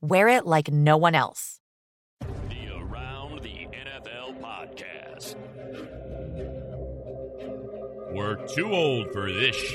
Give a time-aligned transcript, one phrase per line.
[0.00, 1.60] wear it like no one else.
[2.20, 5.34] The Around the NFL podcast.
[8.14, 9.54] We're too old for this.
[9.56, 9.74] sh-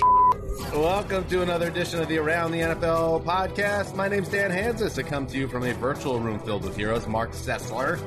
[0.73, 3.95] Welcome to another edition of the Around the NFL podcast.
[3.95, 4.97] My name's Dan Hanzus.
[4.97, 7.08] I come to you from a virtual room filled with heroes.
[7.08, 7.99] Mark Sessler,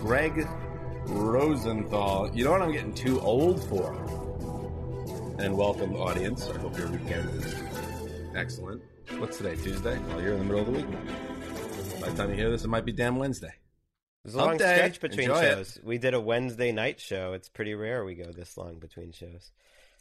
[0.00, 0.46] Greg
[1.06, 2.30] Rosenthal.
[2.34, 3.92] You know what I'm getting too old for?
[5.38, 6.48] And welcome, audience.
[6.48, 7.54] I hope your weekend is
[8.34, 8.82] excellent.
[9.16, 9.56] What's today?
[9.56, 9.98] Tuesday?
[10.08, 10.86] Well, you're in the middle of the week.
[12.00, 13.52] By the time you hear this, it might be damn Wednesday.
[14.24, 14.74] There's a long day.
[14.76, 15.54] stretch between Enjoy it.
[15.56, 15.78] shows.
[15.82, 17.32] We did a Wednesday night show.
[17.32, 19.50] It's pretty rare we go this long between shows.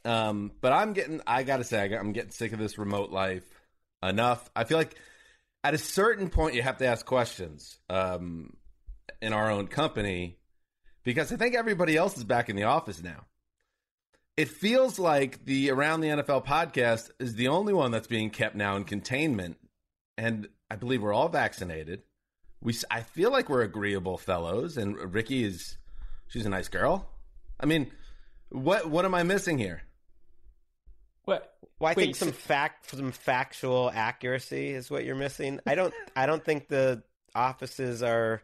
[0.06, 3.10] Um, but I'm getting, I gotta say, I got- I'm getting sick of this remote
[3.12, 3.44] life
[4.04, 4.50] enough.
[4.56, 4.96] I feel like
[5.64, 8.56] at a certain point, you have to ask questions um,
[9.22, 10.38] in our own company
[11.04, 13.26] because I think everybody else is back in the office now.
[14.38, 18.56] It feels like the Around the NFL podcast is the only one that's being kept
[18.56, 19.58] now in containment.
[20.18, 22.04] And I believe we're all vaccinated.
[22.62, 25.78] We, s- I feel like we're agreeable fellows, and Ricky is,
[26.28, 27.10] she's a nice girl.
[27.60, 27.92] I mean,
[28.50, 29.82] what what am I missing here?
[31.26, 31.54] What?
[31.80, 35.60] Well, I Wait, think some so- fact, some factual accuracy is what you're missing.
[35.66, 37.04] I don't, I don't think the
[37.36, 38.42] offices are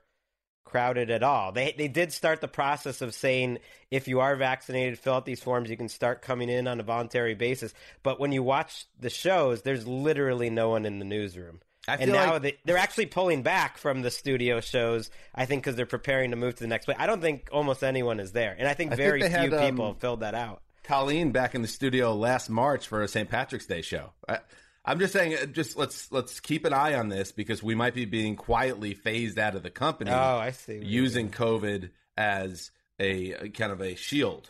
[0.73, 1.51] crowded at all.
[1.51, 3.59] They they did start the process of saying
[3.91, 5.69] if you are vaccinated, fill out these forms.
[5.69, 7.75] You can start coming in on a voluntary basis.
[8.01, 11.61] But when you watch the shows, there's literally no one in the newsroom.
[11.87, 15.11] I and now like- they, they're actually pulling back from the studio shows.
[15.35, 16.97] I think because they're preparing to move to the next place.
[16.99, 19.53] I don't think almost anyone is there, and I think I very they few had,
[19.53, 20.63] um, people have filled that out.
[20.83, 23.29] Colleen back in the studio last March for a St.
[23.29, 24.11] Patrick's Day show.
[24.27, 24.39] I,
[24.85, 27.93] I'm just saying, uh, just let's let's keep an eye on this because we might
[27.93, 30.11] be being quietly phased out of the company.
[30.11, 30.81] Oh, I see.
[30.83, 34.49] using COVID as a, a kind of a shield.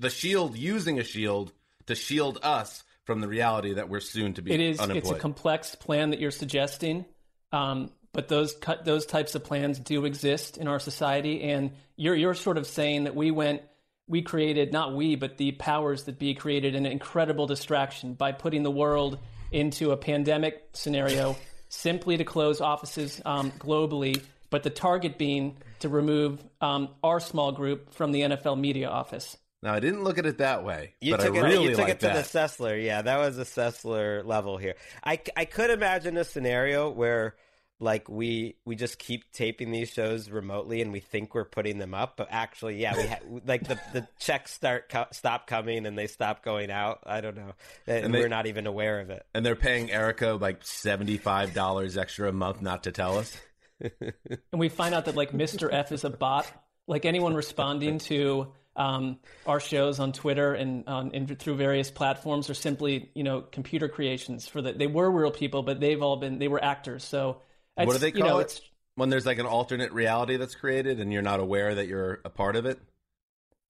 [0.00, 1.52] The shield using a shield
[1.86, 4.80] to shield us from the reality that we're soon to be It is.
[4.80, 5.12] unemployed.
[5.12, 7.06] It's a complex plan that you're suggesting,
[7.52, 12.16] um, but those cut those types of plans do exist in our society, and you're
[12.16, 13.62] you're sort of saying that we went.
[14.10, 18.62] We created, not we, but the powers that be created an incredible distraction by putting
[18.62, 19.18] the world
[19.52, 21.36] into a pandemic scenario
[21.68, 27.52] simply to close offices um, globally, but the target being to remove um, our small
[27.52, 29.36] group from the NFL media office.
[29.62, 31.42] now, I didn't look at it that way, You but took I it.
[31.42, 32.24] really you took it to that.
[32.24, 32.82] the Sessler.
[32.82, 34.74] Yeah, that was a Sessler level here.
[35.04, 37.34] I, I could imagine a scenario where
[37.80, 41.94] like we we just keep taping these shows remotely and we think we're putting them
[41.94, 45.96] up, but actually, yeah, we ha- like the the checks start co- stop coming and
[45.96, 47.00] they stop going out.
[47.06, 47.52] I don't know,
[47.86, 49.24] and, And they- we're not even aware of it.
[49.34, 53.36] and they're paying Erica like seventy five dollars extra a month not to tell us.
[53.80, 54.12] and
[54.52, 55.72] we find out that like Mr.
[55.72, 56.50] F is a bot.
[56.88, 62.48] Like anyone responding to um, our shows on Twitter and, um, and through various platforms
[62.48, 64.72] are simply you know computer creations for the.
[64.72, 67.04] They were real people, but they've all been they were actors.
[67.04, 67.42] So
[67.86, 68.42] what do it's, they you call know, it?
[68.42, 68.60] It's
[68.94, 72.30] when there's like an alternate reality that's created and you're not aware that you're a
[72.30, 72.78] part of it.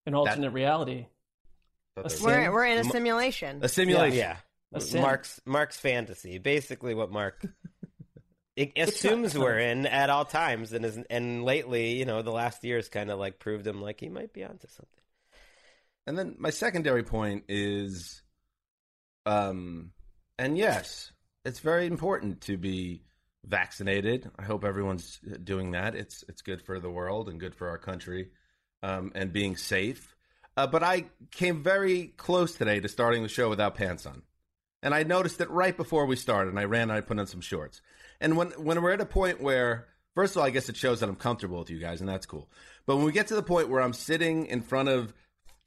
[0.06, 1.06] an alternate reality.
[1.96, 2.26] A sim?
[2.26, 3.60] We're, we're in a simulation.
[3.62, 4.18] A simulation.
[4.18, 4.36] Yeah,
[4.72, 5.02] A sim.
[5.02, 7.44] Mark's Mark's fantasy, basically what Mark.
[8.56, 12.64] It assumes we're in at all times, and is, and lately, you know, the last
[12.64, 15.00] year has kind of like proved him like he might be onto something.
[16.08, 18.20] And then my secondary point is,
[19.26, 19.92] um,
[20.40, 21.12] and yes,
[21.44, 23.04] it's very important to be
[23.48, 24.30] vaccinated.
[24.38, 25.94] I hope everyone's doing that.
[25.94, 28.30] It's it's good for the world and good for our country,
[28.82, 30.14] um, and being safe.
[30.56, 34.22] Uh, but I came very close today to starting the show without pants on,
[34.82, 36.50] and I noticed it right before we started.
[36.50, 37.80] And I ran and I put on some shorts.
[38.20, 41.00] And when when we're at a point where, first of all, I guess it shows
[41.00, 42.48] that I'm comfortable with you guys, and that's cool.
[42.86, 45.14] But when we get to the point where I'm sitting in front of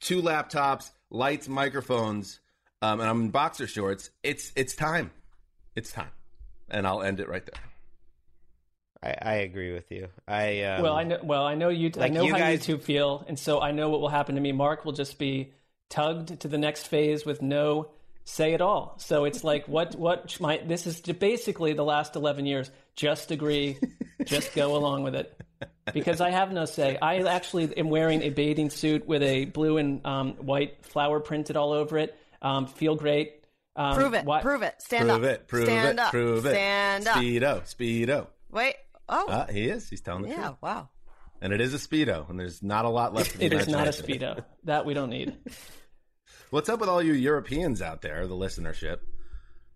[0.00, 2.40] two laptops, lights, microphones,
[2.80, 5.10] um, and I'm in boxer shorts, it's it's time.
[5.74, 6.10] It's time,
[6.68, 7.71] and I'll end it right there.
[9.02, 10.08] I, I agree with you.
[10.28, 11.18] I um, well, I know.
[11.22, 11.90] Well, I know you.
[11.90, 14.08] like I know you how guys- you two feel, and so I know what will
[14.08, 14.52] happen to me.
[14.52, 15.52] Mark will just be
[15.90, 17.88] tugged to the next phase with no
[18.24, 18.94] say at all.
[18.98, 22.70] So it's like what what my this is basically the last eleven years.
[22.94, 23.78] Just agree,
[24.24, 25.34] just go along with it,
[25.94, 26.98] because I have no say.
[27.00, 31.56] I actually am wearing a bathing suit with a blue and um, white flower printed
[31.56, 32.14] all over it.
[32.42, 33.44] Um, feel great.
[33.74, 34.26] Um, Prove it.
[34.26, 34.74] why- Prove it.
[34.82, 35.30] Stand prove up.
[35.30, 35.48] it.
[35.48, 35.98] Prove Stand it.
[35.98, 36.10] up.
[36.10, 36.50] Prove it.
[36.50, 37.16] Stand up.
[37.16, 37.62] Speedo.
[37.62, 38.26] Speedo.
[38.50, 38.74] Wait.
[39.08, 39.26] Oh.
[39.28, 39.88] Ah, he is.
[39.88, 40.48] He's telling the yeah.
[40.48, 40.56] truth.
[40.62, 40.88] Wow.
[41.40, 43.34] And it is a speedo, and there's not a lot left.
[43.34, 44.44] of It is not a speedo.
[44.64, 45.36] That we don't need.
[46.50, 48.98] What's up with all you Europeans out there, the listenership,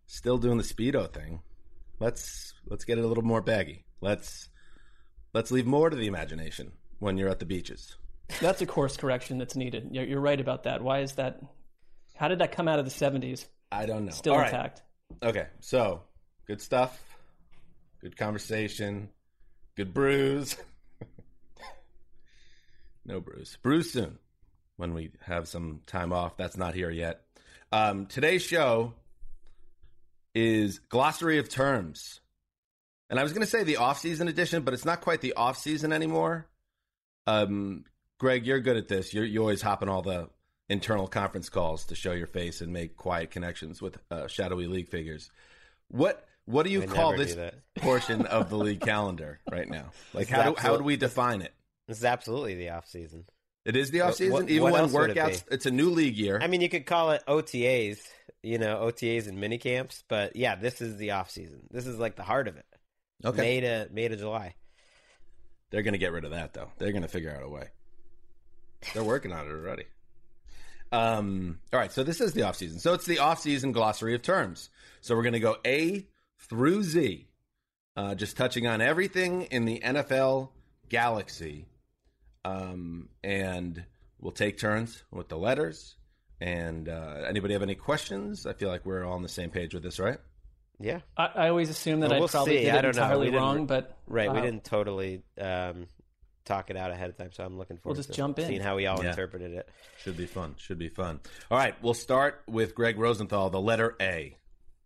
[0.07, 1.41] still doing the speedo thing?
[1.99, 3.85] Let's let's get it a little more baggy.
[4.01, 4.49] Let's
[5.33, 7.97] let's leave more to the imagination when you're at the beaches.
[8.41, 9.89] That's a course correction that's needed.
[9.91, 10.83] You're, you're right about that.
[10.83, 11.41] Why is that?
[12.15, 13.47] How did that come out of the 70s?
[13.71, 14.13] I don't know.
[14.13, 14.49] Still All right.
[14.53, 14.83] intact.
[15.23, 16.03] Okay, so
[16.47, 17.01] good stuff,
[18.01, 19.09] good conversation,
[19.77, 20.57] good brews.
[23.05, 23.57] no brews.
[23.63, 24.19] Brews soon
[24.77, 26.37] when we have some time off.
[26.37, 27.21] That's not here yet.
[27.71, 28.95] Um, today's show
[30.35, 32.21] is glossary of terms,
[33.11, 35.93] and I was going to say the off-season edition, but it's not quite the off-season
[35.93, 36.47] anymore.
[37.27, 37.85] Um,
[38.19, 39.13] Greg, you're good at this.
[39.13, 40.29] You're, you always hop on all the
[40.69, 44.89] internal conference calls to show your face and make quiet connections with uh, shadowy league
[44.89, 45.31] figures.
[45.89, 47.37] What what do you I call this
[47.77, 49.91] portion of the league calendar right now?
[50.15, 51.53] Like how do, how do we define it?
[51.87, 53.25] This is absolutely the off season.
[53.65, 55.45] It is the off season, what- even what when would it workouts.
[55.51, 56.39] It's a new league year.
[56.41, 57.99] I mean, you could call it OTAs,
[58.43, 61.67] you know, OTAs and mini camps, but yeah, this is the off season.
[61.71, 62.67] This is like the heart of it.
[63.25, 63.41] Okay.
[63.41, 64.55] May to May to July.
[65.71, 66.71] They're going to get rid of that though.
[66.79, 67.69] They're going to figure out a way.
[68.95, 69.85] They're working on it already.
[70.93, 72.79] Um, all right, so this is the off season.
[72.79, 74.71] So it's the off season glossary of terms.
[75.01, 76.07] So we're going to go A
[76.39, 77.29] through Z,
[77.97, 80.51] uh, just touching on everything in the NFL
[80.89, 81.67] galaxy.
[82.45, 83.85] Um, and
[84.21, 85.97] we'll take turns with the letters.
[86.41, 88.47] And uh, anybody have any questions?
[88.47, 90.19] I feel like we're all on the same page with this, right?
[90.79, 91.01] Yeah.
[91.17, 92.65] I, I always assume that Well, I we'll probably see.
[92.65, 93.03] did I it don't know.
[93.03, 95.87] entirely We didn't- wrong, but Right, we uh, didn't totally um,
[96.45, 98.47] talk it out ahead of time, so I'm looking forward we'll just to jump in.
[98.49, 99.11] seeing how we all Yeah.
[99.11, 99.69] interpreted it.
[100.03, 100.55] Should be fun.
[100.59, 101.21] Should be fun.
[101.51, 104.37] All right, we'll start with Greg Rosenthal, the letter A.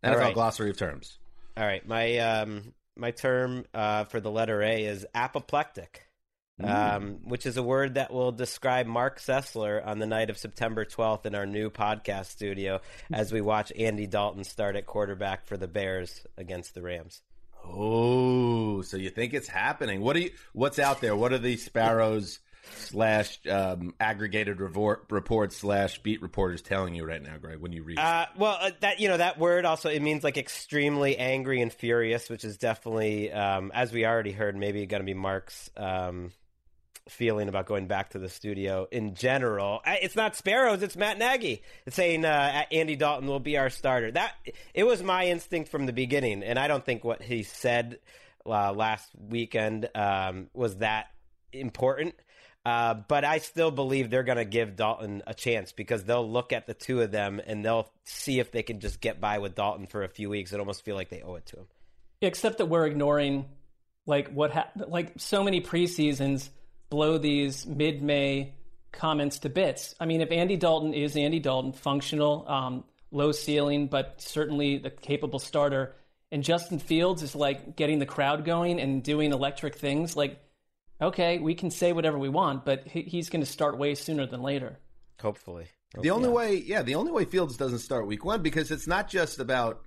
[0.05, 0.35] NFL right.
[0.35, 1.19] glossary of terms.
[1.61, 6.07] All right, my um, my term uh, for the letter A is apoplectic,
[6.65, 10.87] um, which is a word that will describe Mark Sessler on the night of September
[10.87, 12.81] 12th in our new podcast studio
[13.13, 17.21] as we watch Andy Dalton start at quarterback for the Bears against the Rams.
[17.63, 20.01] Oh, so you think it's happening?
[20.01, 20.31] What do you?
[20.55, 21.15] What's out there?
[21.15, 27.37] What are the sparrows slash um, aggregated report, slash beat reporters telling you right now,
[27.39, 27.59] Greg?
[27.59, 30.37] When you read, Uh, well, uh, that you know that word also it means like
[30.37, 35.07] extremely angry and furious, which is definitely, um, as we already heard, maybe going to
[35.07, 36.33] be Mark's um,
[37.09, 39.81] feeling about going back to the studio in general.
[39.85, 41.63] It's not Sparrows, it's Matt Nagy.
[41.87, 44.11] It's saying uh, Andy Dalton will be our starter.
[44.13, 44.33] That
[44.75, 47.99] it was my instinct from the beginning, and I don't think what he said
[48.47, 51.07] uh, last weekend um, was that
[51.53, 52.15] important.
[52.65, 56.53] Uh, but I still believe they're going to give Dalton a chance because they'll look
[56.53, 59.55] at the two of them and they'll see if they can just get by with
[59.55, 61.67] Dalton for a few weeks and almost feel like they owe it to him.
[62.21, 63.47] except that we're ignoring
[64.07, 66.51] like what ha- like so many preseasons
[66.91, 68.55] blow these mid-May
[68.93, 69.95] comments to bits.
[70.01, 74.91] I mean, if Andy Dalton is Andy Dalton, functional, um, low ceiling, but certainly the
[74.91, 75.95] capable starter,
[76.33, 80.39] and Justin Fields is like getting the crowd going and doing electric things, like
[81.01, 84.27] okay, we can say whatever we want, but he- he's going to start way sooner
[84.27, 84.79] than later.
[85.21, 85.67] Hopefully.
[86.01, 89.09] the only way, yeah, the only way Fields doesn't start week one because it's not
[89.09, 89.83] just about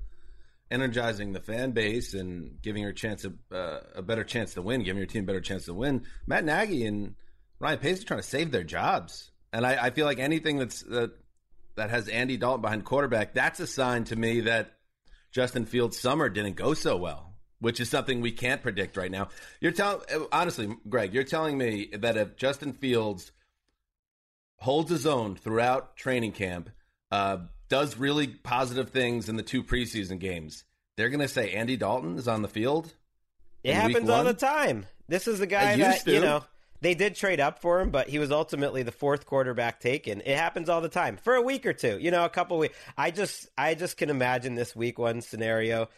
[0.72, 4.62] energizing the fan base and giving her a chance of, uh, a better chance to
[4.62, 6.03] win, giving your team a better chance to win.
[6.27, 7.15] Matt Nagy and
[7.60, 10.82] Ryan Pace are trying to save their jobs, and I, I feel like anything that's
[10.84, 11.12] that
[11.75, 14.74] that has Andy Dalton behind quarterback, that's a sign to me that
[15.32, 19.29] Justin Fields' summer didn't go so well, which is something we can't predict right now.
[19.62, 23.31] You're telling honestly, Greg, you're telling me that if Justin Fields
[24.57, 26.69] holds his own throughout training camp,
[27.12, 27.38] uh,
[27.69, 30.63] does really positive things in the two preseason games,
[30.95, 32.93] they're going to say Andy Dalton is on the field.
[33.63, 34.86] It happens all the time.
[35.07, 36.13] This is the guy that to.
[36.13, 36.43] you know
[36.83, 40.22] they did trade up for him, but he was ultimately the fourth quarterback taken.
[40.22, 41.98] It happens all the time for a week or two.
[41.98, 42.77] You know, a couple weeks.
[42.98, 45.89] I just I just can imagine this week one scenario.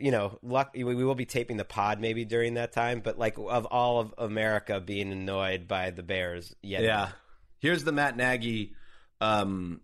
[0.00, 3.36] You know, luck, we will be taping the pod maybe during that time, but like
[3.38, 6.54] of all of America being annoyed by the Bears.
[6.62, 7.10] Yet Yeah.
[7.58, 8.74] Here's the Matt Nagy
[9.20, 9.80] um,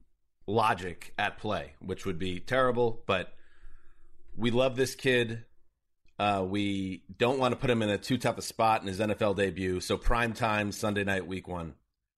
[0.46, 3.32] logic at play, which would be terrible, but
[4.36, 5.44] we love this kid.
[6.18, 9.00] Uh, we don't want to put him in a too tough a spot in his
[9.00, 9.80] NFL debut.
[9.80, 11.74] So prime time Sunday night, week one.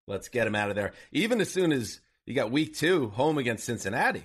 [0.07, 0.93] Let's get him out of there.
[1.13, 4.25] Even as soon as you got week two, home against Cincinnati.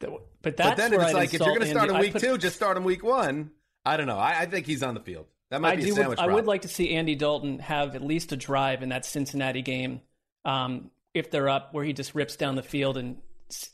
[0.00, 2.00] But that's but then where it's I'd like if you're going to start Andy- in
[2.00, 3.50] week put- two, just start in week one.
[3.84, 4.18] I don't know.
[4.18, 5.26] I, I think he's on the field.
[5.50, 5.88] That might I be do.
[5.88, 6.18] a Would, sandwich.
[6.18, 9.62] I would like to see Andy Dalton have at least a drive in that Cincinnati
[9.62, 10.02] game,
[10.44, 13.16] um, if they're up, where he just rips down the field and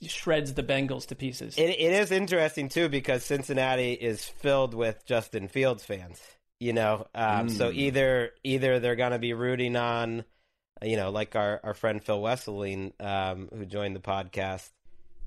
[0.06, 1.58] shreds the Bengals to pieces.
[1.58, 6.20] It, it is interesting too because Cincinnati is filled with Justin Fields fans.
[6.60, 7.74] You know, um, so Mm.
[7.74, 10.24] either either they're going to be rooting on,
[10.80, 14.70] you know, like our, our friend Phil Wesseling, um, who joined the podcast,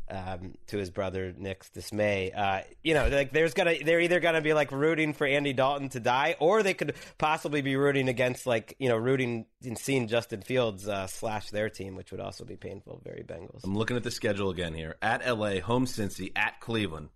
[0.10, 2.32] um, to his brother Nick's dismay.
[2.32, 5.90] Uh, you know, like there's gonna they're either gonna be like rooting for Andy Dalton
[5.90, 10.08] to die, or they could possibly be rooting against like you know rooting and seeing
[10.08, 13.02] Justin Fields uh, slash their team, which would also be painful.
[13.04, 13.64] Very Bengals.
[13.64, 14.96] I'm looking at the schedule again here.
[15.02, 17.10] At LA, home Cincy, at Cleveland.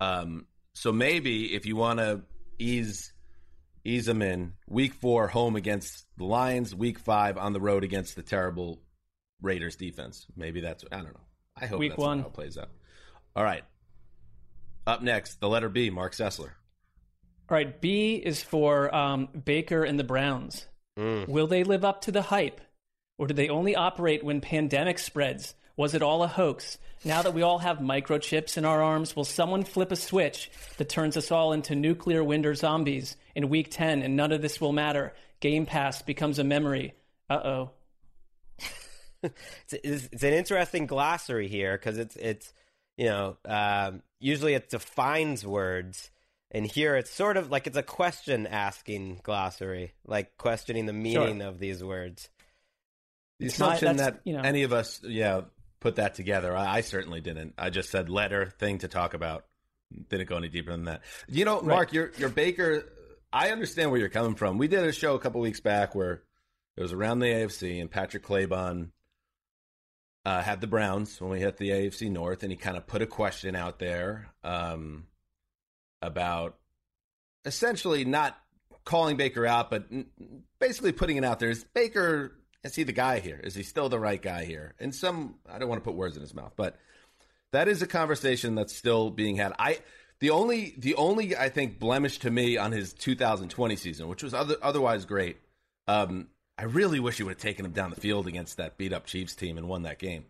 [0.00, 2.22] Um, so maybe if you want to
[2.58, 3.12] ease
[3.84, 8.16] ease them in, week four home against the Lions, week five on the road against
[8.16, 8.82] the terrible
[9.40, 10.26] Raiders defense.
[10.36, 11.27] Maybe that's I don't know.
[11.60, 12.20] I hope Week that's one.
[12.20, 12.70] how it plays out.
[13.36, 13.64] All right.
[14.86, 16.50] Up next, the letter B, Mark Sessler.
[17.50, 20.66] All right, B is for um, Baker and the Browns.
[20.98, 21.28] Mm.
[21.28, 22.60] Will they live up to the hype?
[23.16, 25.54] Or do they only operate when pandemic spreads?
[25.76, 26.78] Was it all a hoax?
[27.04, 30.88] Now that we all have microchips in our arms, will someone flip a switch that
[30.88, 34.72] turns us all into nuclear winter zombies in week 10 and none of this will
[34.72, 35.14] matter?
[35.40, 36.94] Game Pass becomes a memory.
[37.30, 37.70] Uh oh.
[39.22, 42.52] It's, it's, it's an interesting glossary here because it's it's
[42.96, 46.10] you know um, usually it defines words
[46.50, 51.42] and here it's sort of like it's a question asking glossary like questioning the meaning
[51.42, 52.28] of these words
[53.40, 55.42] The It's not- assumption that's, that you know- any of us, yeah,
[55.80, 56.56] put that together.
[56.56, 57.54] I, I certainly didn't.
[57.56, 59.44] I just said letter thing to talk about.
[60.10, 61.02] Didn't go any deeper than that.
[61.28, 62.84] You know, Mark, your your Baker.
[63.32, 64.58] I understand where you're coming from.
[64.58, 66.22] We did a show a couple weeks back where
[66.76, 68.88] it was around the AFC, and Patrick Claybon
[70.28, 73.00] uh, had the Browns when we hit the AFC North, and he kind of put
[73.00, 75.06] a question out there um,
[76.02, 76.58] about
[77.46, 78.38] essentially not
[78.84, 79.86] calling Baker out, but
[80.60, 81.48] basically putting it out there.
[81.48, 83.40] Is Baker is he the guy here?
[83.42, 84.74] Is he still the right guy here?
[84.78, 86.76] And some I don't want to put words in his mouth, but
[87.52, 89.54] that is a conversation that's still being had.
[89.58, 89.78] I
[90.20, 94.34] the only the only I think blemish to me on his 2020 season, which was
[94.34, 95.38] other, otherwise great.
[95.86, 98.92] Um, I really wish he would have taken him down the field against that beat
[98.92, 100.24] up Chiefs team and won that game.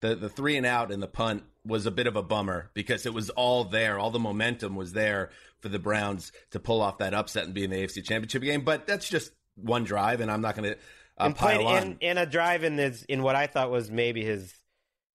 [0.00, 3.04] The the three and out and the punt was a bit of a bummer because
[3.04, 5.30] it was all there, all the momentum was there
[5.60, 8.62] for the Browns to pull off that upset and be in the AFC Championship game.
[8.62, 10.78] But that's just one drive, and I'm not going to
[11.18, 11.82] uh, and played pile on.
[11.82, 14.54] in, in a drive in this in what I thought was maybe his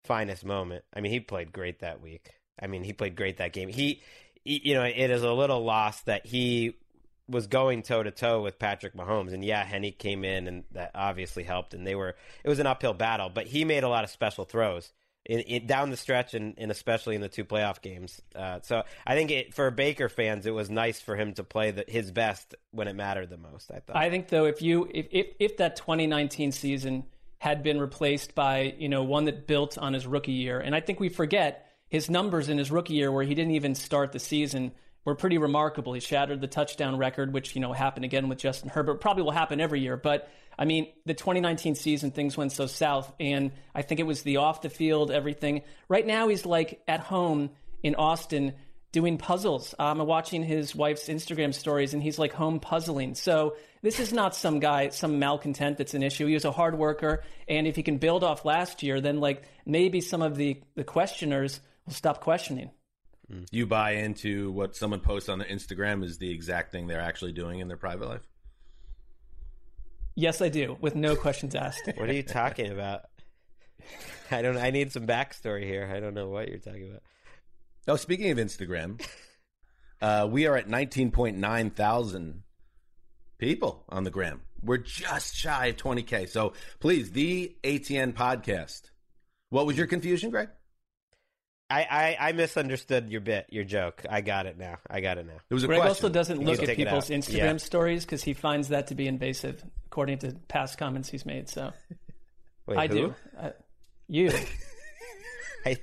[0.03, 0.83] finest moment.
[0.93, 2.31] I mean, he played great that week.
[2.59, 3.69] I mean, he played great that game.
[3.69, 4.01] He,
[4.43, 6.75] he you know, it is a little lost that he
[7.31, 10.91] was going toe to toe with Patrick Mahomes, and yeah, Henne came in, and that
[10.93, 11.73] obviously helped.
[11.73, 14.45] And they were it was an uphill battle, but he made a lot of special
[14.45, 14.91] throws.
[15.23, 18.19] In, in, down the stretch, and, and especially in the two playoff games.
[18.35, 21.69] Uh, so I think it, for Baker fans, it was nice for him to play
[21.69, 23.69] the, his best when it mattered the most.
[23.69, 23.95] I thought.
[23.95, 27.03] I think though, if you if, if if that 2019 season
[27.37, 30.79] had been replaced by you know one that built on his rookie year, and I
[30.79, 34.19] think we forget his numbers in his rookie year where he didn't even start the
[34.19, 34.71] season
[35.05, 35.93] were pretty remarkable.
[35.93, 39.01] He shattered the touchdown record, which you know happened again with Justin Herbert.
[39.01, 43.11] Probably will happen every year, but I mean the 2019 season things went so south,
[43.19, 45.63] and I think it was the off the field everything.
[45.87, 47.51] Right now he's like at home
[47.83, 48.53] in Austin
[48.91, 49.73] doing puzzles.
[49.79, 53.15] Um, I'm watching his wife's Instagram stories, and he's like home puzzling.
[53.15, 56.27] So this is not some guy, some malcontent that's an issue.
[56.27, 59.43] He was a hard worker, and if he can build off last year, then like
[59.65, 62.71] maybe some of the the questioners will stop questioning.
[63.51, 67.33] You buy into what someone posts on their Instagram is the exact thing they're actually
[67.33, 68.27] doing in their private life.
[70.15, 71.89] Yes, I do, with no questions asked.
[71.95, 73.03] What are you talking about?
[74.29, 74.57] I don't.
[74.57, 75.89] I need some backstory here.
[75.93, 77.01] I don't know what you're talking about.
[77.87, 79.01] Oh, speaking of Instagram,
[80.01, 82.43] uh, we are at 19.9 thousand
[83.37, 84.41] people on the gram.
[84.61, 86.29] We're just shy of 20k.
[86.29, 88.91] So please, the ATN podcast.
[89.49, 90.49] What was your confusion, Greg?
[91.71, 91.87] I,
[92.19, 94.03] I, I misunderstood your bit, your joke.
[94.09, 94.77] I got it now.
[94.89, 95.39] I got it now.
[95.49, 96.05] It was a Greg question.
[96.05, 97.09] also doesn't look at people's.
[97.09, 97.57] Instagram Yeah.
[97.57, 101.49] stories because he finds that to be invasive, according to past comments he's made.
[101.49, 101.71] So
[102.67, 102.93] Wait, I who?
[102.93, 103.15] do.
[103.39, 103.49] Uh,
[104.07, 104.31] you,
[105.65, 105.77] I,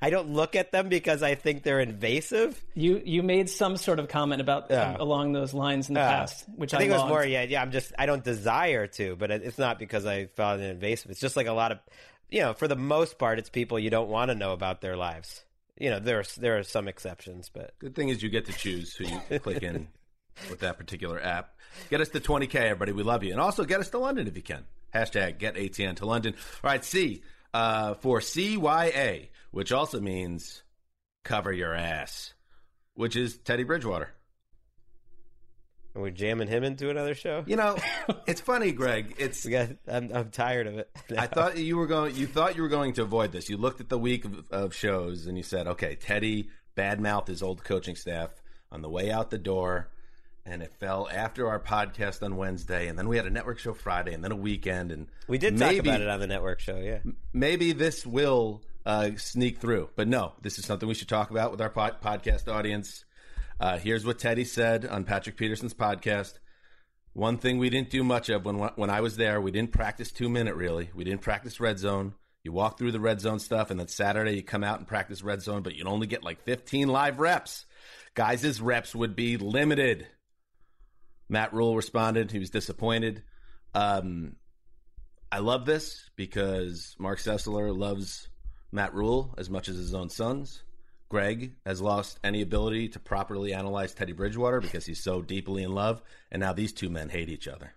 [0.00, 2.62] I don't look at them because I think they're invasive.
[2.74, 4.90] you, you made some sort of comment about Yeah.
[4.94, 7.26] um, along those lines in the Uh, past, which I, I think it was more.
[7.26, 7.60] Yeah, yeah.
[7.60, 7.92] I'm just.
[7.98, 11.10] I don't desire to, but it's not because I found it invasive.
[11.10, 11.78] It's just like a lot of,
[12.30, 14.96] you know, for the most part, it's people you don't want to know about their
[14.96, 15.44] lives.
[15.78, 18.52] You know, there are there are some exceptions, but Good thing is you get to
[18.52, 19.88] choose who you click in
[20.50, 21.54] with that particular app.
[21.90, 22.92] Get us to 20K, everybody.
[22.92, 23.32] We love you.
[23.32, 24.64] And also get us to London if you can.
[24.94, 26.34] Hashtag get ATN to London.
[26.64, 30.62] All right, C uh, for CYA, which also means
[31.24, 32.34] cover your ass,
[32.94, 34.10] which is Teddy Bridgewater.
[35.96, 37.42] Are we jamming him into another show?
[37.46, 37.76] You know,
[38.26, 39.14] it's funny, Greg.
[39.18, 40.90] It's got, I'm I'm tired of it.
[41.16, 42.14] I thought you were going.
[42.14, 43.48] You thought you were going to avoid this.
[43.48, 47.42] You looked at the week of, of shows and you said, "Okay, Teddy badmouthed his
[47.42, 48.30] old coaching staff
[48.70, 49.88] on the way out the door."
[50.44, 53.74] And it fell after our podcast on Wednesday, and then we had a network show
[53.74, 56.60] Friday, and then a weekend, and we did maybe, talk about it on the network
[56.60, 56.76] show.
[56.76, 56.98] Yeah.
[57.32, 61.50] Maybe this will uh, sneak through, but no, this is something we should talk about
[61.50, 63.05] with our pod- podcast audience.
[63.58, 66.38] Uh, here's what Teddy said on Patrick Peterson's podcast.
[67.14, 70.12] One thing we didn't do much of when when I was there, we didn't practice
[70.12, 70.90] two minute really.
[70.94, 72.14] We didn't practice red zone.
[72.42, 75.22] You walk through the red zone stuff, and then Saturday you come out and practice
[75.22, 77.64] red zone, but you'd only get like 15 live reps.
[78.14, 80.06] Guys' reps would be limited.
[81.28, 82.30] Matt Rhule responded.
[82.30, 83.22] He was disappointed.
[83.74, 84.36] Um,
[85.32, 88.28] I love this because Mark Sessler loves
[88.70, 90.62] Matt Rhule as much as his own sons.
[91.08, 95.72] Greg has lost any ability to properly analyze Teddy Bridgewater because he's so deeply in
[95.72, 97.72] love, and now these two men hate each other.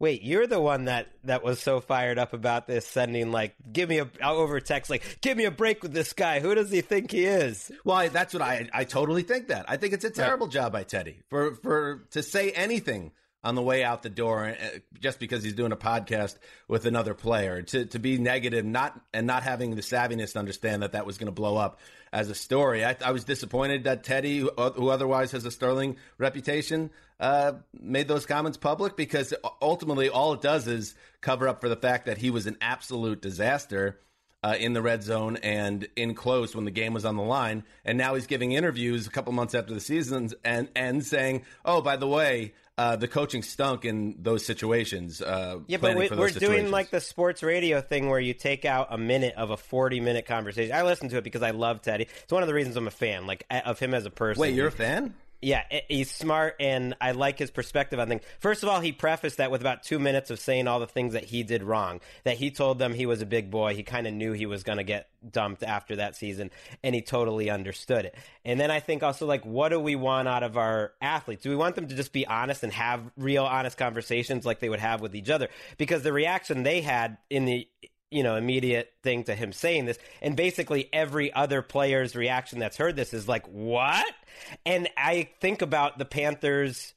[0.00, 3.88] Wait, you're the one that that was so fired up about this, sending like, "Give
[3.88, 6.40] me a over text, like, give me a break with this guy.
[6.40, 9.66] Who does he think he is?" Well, I, that's what I I totally think that.
[9.68, 13.12] I think it's a terrible job by Teddy for for to say anything
[13.44, 16.36] on the way out the door uh, just because he's doing a podcast
[16.66, 20.82] with another player to to be negative, not and not having the savviness to understand
[20.82, 21.78] that that was going to blow up
[22.12, 22.84] as a story.
[22.84, 28.08] I, I was disappointed that Teddy, who, who otherwise has a sterling reputation, uh, made
[28.08, 32.18] those comments public because ultimately all it does is cover up for the fact that
[32.18, 34.00] he was an absolute disaster
[34.44, 37.64] uh, in the red zone and in close when the game was on the line.
[37.82, 41.80] And now he's giving interviews a couple months after the season and and saying, "Oh,
[41.80, 46.34] by the way, uh, the coaching stunk in those situations." Uh, Yeah, but we, those
[46.34, 50.00] doing like the sports radio thing where you take out a minute of a 40
[50.00, 50.74] minute conversation.
[50.74, 52.06] I listen to it because I love Teddy.
[52.22, 54.40] It's one of the reasons I'm a fan, like of him as a person.
[54.40, 55.14] Wait, you're a fan?
[55.44, 58.22] Yeah, he's smart, and I like his perspective on things.
[58.38, 61.12] First of all, he prefaced that with about two minutes of saying all the things
[61.12, 62.00] that he did wrong.
[62.24, 63.74] That he told them he was a big boy.
[63.74, 66.50] He kind of knew he was going to get dumped after that season,
[66.82, 68.14] and he totally understood it.
[68.46, 71.42] And then I think also, like, what do we want out of our athletes?
[71.42, 74.70] Do we want them to just be honest and have real, honest conversations like they
[74.70, 75.50] would have with each other?
[75.76, 77.68] Because the reaction they had in the
[78.14, 79.98] you know, immediate thing to him saying this.
[80.22, 84.14] And basically every other player's reaction that's heard this is like, what?
[84.64, 86.94] And I think about the Panthers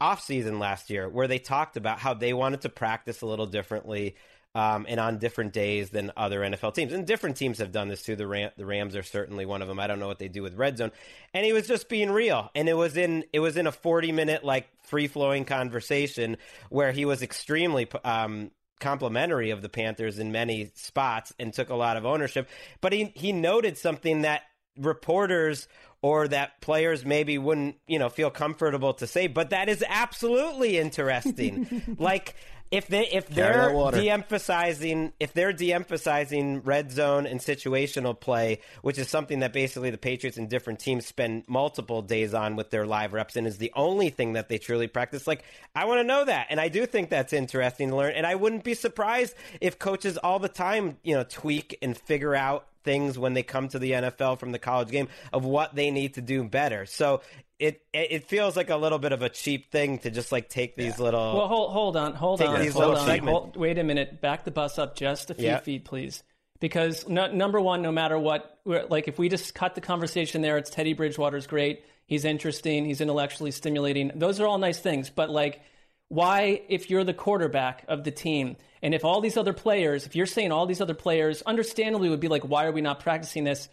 [0.00, 4.14] offseason last year where they talked about how they wanted to practice a little differently
[4.54, 6.92] um, and on different days than other NFL teams.
[6.92, 8.14] And different teams have done this too.
[8.14, 9.80] The, Ram- the Rams are certainly one of them.
[9.80, 10.92] I don't know what they do with red zone.
[11.34, 12.48] And he was just being real.
[12.54, 16.36] And it was in it was in a 40 minute like free flowing conversation
[16.68, 21.74] where he was extremely um, complimentary of the Panthers in many spots and took a
[21.74, 22.48] lot of ownership.
[22.80, 24.42] But he he noted something that
[24.76, 25.68] reporters
[26.02, 30.78] or that players maybe wouldn't, you know, feel comfortable to say, but that is absolutely
[30.78, 31.96] interesting.
[31.98, 32.34] like
[32.70, 39.08] if they if they're de-emphasizing if they're de-emphasizing red zone and situational play, which is
[39.08, 43.12] something that basically the Patriots and different teams spend multiple days on with their live
[43.12, 45.26] reps and is the only thing that they truly practice.
[45.26, 48.12] Like I want to know that, and I do think that's interesting to learn.
[48.12, 52.34] And I wouldn't be surprised if coaches all the time, you know, tweak and figure
[52.34, 55.90] out things when they come to the NFL from the college game of what they
[55.90, 56.86] need to do better.
[56.86, 57.20] So
[57.60, 60.74] it it feels like a little bit of a cheap thing to just like take
[60.76, 61.36] these little.
[61.36, 63.18] Well, hold, hold on, hold on, these hold on.
[63.20, 64.20] Hold, wait a minute.
[64.20, 65.58] Back the bus up just a few Yeah.
[65.60, 66.22] feet, please.
[66.58, 70.42] Because no, number one, no matter what, we're- like if we just cut the conversation
[70.42, 71.84] there, it's Teddy Bridgewater's great.
[72.06, 72.84] He's interesting.
[72.86, 74.10] He's intellectually stimulating.
[74.16, 75.10] Those are all nice things.
[75.10, 75.60] But like,
[76.08, 80.16] why, if you're the quarterback of the team, and if all these other players, if
[80.16, 83.44] you're saying all these other players, understandably would be like, why are we not practicing
[83.44, 83.68] this?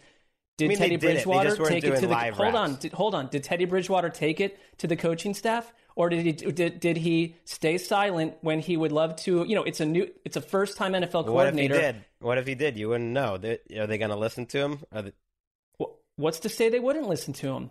[0.58, 2.74] Did I mean, Teddy did Bridgewater weren't take it to the hold on?
[2.74, 3.28] Did, hold on.
[3.28, 7.36] Did Teddy Bridgewater take it to the coaching staff, or did he did, did he
[7.44, 9.44] stay silent when he would love to?
[9.44, 11.74] You know, it's a new, it's a first time NFL coordinator.
[11.74, 12.04] what if he did?
[12.18, 12.76] What if he did?
[12.76, 13.34] You wouldn't know.
[13.34, 14.78] Are they going to listen to him?
[14.92, 15.12] They,
[16.16, 17.70] what's to say they wouldn't listen to him?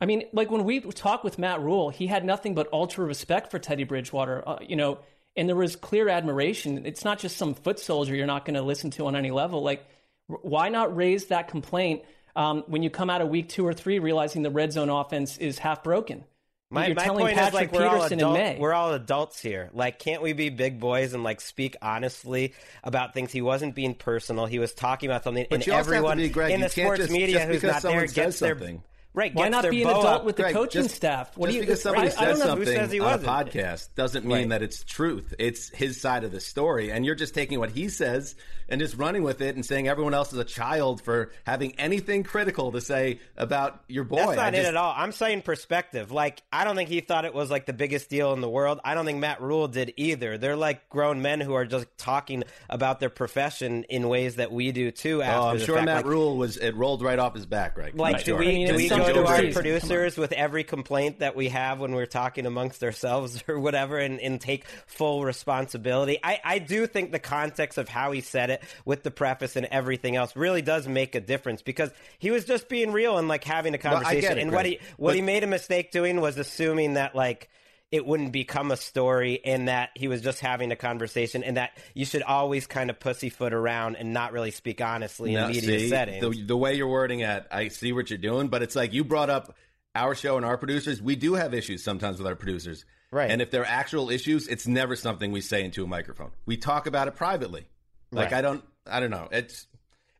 [0.00, 3.50] I mean, like when we talked with Matt Rhule, he had nothing but ultra respect
[3.50, 4.98] for Teddy Bridgewater, uh, you know,
[5.36, 6.86] and there was clear admiration.
[6.86, 9.62] It's not just some foot soldier you're not going to listen to on any level.
[9.62, 9.86] Like,
[10.28, 12.02] why not raise that complaint
[12.34, 15.38] um, when you come out of week two or three realizing the red zone offense
[15.38, 16.24] is half broken?
[16.68, 18.58] My, You're my telling point Patrick is like we're all, Peterson adult, in May.
[18.58, 19.70] we're all adults here.
[19.72, 23.30] Like, can't we be big boys and like speak honestly about things?
[23.30, 24.46] He wasn't being personal.
[24.46, 26.58] He was talking about something, But and you also have to everyone be, Greg, in
[26.60, 28.58] you the can't sports just- media just who's because not there someone gets says their
[28.58, 28.82] something.
[29.16, 29.34] Right.
[29.34, 30.24] Why gets not be an adult up.
[30.24, 31.36] with the Greg, coaching just- staff?
[31.36, 31.62] What just do you?
[31.62, 32.44] because somebody I, I says don't know.
[32.46, 33.26] something Who says he on a wasn't?
[33.50, 34.48] podcast doesn't mean Right.
[34.50, 35.32] that it's truth.
[35.38, 38.36] It's his side of the story, and you're just taking what he says
[38.68, 42.24] and just running with it and saying everyone else is a child for having anything
[42.24, 44.16] critical to say about your boy.
[44.16, 44.92] That's not I it just- at all.
[44.94, 46.10] I'm saying perspective.
[46.12, 48.80] Like, I don't think he thought it was like the biggest deal in the world.
[48.84, 50.36] I don't think Matt Rhule did either.
[50.36, 54.72] They're like grown men who are just talking about their profession in ways that we
[54.72, 55.22] do too.
[55.22, 55.86] After Oh, I'm the sure fact.
[55.86, 57.96] Matt Like, Rule was it rolled right off his back, right?
[57.96, 58.38] Like, I'm do sure.
[58.38, 61.92] we, do we some go to our producers with every complaint that we have when
[61.92, 66.18] we're talking amongst ourselves or whatever and, and take full responsibility?
[66.22, 69.66] I, I do think the context of how he said it with the preface and
[69.66, 73.44] everything else really does make a difference because he was just being real and like
[73.44, 74.38] having a Well, conversation.
[74.38, 77.48] it, and what he what But- he made a mistake doing was assuming that like
[77.92, 81.70] it wouldn't become a story and that he was just having a conversation and that
[81.94, 85.78] you should always kind of pussyfoot around and not really speak honestly in No, media
[85.78, 86.20] see, settings.
[86.20, 89.04] The, the way you're wording it, I see what you're doing, but it's like you
[89.04, 89.56] brought up
[89.94, 91.00] our show and our producers.
[91.00, 92.84] We do have issues sometimes with our producers.
[93.12, 93.30] Right.
[93.30, 96.32] And if they're actual issues, it's never something we say into a microphone.
[96.44, 97.66] We talk about it privately.
[98.10, 98.38] Like Right.
[98.38, 99.28] I don't I don't know.
[99.30, 99.66] It's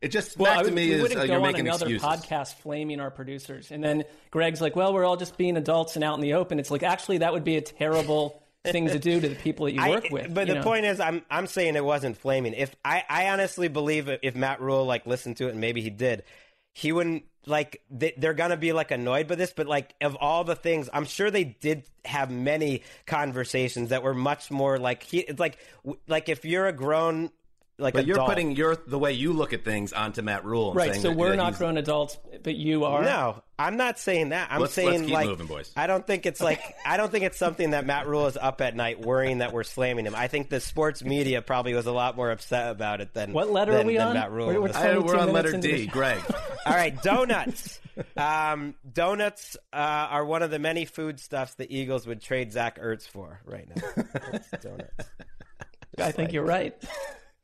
[0.01, 1.87] it just Well, back to me we is wouldn't uh, go you're on making another
[1.87, 2.07] excuses.
[2.07, 6.03] podcast flaming our producers, and then Greg's like, "Well, we're all just being adults and
[6.03, 9.19] out in the open." It's like actually that would be a terrible thing to do
[9.19, 10.33] to the people that you I- work with.
[10.33, 10.63] But the know?
[10.63, 12.53] point is, I'm I'm saying it wasn't flaming.
[12.53, 15.89] If I I honestly believe if Matt Rhule like listened to it and maybe he
[15.89, 16.23] did,
[16.73, 19.53] he wouldn't like they, they're gonna be like annoyed by this.
[19.55, 24.13] But like of all the things, I'm sure they did have many conversations that were
[24.13, 25.57] much more like he it's like
[26.07, 27.31] like if you're a grown
[27.79, 30.69] like But you're adult- putting your the way you look at things onto Matt Rhule.
[30.69, 30.91] And right?
[30.91, 33.03] saying So that- we're that not grown adults, but you are.
[33.03, 34.49] No, I'm not saying that.
[34.51, 35.71] I'm Let's- saying let's keep like moving, boys.
[35.75, 38.61] I don't think it's like I don't think it's something that Matt Rhule is up
[38.61, 40.15] at night worrying that we're slamming him.
[40.15, 43.51] I think the sports media probably was a lot more upset about it than What
[43.51, 44.13] letter than, are we than on?
[44.15, 44.47] Matt Rhule.
[44.47, 44.75] We're- we're was.
[44.75, 46.19] I, we're on letter D, the- Greg.
[46.65, 47.79] All right, donuts.
[48.15, 53.07] Um, donuts uh, are one of the many foodstuffs the Eagles would trade Zach Ertz
[53.07, 54.03] for right now.
[54.33, 55.09] It's donuts.
[55.99, 56.75] I think you're right.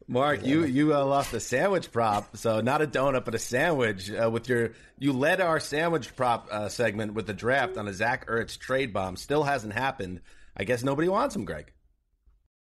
[0.08, 4.12] Mark, you you uh, lost a sandwich prop, so not a donut, but a sandwich.
[4.12, 7.94] Uh, with your, you led our sandwich prop uh, segment with the draft on a
[7.94, 9.16] Zach Ertz trade bomb.
[9.16, 10.22] Still hasn't happened.
[10.56, 11.72] I guess nobody wants him, Greg.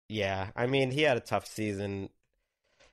[0.08, 2.10] Yeah, I mean, he had a tough season.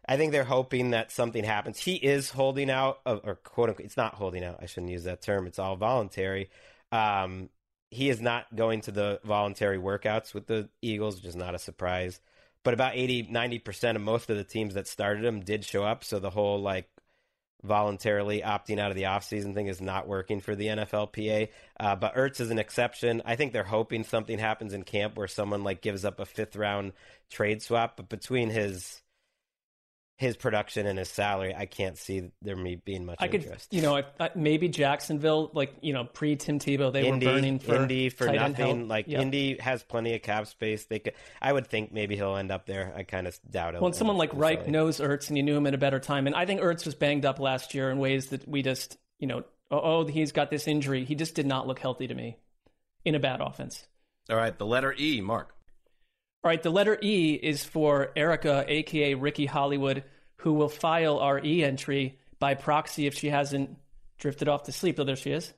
[0.08, 1.80] I think they're hoping that something happens.
[1.80, 4.60] He is holding out, or quote unquote, it's not holding out.
[4.62, 5.48] I shouldn't use that term.
[5.48, 6.50] It's all voluntary.
[6.92, 7.50] Um,
[7.90, 11.60] he is not going to the voluntary workouts with the Eagles, which is not a
[11.60, 12.20] surprise.
[12.64, 16.04] But about 80, 90% of most of the teams that started him did show up.
[16.04, 16.88] So the whole like
[17.64, 21.50] voluntarily opting out of the offseason thing is not working for the NFLPA.
[21.80, 23.22] Uh, but Ertz is an exception.
[23.26, 26.56] I think they're hoping something happens in camp where someone like gives up a fifth
[26.56, 26.94] round
[27.30, 27.98] trade swap.
[27.98, 29.03] But between his
[30.18, 33.74] his production and his salary, I can't see there me being much I could, interest.
[33.74, 37.34] you know, I, I, maybe Jacksonville, like you know, pre Tim Tebow, they Indy, were
[37.34, 38.78] burning for Indy for tight end nothing.
[38.78, 38.90] help.
[38.90, 39.22] Like Yep.
[39.22, 40.86] Indy has plenty of cap space.
[40.86, 41.14] They could.
[41.42, 42.94] I would think maybe he'll end up there.
[42.96, 43.82] I kind of doubt it.
[43.82, 46.28] Well, someone like Reich knows Ertz, and you knew him at a better time.
[46.28, 49.28] And I think Ertz was banged up last year in ways that we just, you
[49.28, 51.06] know, oh, oh, he's got this injury.
[51.06, 52.38] He just did not look healthy to me
[53.04, 53.86] in a bad offense.
[54.30, 55.54] All right, the letter E, Mark.
[56.44, 60.04] All right, the letter E is for Erica, aka Ricky Hollywood,
[60.38, 63.78] who will file our E entry by proxy if she hasn't
[64.18, 65.00] drifted off to sleep.
[65.00, 65.54] Oh, there she is.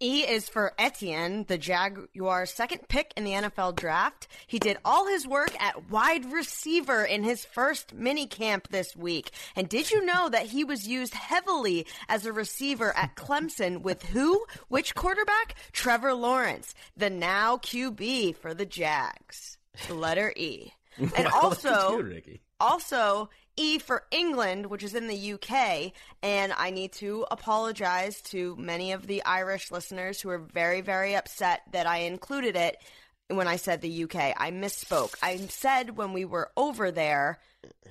[0.00, 4.28] E is for Etienne, the Jaguars' second pick in the NFL draft.
[4.46, 9.30] He did all his work at wide receiver in his first mini camp this week.
[9.56, 14.04] And did you know that he was used heavily as a receiver at Clemson with
[14.04, 14.44] who?
[14.68, 15.56] Which quarterback?
[15.72, 19.57] Trevor Lawrence, the now QB for the Jags.
[19.86, 20.72] The letter E.
[21.16, 22.40] And also, Ricky.
[22.58, 28.56] also E for England, which is in the UK, and I need to apologize to
[28.56, 32.78] many of the Irish listeners who are very, very upset that I included it
[33.28, 34.34] when I said the UK.
[34.36, 35.14] I misspoke.
[35.22, 37.38] I said when we were over there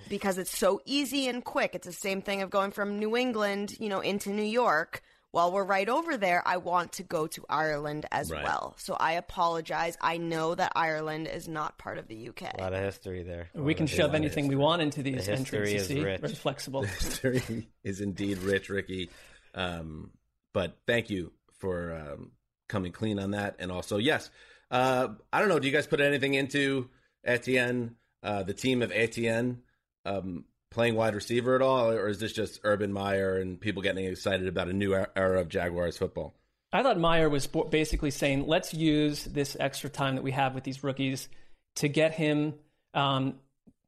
[0.09, 1.75] because it's so easy and quick.
[1.75, 5.01] It's the same thing of going from New England, you know, into New York.
[5.31, 8.43] While we're right over there, I want to go to Ireland as Right.
[8.43, 8.75] well.
[8.77, 9.97] So I apologize.
[10.01, 12.53] I know that Ireland is not part of the UK.
[12.57, 13.49] A lot of history there.
[13.53, 15.73] We can shove anything we want into these The history entries.
[15.73, 16.21] You is see, rich.
[16.21, 16.81] very flexible.
[16.83, 19.09] History is indeed rich, Ricky.
[19.53, 20.11] Um,
[20.53, 22.31] but thank you for um,
[22.69, 23.57] coming clean on that.
[23.59, 24.29] And also, yes,
[24.71, 25.59] uh, I don't know.
[25.59, 26.89] Do you guys put anything into
[27.23, 29.61] Etienne, uh, the team of Etienne,
[30.05, 30.45] um,
[30.77, 34.47] playing wide receiver at all, or is this just Urban Meyer and people getting excited
[34.47, 36.35] about a new era of Jaguars football?
[36.71, 40.63] I thought Meyer was basically saying, let's use this extra time that we have with
[40.63, 41.29] these rookies
[41.77, 42.53] to get him,
[42.93, 43.39] um,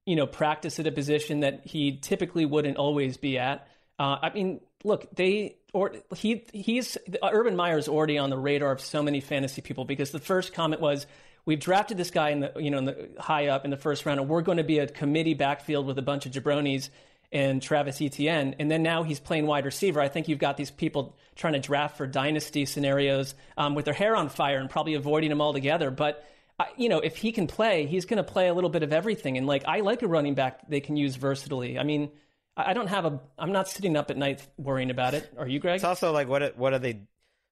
[0.08, 3.67] you know, practice at a position that he typically wouldn't always be at.
[3.99, 8.82] Uh, I mean, look, they or he he's Urban Meyer's already on the radar of
[8.82, 11.06] so many fantasy people because the first comment was
[11.49, 14.05] we've drafted this guy in the you know in the high up in the first
[14.05, 16.89] round and we're going to be a committee backfield with a bunch of jabronis
[17.31, 19.99] and Travis Etienne and then now he's playing wide receiver.
[19.99, 23.95] I think you've got these people trying to draft for dynasty scenarios um, with their
[23.95, 26.23] hair on fire and probably avoiding him altogether, but.
[26.75, 29.38] you know, if he can play, he's going to play a little bit of everything.
[29.38, 31.79] And like, I like a running back they can use versatility.
[31.79, 32.12] I mean,
[32.57, 33.19] I don't have a.
[33.38, 35.31] I'm not sitting up at night worrying about it.
[35.38, 35.75] Are you, Greg?
[35.75, 37.01] It's also like what what are they?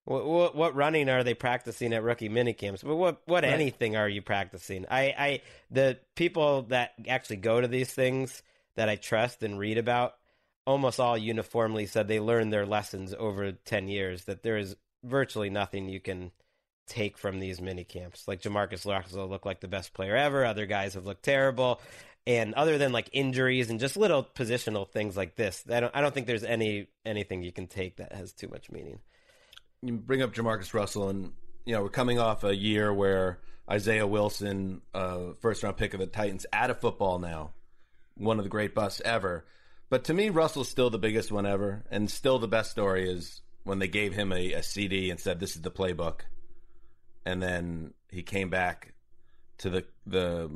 [0.07, 2.81] What, what running are they practicing at rookie minicamps?
[2.81, 3.51] But what what right.
[3.51, 4.85] anything are you practicing?
[4.89, 8.41] I I the people that actually go to these things
[8.75, 10.15] that I trust and read about
[10.65, 15.49] almost all uniformly said they learned their lessons over 10 years that there is virtually
[15.49, 16.31] nothing you can
[16.87, 18.29] take from these mini camps.
[18.29, 20.45] Like JaMarcus Russell looked like the best player ever.
[20.45, 21.81] Other guys have looked terrible.
[22.25, 25.99] And other than like injuries and just little positional things like this, I don't I
[25.99, 28.99] don't think there's any anything you can take that has too much meaning.
[29.83, 31.33] You bring up JaMarcus Russell, and
[31.65, 35.99] you know we're coming off a year where Isaiah Wilson, uh, first round pick of
[35.99, 37.51] the Titans, out of football now,
[38.15, 39.45] one of the great busts ever.
[39.89, 43.41] But to me, Russell's still the biggest one ever, and still the best story is
[43.63, 46.21] when they gave him a, a CD and said, "This is the playbook,"
[47.23, 48.95] and then he came back
[49.59, 50.49] to the the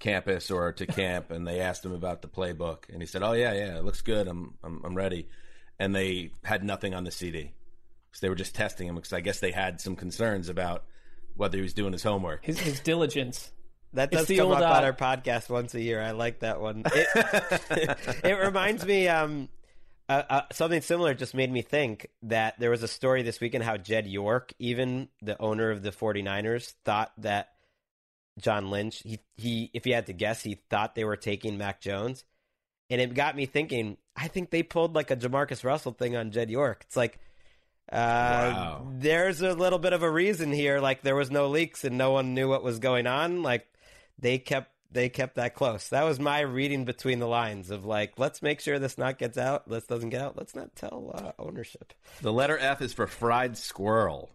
[0.00, 3.34] campus or to camp and they asked him about the playbook and he said oh
[3.34, 4.26] yeah yeah it looks good.
[4.26, 5.28] I'm i'm, I'm ready.
[5.78, 7.52] And they had nothing on the cd
[8.12, 10.84] because they were just testing him because i guess they had some concerns about
[11.34, 13.50] whether he was doing his homework his, his diligence
[13.94, 16.60] that does come old, up uh, on our podcast once a year i like that
[16.60, 19.48] one it, it reminds me um
[20.08, 23.64] uh, uh, something similar just made me think that there was a story this weekend
[23.64, 27.52] how Jed York, even the owner of the 49ers, thought that
[28.38, 29.02] John Lynch.
[29.04, 32.24] He he if he had to guess, he thought they were taking Mac Jones.
[32.90, 36.30] And it got me thinking, I think they pulled like a JaMarcus Russell thing on
[36.30, 36.82] Jed York.
[36.86, 37.18] It's like
[37.92, 38.86] uh, wow.
[38.90, 40.80] there's a little bit of a reason here.
[40.80, 43.42] Like there was no leaks and no one knew what was going on.
[43.42, 43.66] Like
[44.18, 45.88] they kept they kept that close.
[45.88, 49.36] That was my reading between the lines of like, let's make sure this not gets
[49.36, 49.68] out.
[49.68, 50.36] This doesn't get out.
[50.36, 51.92] Let's not tell uh, ownership.
[52.20, 54.30] The letter F is for fried squirrel.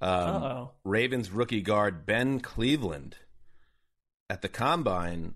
[0.00, 3.16] Um, Ravens rookie guard Ben Cleveland
[4.30, 5.34] at the combine.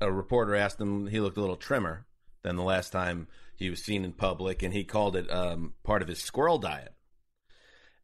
[0.00, 2.04] A reporter asked him; he looked a little trimmer
[2.42, 6.00] than the last time he was seen in public, and he called it um, part
[6.00, 6.94] of his squirrel diet.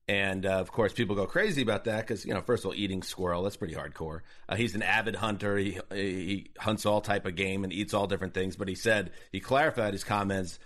[0.07, 2.75] And uh, of course, people go crazy about that because you know, first of all,
[2.75, 4.21] eating squirrel—that's pretty hardcore.
[4.49, 8.07] Uh, he's an avid hunter; he, he hunts all type of game and eats all
[8.07, 8.57] different things.
[8.57, 10.59] But he said he clarified his comments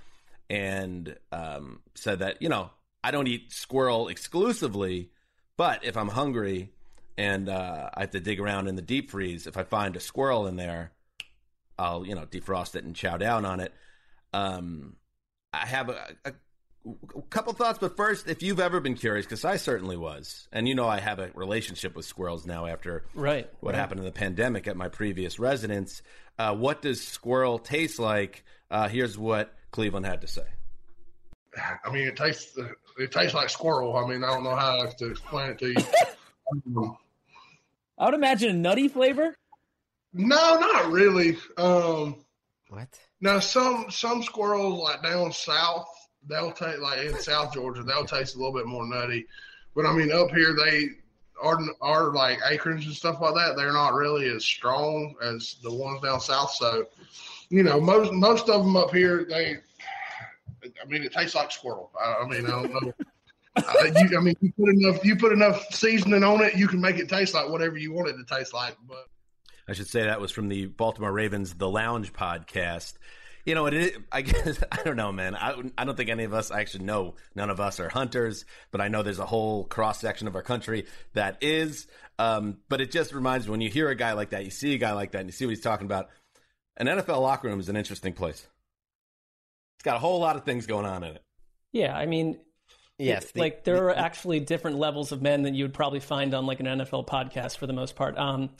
[0.50, 2.70] and um, said that you know
[3.04, 5.10] I don't eat squirrel exclusively,
[5.56, 6.72] but if I'm hungry
[7.16, 10.00] and uh, I have to dig around in the deep freeze, if I find a
[10.00, 10.92] squirrel in there,
[11.78, 13.72] I'll you know defrost it and chow down on it.
[14.32, 14.96] Um,
[15.52, 16.32] I have a, a,
[17.16, 20.68] a, couple thoughts, but first, if you've ever been curious, because I certainly was, and
[20.68, 23.78] you know I have a relationship with squirrels now after right what right.
[23.78, 26.02] happened in the pandemic at my previous residence.
[26.38, 28.44] Uh, what does squirrel taste like?
[28.70, 30.44] Uh, here's what Cleveland had to say.
[31.84, 32.56] I mean, it tastes
[32.98, 33.96] it tastes like squirrel.
[33.96, 36.96] I mean, I don't know how to explain it to you.
[37.98, 39.34] I would imagine a nutty flavor.
[40.12, 41.36] No, not really.
[41.56, 42.16] Um,
[42.68, 42.88] what?
[43.20, 45.88] Now, some some squirrels like down south,
[46.28, 49.26] they'll taste like in South Georgia, they'll taste a little bit more nutty.
[49.74, 50.90] But I mean, up here they
[51.42, 53.56] are are like acorns and stuff like that.
[53.56, 56.52] They're not really as strong as the ones down south.
[56.52, 56.86] So,
[57.48, 59.58] you know, most most of them up here they
[60.64, 61.90] I mean, it tastes like squirrel.
[62.00, 62.92] I, I mean, I don't know.
[63.56, 66.80] uh, you, I mean, you put enough you put enough seasoning on it, you can
[66.80, 68.76] make it taste like whatever you want it to taste like.
[68.86, 69.08] But
[69.68, 72.94] I should say that was from the Baltimore Ravens The Lounge podcast.
[73.44, 75.36] You know, it is, I guess I don't know, man.
[75.36, 77.14] I I don't think any of us I actually know.
[77.34, 80.42] None of us are hunters, but I know there's a whole cross section of our
[80.42, 81.86] country that is.
[82.18, 84.74] Um, but it just reminds me when you hear a guy like that, you see
[84.74, 86.08] a guy like that, and you see what he's talking about.
[86.78, 88.46] An NFL locker room is an interesting place.
[89.76, 91.22] It's got a whole lot of things going on in it.
[91.72, 92.38] Yeah, I mean,
[92.98, 96.00] yes, the, like there the, are actually different levels of men that you would probably
[96.00, 98.16] find on like an NFL podcast for the most part.
[98.18, 98.50] Um,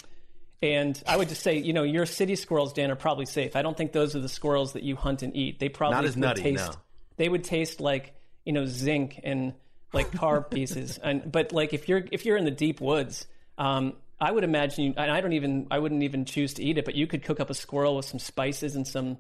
[0.63, 3.55] and I would just say, you know, your city squirrels, Dan, are probably safe.
[3.57, 5.59] I don't think those are the squirrels that you hunt and eat.
[5.61, 6.43] They probably not as nutty.
[6.43, 6.79] Taste, no.
[7.17, 9.55] They would taste like you know zinc and
[9.93, 10.99] like car pieces.
[10.99, 14.85] And but like if you're if you're in the deep woods, um, I would imagine.
[14.85, 17.23] You, and I don't even I wouldn't even choose to eat it, but you could
[17.23, 19.19] cook up a squirrel with some spices and some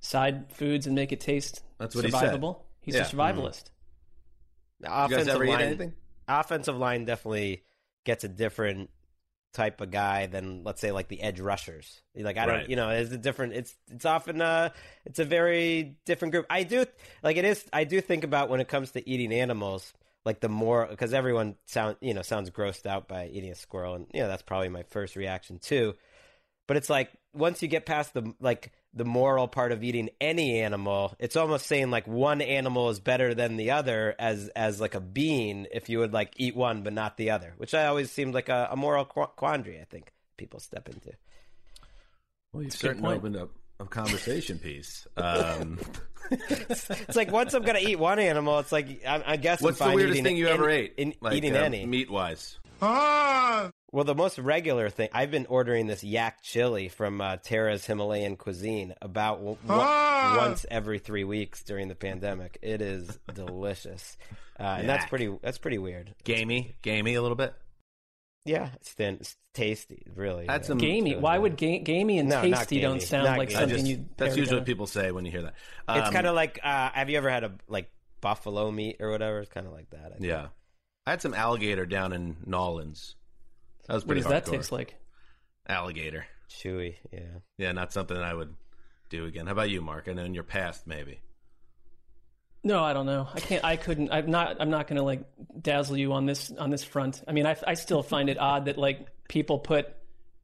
[0.00, 2.34] side foods and make it taste That's what he said.
[2.40, 2.60] survivable.
[2.80, 3.02] He's Yeah.
[3.02, 3.64] a survivalist.
[4.80, 5.92] The You guys offensive ever eat line, anything?
[6.26, 7.62] offensive line definitely
[8.04, 8.88] gets a different
[9.52, 12.02] type of guy than let's say like the edge rushers.
[12.14, 12.68] Like I don't, Right.
[12.68, 13.54] you know, it's a different.
[13.54, 14.70] It's it's often uh
[15.04, 16.46] it's a very different group.
[16.48, 16.84] I do
[17.22, 17.64] like it is.
[17.72, 19.92] I do think about when it comes to eating animals.
[20.24, 23.94] Like the more because everyone sound you know sounds grossed out by eating a squirrel,
[23.94, 25.94] and you know that's probably my first reaction too.
[26.68, 30.60] But it's like once you get past the like the moral part of eating any
[30.60, 34.94] animal, it's almost saying like one animal is better than the other as as like
[34.94, 38.10] a being if you would like eat one but not the other, which I always
[38.10, 39.80] seemed like a, a moral qu- quandary.
[39.80, 41.12] I think people step into.
[42.52, 45.06] Well, you've certainly opened up a conversation piece.
[45.16, 45.78] Um,
[46.30, 49.90] It's like once I'm gonna eat one animal, it's like I, I guess what's I'm
[49.90, 50.94] the weirdest thing you any- ever ate?
[50.96, 52.58] In, Like, eating uh, any meat wise?
[53.92, 58.36] Well, the most regular thing I've been ordering this yak chili from uh, Terra's Himalayan
[58.36, 60.36] Cuisine about w- Ah!
[60.38, 62.58] once every three weeks during the pandemic.
[62.62, 64.16] It is delicious,
[64.60, 65.36] uh, and that's pretty.
[65.42, 66.14] That's pretty weird.
[66.22, 67.52] Gamey, gamey a little bit.
[68.44, 69.16] Yeah, it's thin.
[69.20, 70.46] It's tasty, really.
[70.46, 70.68] That's yeah.
[70.68, 71.16] some- Gamey.
[71.16, 73.60] Why would ga- gamey and No, not tasty don't sound Not like gamey.
[73.60, 74.06] Something just- you?
[74.16, 75.54] that's usually what people say when you hear that.
[75.88, 76.60] It's Um, kind of like.
[76.62, 79.40] Uh, have you ever had a like buffalo meat or whatever?
[79.40, 80.06] It's kind of like that.
[80.06, 80.24] I think.
[80.24, 80.46] yeah.
[81.06, 83.16] I had some alligator down in Nolans.
[83.90, 84.50] That was What pretty does that hardcore.
[84.52, 84.94] taste like?
[85.68, 86.24] Alligator.
[86.48, 86.94] chewy.
[87.12, 87.20] Yeah.
[87.58, 88.54] Yeah, not something I would
[89.08, 89.46] do again.
[89.46, 90.06] How about you, Mark?
[90.08, 91.20] I know in your past, maybe.
[92.62, 93.26] No, I don't know.
[93.34, 93.64] I can't.
[93.64, 94.12] I couldn't.
[94.12, 94.58] I'm not.
[94.60, 95.24] I'm not going to like
[95.60, 97.22] dazzle you on this on this front.
[97.26, 99.88] I mean, I, I still find it odd that like people put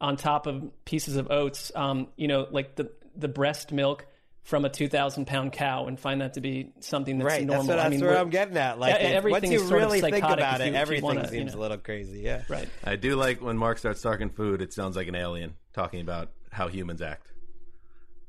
[0.00, 4.06] on top of pieces of oats, um, you know, like the the breast milk
[4.46, 7.44] from a 2,000 pound cow, and find that to be something that's right.
[7.44, 7.64] normal.
[7.64, 8.78] That's, what, that's I mean, where I'm getting at.
[8.78, 11.04] Like, Yeah, everything once you is sort of really think psychotic about it, you- everything
[11.04, 11.58] wanna, you seems know.
[11.58, 12.20] a little crazy.
[12.20, 12.42] Yeah.
[12.48, 12.68] right.
[12.84, 14.62] I do like when Mark starts talking food.
[14.62, 17.26] It sounds like an alien talking about how humans act.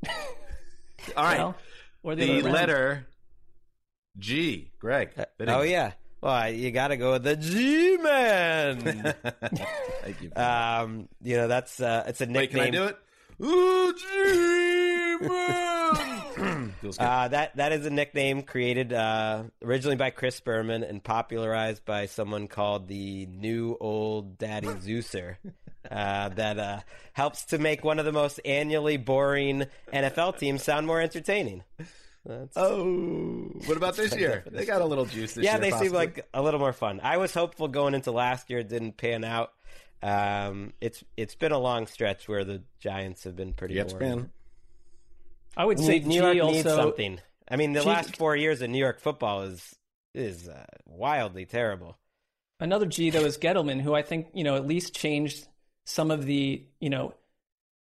[1.16, 1.56] All right, Well,
[2.04, 2.54] or the, the other way around.
[2.54, 3.08] letter
[4.18, 4.72] G.
[4.80, 5.12] Greg.
[5.14, 5.54] fitting.
[5.54, 5.92] Oh yeah.
[6.20, 8.82] Well, you got to go with the G man.
[10.02, 10.32] Thank you.
[10.36, 12.40] um, you know that's uh, it's a nickname.
[12.42, 12.98] Wait, can I do it?
[13.46, 14.16] Ooh, G man.
[14.16, 14.87] Feels good.
[17.00, 22.06] Uh, that that is a nickname created uh, originally by Chris Berman and popularized by
[22.06, 25.38] someone called the New Old Daddy Zeuser.
[25.90, 26.80] Uh, that uh,
[27.14, 31.64] helps to make one of the most annually boring NFL teams sound more entertaining.
[32.26, 34.44] That's, oh, what about this year?
[34.52, 35.72] They got a little juice this yeah, year.
[35.72, 37.00] they seem like a little more fun.
[37.02, 39.54] I was hopeful going into last year; it didn't pan out.
[40.04, 44.10] Um, it's it's been a long stretch where the Giants have been pretty Jets boring.
[44.10, 44.32] fan.
[45.58, 47.20] I would say New G York also, needs something.
[47.50, 49.76] I mean, the G- last four years of New York football is
[50.14, 51.98] is uh, wildly terrible.
[52.60, 55.48] Another G though is Gettleman, who I think you know at least changed
[55.86, 57.14] some of the you know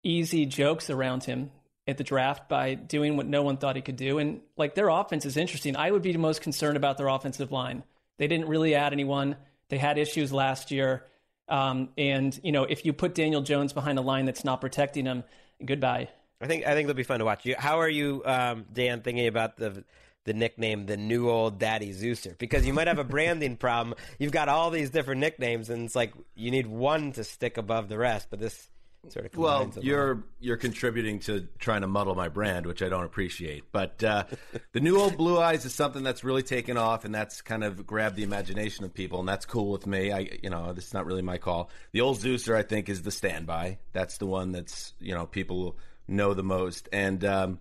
[0.03, 1.51] easy jokes around him
[1.85, 4.19] at the draft by doing what no one thought he could do.
[4.19, 5.75] And like their offense is interesting.
[5.75, 7.83] I would be the most concerned about their offensive line.
[8.17, 9.35] They didn't really add anyone.
[9.69, 11.05] They had issues last year.
[11.47, 15.05] Um, and you know, if you put Daniel Jones behind a line that's not protecting
[15.05, 15.23] him,
[15.65, 16.09] goodbye.
[16.41, 17.45] I think I think it'll be fun to watch.
[17.45, 19.83] You, how are you, um, Dan, thinking about the
[20.25, 22.37] the nickname the new old Daddy Zeuser?
[22.37, 23.95] Because you might have a branding problem.
[24.19, 27.89] You've got all these different nicknames, and it's like you need one to stick above
[27.89, 28.27] the rest.
[28.29, 28.69] But this
[29.09, 29.87] sort of Well, combines them all.
[29.87, 33.65] you're you're contributing to trying to muddle my brand, which I don't appreciate.
[33.73, 34.23] But uh,
[34.71, 37.85] the new old blue eyes is something that's really taken off, and that's kind of
[37.85, 40.11] grabbed the imagination of people, and that's cool with me.
[40.13, 41.69] I, you know, this is not really my call.
[41.91, 43.79] The old Zeuser, I think, is the standby.
[43.91, 45.77] That's the one that's you know people
[46.09, 47.59] know the most, and um,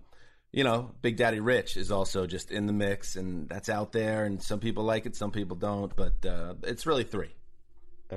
[0.51, 4.25] you know, Big Daddy Rich is also just in the mix, and that's out there,
[4.25, 7.29] and some people like it, some people don't, but uh, it's really three.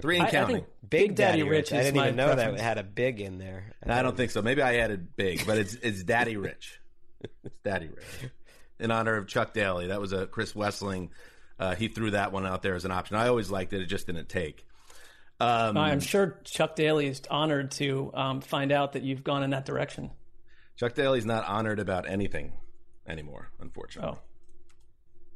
[0.01, 0.57] Three and I- I counting.
[0.57, 1.71] think Big, Daddy, Rich.
[1.71, 2.61] Rich I didn't my even know that preference.
[2.61, 3.73] it had a big in there.
[3.87, 4.40] I don't think so.
[4.40, 6.81] Maybe I added big, but it's it's Daddy Rich.
[7.45, 8.31] It's Daddy Rich.
[8.81, 9.88] In honor of Chuck Daly.
[9.88, 11.11] That was a Chris Wesseling.
[11.59, 13.17] Uh, he threw that one out there as an option.
[13.17, 13.81] I always liked it.
[13.83, 14.67] It just didn't take.
[15.38, 19.50] Um, I'm sure Chuck Daly is honored to um, find out that you've gone in
[19.50, 20.11] that direction.
[20.77, 22.52] Chuck Daly's not honored about anything
[23.06, 24.16] anymore, unfortunately.
[24.16, 24.23] Oh,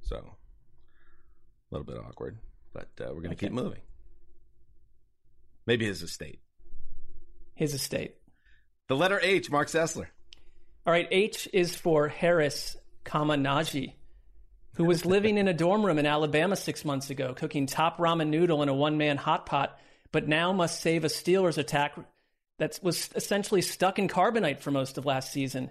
[0.02, 2.38] So a little bit awkward,
[2.72, 3.46] but uh, we're going to Okay.
[3.46, 3.80] keep moving.
[5.66, 6.40] Maybe his estate.
[7.54, 8.16] his estate.
[8.88, 10.06] The letter H, Marc Sessler.
[10.86, 13.94] All right, H is for Harris, comma Najee,
[14.76, 18.28] who was living in a dorm room in Alabama six months ago, cooking top ramen
[18.28, 19.76] noodle in a one-man hot pot,
[20.12, 21.96] but now must save a Steelers attack
[22.58, 25.70] that was essentially stuck in carbonite for most of last season.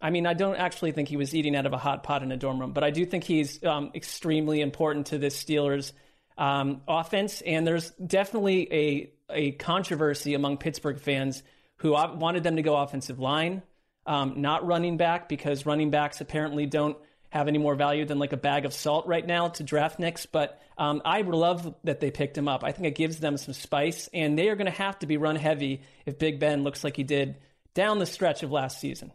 [0.00, 2.30] I mean, I don't actually think he was eating out of a hot pot in
[2.30, 5.92] a dorm room, but I do think he's um, extremely important to this Steelers
[6.36, 7.40] um, offense.
[7.40, 11.42] And there's definitely a a controversy among Pittsburgh fans
[11.78, 13.62] who wanted them to go offensive line,
[14.06, 16.96] um, not running back, because running backs apparently don't
[17.36, 20.26] have any more value than like a bag of salt right now to draft Nicks.
[20.26, 22.64] But um, I love that they picked him up.
[22.64, 25.16] I think it gives them some spice, and they are going to have to be
[25.16, 27.36] run heavy if Big Ben looks like he did
[27.74, 29.12] down the stretch of last season.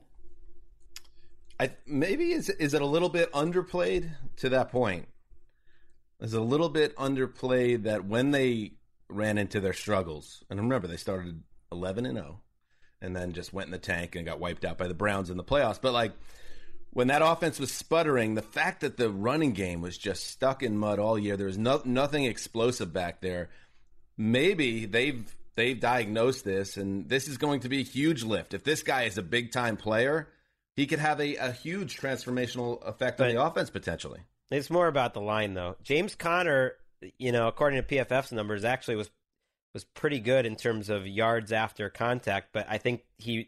[1.59, 5.07] I, maybe is is it a little bit underplayed to that point?
[6.19, 8.73] Is a little bit underplayed that when they
[9.09, 12.41] ran into their struggles, and remember they started eleven and zero, oh,
[13.01, 15.37] and then just went in the tank and got wiped out by the Browns in
[15.37, 15.79] the playoffs.
[15.79, 16.13] But like
[16.91, 20.77] when that offense was sputtering, the fact that the running game was just stuck in
[20.77, 23.49] mud all year, there was no, nothing explosive back there.
[24.17, 28.53] Maybe they've they've diagnosed this, and this is going to be a huge lift.
[28.53, 30.27] If this guy is a big time player,
[30.75, 34.19] he could have a, a huge transformational effect but on the offense potentially.
[34.51, 35.77] It's more about the line, though.
[35.81, 36.73] James Conner,
[37.17, 39.09] you know, according to PFF's numbers, actually was
[39.73, 43.47] was pretty good in terms of yards after contact, but I think he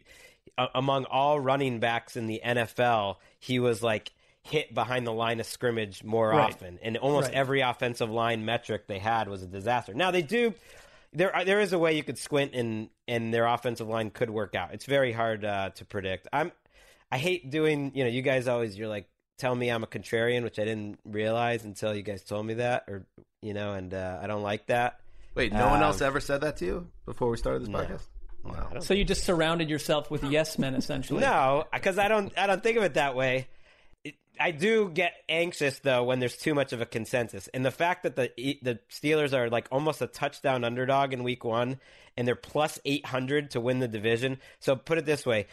[0.74, 5.46] among all running backs in the NFL, he was like hit behind the line of
[5.46, 6.52] scrimmage more right.
[6.52, 7.34] often, and almost right.
[7.34, 9.94] every offensive line metric they had was a disaster.
[9.94, 10.54] Now they do.
[11.12, 14.54] There, there is a way you could squint and and their offensive line could work
[14.54, 14.74] out.
[14.74, 16.28] It's very hard uh, to predict.
[16.32, 16.52] I'm,
[17.10, 17.92] I hate doing.
[17.94, 20.98] You know, you guys always you're like tell me I'm a contrarian, which I didn't
[21.04, 23.06] realize until you guys told me that, or
[23.42, 25.00] you know, and uh, I don't like that.
[25.34, 27.78] Wait, no um, one else ever said that to you before we started this no.
[27.80, 28.06] podcast?
[28.44, 28.80] Wow.
[28.80, 31.20] So you just surrounded yourself with yes men, essentially.
[31.20, 32.32] No, because I don't.
[32.38, 33.48] I don't think of it that way.
[34.38, 38.02] I do get anxious though when there's too much of a consensus, and the fact
[38.02, 38.30] that the
[38.62, 41.78] the Steelers are like almost a touchdown underdog in Week One,
[42.16, 44.38] and they're plus eight hundred to win the division.
[44.60, 45.46] So put it this way: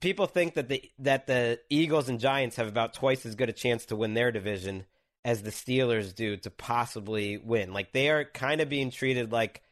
[0.00, 3.52] people think that the that the Eagles and Giants have about twice as good a
[3.52, 4.86] chance to win their division
[5.24, 7.72] as the Steelers do to possibly win.
[7.72, 9.62] Like they are kind of being treated like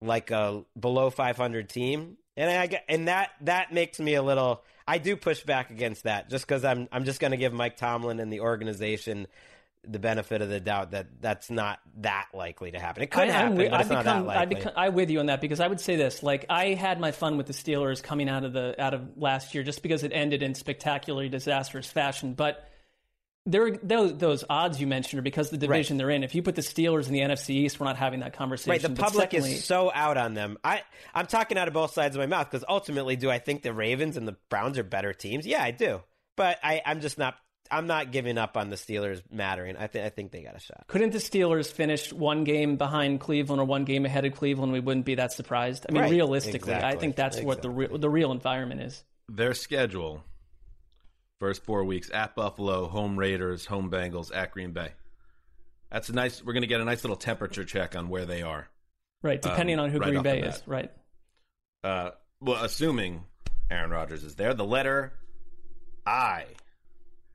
[0.00, 4.62] like a below 500 team, and I get and that that makes me a little.
[4.86, 7.76] I do push back against that just because I'm I'm just going to give Mike
[7.76, 9.26] Tomlin and the organization
[9.86, 13.02] the benefit of the doubt that that's not that likely to happen.
[13.02, 14.42] It could I, happen, but I it's become, not that likely.
[14.42, 17.00] I become, I with you on that because I would say this: like I had
[17.00, 20.04] my fun with the Steelers coming out of the out of last year, just because
[20.04, 22.67] it ended in spectacularly disastrous fashion, but
[23.46, 25.98] there those, those odds you mentioned are because of the division right.
[25.98, 26.22] they're in.
[26.22, 28.70] If you put the Steelers in the NFC East, we're not having that conversation.
[28.70, 30.58] Right, the public secondly, is so out on them.
[30.62, 30.82] I
[31.14, 33.72] I'm talking out of both sides of my mouth because ultimately, do I think the
[33.72, 35.46] Ravens and the Browns are better teams?
[35.46, 36.02] Yeah, I do.
[36.36, 37.36] But I I'm just not.
[37.70, 39.76] I'm not giving up on the Steelers mattering.
[39.76, 40.84] I think I think they got a shot.
[40.86, 44.72] Couldn't the Steelers finish one game behind Cleveland or one game ahead of Cleveland?
[44.72, 45.84] We wouldn't be that surprised.
[45.88, 46.10] I mean, right.
[46.10, 46.90] realistically, exactly.
[46.90, 47.46] I think that's exactly.
[47.46, 49.04] what the re- the real environment is.
[49.28, 50.24] Their schedule
[51.38, 54.92] First four weeks at Buffalo, home Raiders, home Bengals, at Green Bay.
[55.90, 56.42] That's a nice.
[56.44, 58.68] We're going to get a nice little temperature check on where they are.
[59.22, 60.62] Right, depending um, on who right Green Bay is.
[60.66, 60.90] Right.
[61.82, 62.10] Uh,
[62.40, 63.24] well, assuming
[63.70, 65.12] Aaron Rodgers is there, the letter
[66.06, 66.46] I.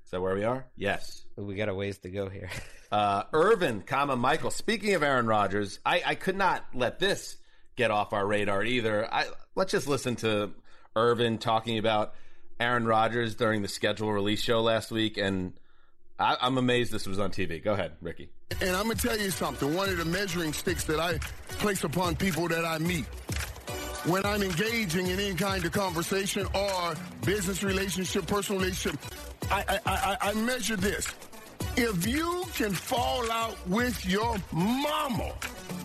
[0.06, 0.66] Is that where we are?
[0.76, 1.26] Yes.
[1.36, 2.50] We got a ways to go here.
[2.92, 4.52] uh, Irvin, comma Michael.
[4.52, 7.38] Speaking of Aaron Rodgers, I, I could not let this
[7.76, 9.12] get off our radar either.
[9.12, 10.52] I let's just listen to
[10.96, 12.14] Irvin talking about
[12.60, 15.54] Aaron Rodgers during the schedule release show last week, and
[16.20, 17.64] I, am amazed this was on TV.
[17.64, 18.30] Go ahead, Ricky.
[18.62, 19.74] And I'm going to tell you something.
[19.74, 21.18] One of the measuring sticks that I
[21.58, 23.06] place upon people that I meet
[24.06, 26.96] when I'm engaging in any kind of conversation or
[27.26, 29.00] business relationship, personal relationship,
[29.50, 31.08] I, I, I, I measure this.
[31.76, 35.34] If you can fall out with your mama,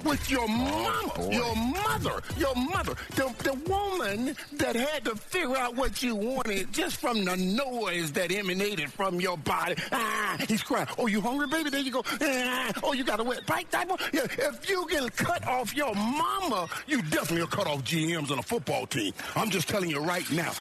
[0.04, 5.56] with your mama, oh, your mother, your mother, the, the woman that had to figure
[5.56, 9.76] out what you wanted just from the noise that emanated from your body.
[9.90, 10.86] Ah, he's crying.
[10.98, 11.70] Oh, you hungry, baby?
[11.70, 12.04] There you go.
[12.20, 13.96] Ah, oh, you got a wet bike diaper?
[14.12, 18.38] Yeah, if you can cut off your mama, you definitely will cut off GMs on
[18.38, 19.14] a football team.
[19.34, 20.52] I'm just telling you right now.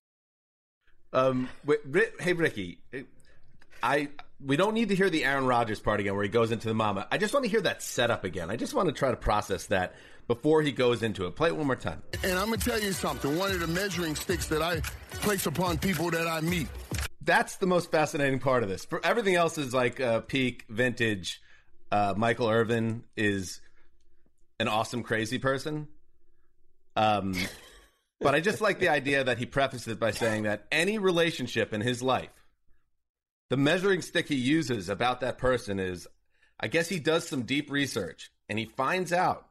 [1.11, 1.79] Um, wait,
[2.21, 2.77] hey, Ricky,
[3.83, 4.07] I
[4.43, 6.73] we don't need to hear the Aaron Rodgers part again where he goes into the
[6.73, 7.07] mama.
[7.11, 8.51] I just want to hear that setup again.
[8.51, 9.95] I just want to try to process that
[10.27, 11.35] before he goes into it.
[11.35, 12.03] Play it one more time.
[12.23, 13.37] And I'm going to tell you something.
[13.37, 14.81] One of the measuring sticks that I
[15.21, 16.67] place upon people that I meet.
[17.21, 18.85] That's the most fascinating part of this.
[18.85, 21.41] For everything else is like uh, peak vintage.
[21.91, 23.59] Uh, Michael Irvin is
[24.59, 25.87] an awesome crazy person.
[26.95, 27.33] Um,
[28.21, 31.73] but I just like the idea that he prefaced it by saying that any relationship
[31.73, 32.29] in his life
[33.49, 36.07] the measuring stick he uses about that person is
[36.59, 39.47] I guess he does some deep research and he finds out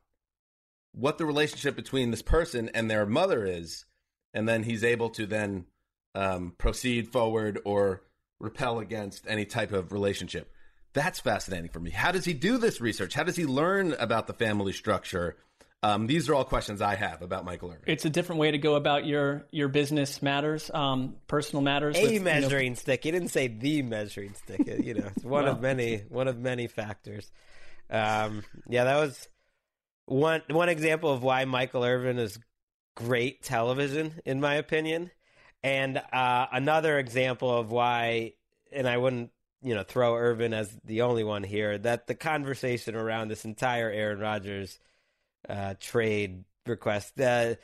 [0.93, 3.85] what the relationship between this person and their mother is,
[4.33, 5.67] and then he's able to then
[6.15, 8.03] um, proceed forward or
[8.41, 10.51] repel against any type of relationship.
[10.95, 11.91] That's fascinating for me.
[11.91, 13.13] How does he do this research?
[13.13, 15.37] How does he learn about the family structure?
[15.83, 17.85] Um, these are all questions I have about Michael Irvin.
[17.87, 21.97] It's a different way to go about your your business matters, um, personal matters.
[21.97, 23.05] A with, you know- measuring stick.
[23.05, 24.67] He didn't say the measuring stick.
[24.67, 27.31] You know, it's one of many one of many factors.
[27.91, 29.29] Um, yeah, that was
[30.07, 32.39] one one example of why Michael Irvin is
[32.95, 35.11] great television, in my opinion,
[35.63, 38.33] and uh, another example of why.
[38.73, 39.31] And I wouldn't,
[39.63, 41.79] you know, throw Irvin as the only one here.
[41.79, 44.81] That the conversation around this entire Aaron Rodgers
[45.49, 47.55] uh, trade request uh,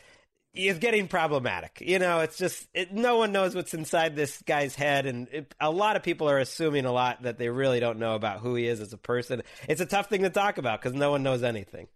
[0.54, 1.82] is getting problematic.
[1.84, 5.54] You know, it's just it, no one knows what's inside this guy's head, and it,
[5.60, 8.54] a lot of people are assuming a lot that they really don't know about who
[8.54, 9.42] he is as a person.
[9.68, 11.88] It's a tough thing to talk about because no one knows anything.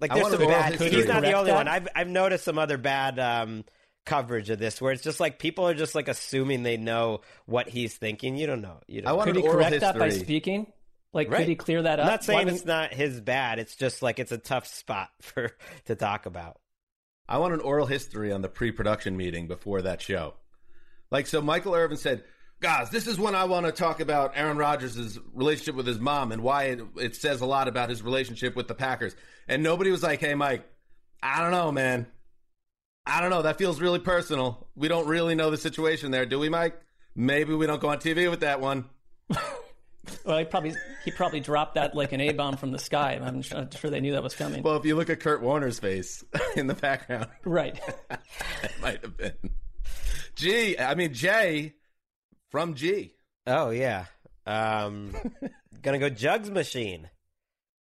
[0.00, 0.72] Like I there's some bad.
[0.72, 0.90] history.
[0.90, 1.56] He's not the only that?
[1.56, 1.68] one.
[1.68, 3.64] I've I've noticed some other bad um,
[4.06, 7.68] coverage of this where it's just like people are just like assuming they know what
[7.68, 8.36] he's thinking.
[8.36, 8.78] You don't know.
[8.86, 9.10] You don't.
[9.10, 10.72] I want could an he correct that by speaking?
[11.12, 11.38] Like, Right.
[11.38, 12.06] could he clear that up?
[12.06, 13.58] I'm not saying Why it's wouldn't- not his bad.
[13.58, 15.50] It's just like it's a tough spot for
[15.86, 16.60] to talk about.
[17.28, 20.34] I want an oral history on the pre-production meeting before that show.
[21.10, 22.24] Like, so Michael Irvin said,
[22.60, 26.30] guys, this is when I want to talk about Aaron Rodgers' relationship with his mom
[26.32, 29.14] and why it, it says a lot about his relationship with the Packers.
[29.48, 30.64] And nobody was like, hey, Mike,
[31.22, 32.06] I don't know, man.
[33.06, 33.42] I don't know.
[33.42, 34.68] That feels really personal.
[34.76, 36.78] We don't really know the situation there, do we, Mike?
[37.16, 38.84] Maybe we don't go on TV with that one.
[40.24, 43.20] Well, he probably he probably dropped that like an A bomb from the sky.
[43.22, 44.62] I'm sure, sure they knew that was coming.
[44.62, 46.24] Well, if you look at Kurt Warner's face
[46.56, 47.78] in the background, right.
[48.10, 49.34] it might have been.
[50.36, 51.74] G, I mean, Jay
[52.50, 53.14] from G.
[53.46, 54.06] Oh yeah.
[54.46, 55.12] Um,
[55.82, 57.08] gonna go Jugs machine.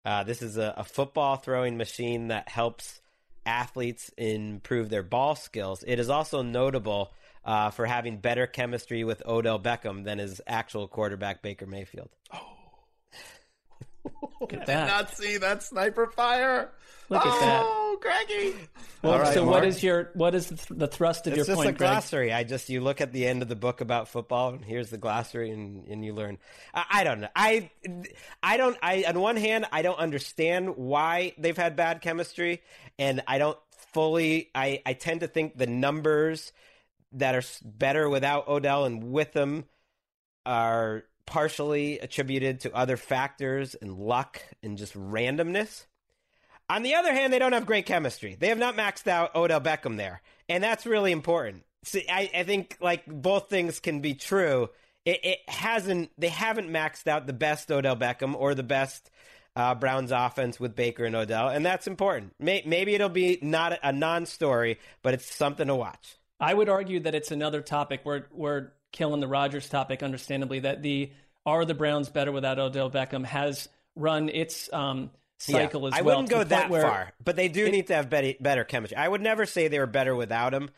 [0.04, 3.00] Uh, this is a, a football throwing machine that helps
[3.44, 5.84] athletes improve their ball skills.
[5.86, 7.12] It is also notable
[7.48, 12.10] uh, for having better chemistry with Odell Beckham than his actual quarterback Baker Mayfield.
[14.40, 14.86] Look at that.
[14.88, 16.70] not see that sniper fire.
[17.08, 17.62] Look at that.
[17.64, 18.54] Oh, Greggy.
[19.02, 19.64] Well, All right, so what Mark.
[19.64, 21.90] is your what is the, th- the thrust of It's your just point, a Greg?
[21.90, 22.32] glossary.
[22.32, 24.98] I just you look at the end of the book about football, and here's the
[24.98, 26.36] glossary, and, and you learn.
[26.74, 27.28] I, I don't know.
[27.34, 27.70] I
[28.42, 28.76] I don't.
[28.82, 32.60] I on one hand, I don't understand why they've had bad chemistry,
[32.98, 33.58] and I don't
[33.92, 34.50] fully.
[34.54, 36.52] I I tend to think the numbers
[37.12, 39.64] that are better without Odell and with them
[40.44, 45.86] are partially attributed to other factors and luck and just randomness.
[46.70, 48.36] On the other hand, they don't have great chemistry.
[48.38, 51.64] They have not maxed out Odell Beckham there, and that's really important.
[51.84, 54.68] See, I, I think like both things can be true.
[55.06, 56.10] It, it hasn't.
[56.18, 59.10] They haven't maxed out the best Odell Beckham or the best
[59.56, 62.34] uh, Browns offense with Baker and Odell, and that's important.
[62.38, 66.17] May, maybe it'll be not a non-story, but it's something to watch.
[66.40, 68.00] I would argue that it's another topic.
[68.04, 70.60] We're we're killing the Rodgers topic, understandably.
[70.60, 71.12] That the
[71.46, 76.02] are the Browns better without Odell Beckham has run its um, cycle Yeah, as I
[76.02, 76.14] well.
[76.14, 78.96] I wouldn't go that far, but they do need to have better, better chemistry.
[78.96, 80.70] I would never say they were better without him,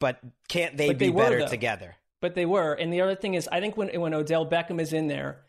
[0.00, 1.48] but can't they But be they were, better though.
[1.48, 1.94] together?
[2.20, 2.72] But they were.
[2.72, 5.40] And the other thing is, I think when when Odell Beckham is in there,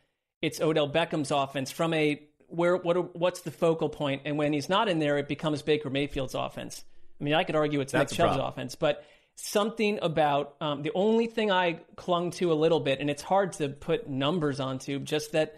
[0.42, 3.98] it's Odell Beckham's offense from a where what what's the focal point?
[3.98, 6.84] point, and when he's not in there, it becomes Baker Mayfield's offense.
[7.20, 8.48] I mean, I could argue it's That's Nick Chubb's problem.
[8.54, 9.04] offense, but
[9.38, 13.54] something about um, the only thing I clung to a little bit, and it's hard
[13.54, 15.56] to put numbers onto, just that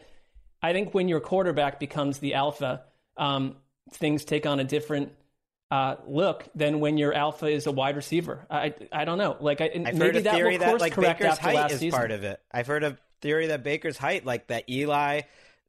[0.61, 2.83] I think when your quarterback becomes the alpha,
[3.17, 3.55] um,
[3.91, 5.13] things take on a different
[5.71, 8.45] uh, look than when your alpha is a wide receiver.
[8.49, 9.37] I I don't know.
[9.39, 11.71] Like I, I've maybe heard a that theory that like correct Baker's after height last
[11.73, 11.97] is season.
[11.97, 12.41] part of it.
[12.51, 15.21] I've heard a theory that Baker's height, like that Eli,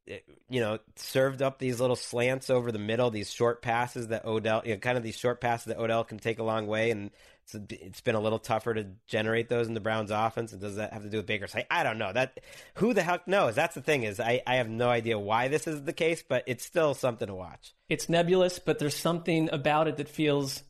[0.09, 4.25] eh, you know, served up these little slants over the middle, these short passes that
[4.25, 6.91] Odell, you know, kind of these short passes that Odell can take a long way,
[6.91, 7.11] and
[7.55, 10.53] it's, it's been a little tougher to generate those in the Browns' offense.
[10.53, 11.67] And does that have to do with Baker's height?
[11.71, 12.13] I don't know.
[12.13, 12.41] That
[12.75, 13.55] who the heck knows?
[13.55, 16.45] That's the thing is, I I have no idea why this is the case, but
[16.47, 17.73] it's still something to watch.
[17.89, 20.63] It's nebulous, but there's something about it that feels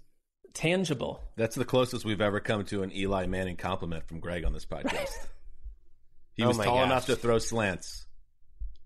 [0.54, 1.22] tangible.
[1.36, 4.66] That's the closest we've ever come to an Eli Manning compliment from Greg on this
[4.66, 5.10] podcast.
[6.34, 6.86] he Oh was my tall gosh.
[6.86, 8.06] enough to throw slants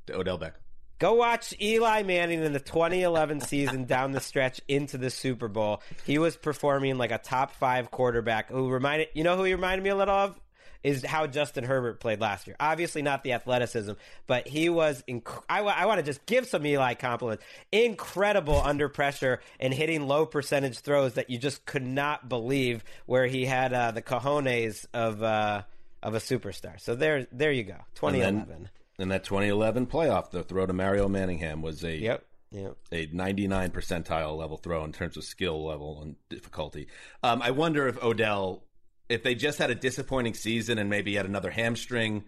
[0.07, 0.53] to Odell Beckham.
[0.99, 5.83] Go watch Eli Manning in the 2011 season down the stretch into the Super Bowl.
[6.07, 9.83] He was performing like a top five quarterback who reminded, you know who he reminded
[9.83, 10.41] me a little of?
[10.85, 12.57] Is how Justin Herbert played last year.
[12.61, 13.93] Obviously not the athleticism,
[14.27, 15.03] but he was.
[15.09, 17.43] Inc- I, want to just give some Eli compliments.
[17.73, 22.85] Incredible under pressure and hitting low percentage throws that you just could not believe.
[23.07, 25.63] Where he had uh, the cojones of uh,
[26.03, 26.79] of a superstar.
[26.79, 27.79] So there, there you go.
[27.95, 28.69] 2011.
[28.99, 32.25] In that 2011 playoff, the throw to Mario Manningham was a Yep.
[32.53, 32.77] Yep.
[32.93, 36.87] a 99 percentile level throw in terms of skill level and difficulty.
[37.23, 38.63] Um, I wonder if Odell
[39.09, 42.25] if they just had a disappointing season and maybe had another hamstring,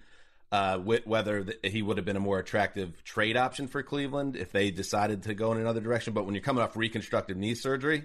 [0.52, 4.36] uh, wh- whether th- he would have been a more attractive trade option for Cleveland
[4.36, 6.12] if they decided to go in another direction.
[6.12, 8.04] But when you're coming off reconstructive knee surgery,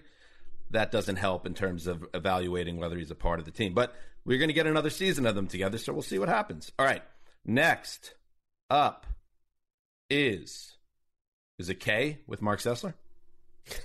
[0.69, 3.73] that doesn't help in terms of evaluating whether he's a part of the team.
[3.73, 3.93] But
[4.23, 6.71] we're going to get another season of them together, so we'll see what happens.
[6.79, 7.03] All right,
[7.45, 8.13] next
[8.71, 9.05] up
[10.09, 10.77] is
[11.59, 12.93] is it K with Marc Sessler?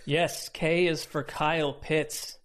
[0.07, 2.39] Yes, K is for Kyle Pitts,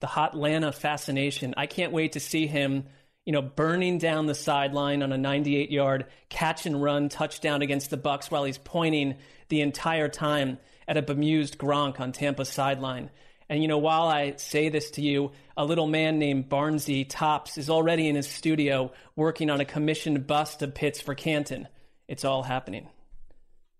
[0.00, 1.54] the Hotlanta fascination.
[1.56, 2.86] I can't wait to see him,
[3.24, 7.96] you know, burning down the sideline on a 98-yard catch and run touchdown against the
[7.96, 9.14] Bucks while he's pointing
[9.48, 10.58] the entire time
[10.88, 13.10] at a bemused Gronk on Tampa's sideline.
[13.48, 17.58] And you know, while I say this to you, a little man named Barnsey Tops
[17.58, 21.68] is already in his studio working on a commissioned bust of Pitts for Canton.
[22.08, 22.88] It's all happening.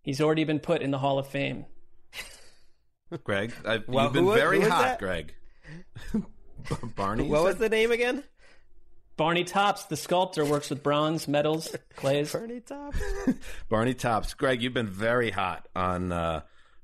[0.02, 1.66] He's already been put in the Hall of Fame.
[3.22, 4.98] Greg, I've, Well, you've been who was- very who hot, that?
[4.98, 5.34] Greg.
[6.96, 7.24] Barney.
[7.26, 8.24] you What was the name again?
[9.16, 12.32] Barney Tops, the sculptor, works with bronze, metals, clays.
[12.32, 12.98] Barney Tops.
[13.68, 14.34] Barney Tops.
[14.34, 16.40] Greg, you've been very hot on uh,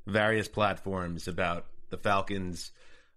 [0.07, 2.71] various platforms about the Falcons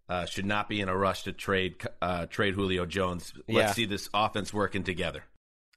[0.10, 3.34] uh, should not be in a rush to trade uh, trade Julio Jones.
[3.48, 3.72] Let's Yeah.
[3.74, 5.24] see this offense working together.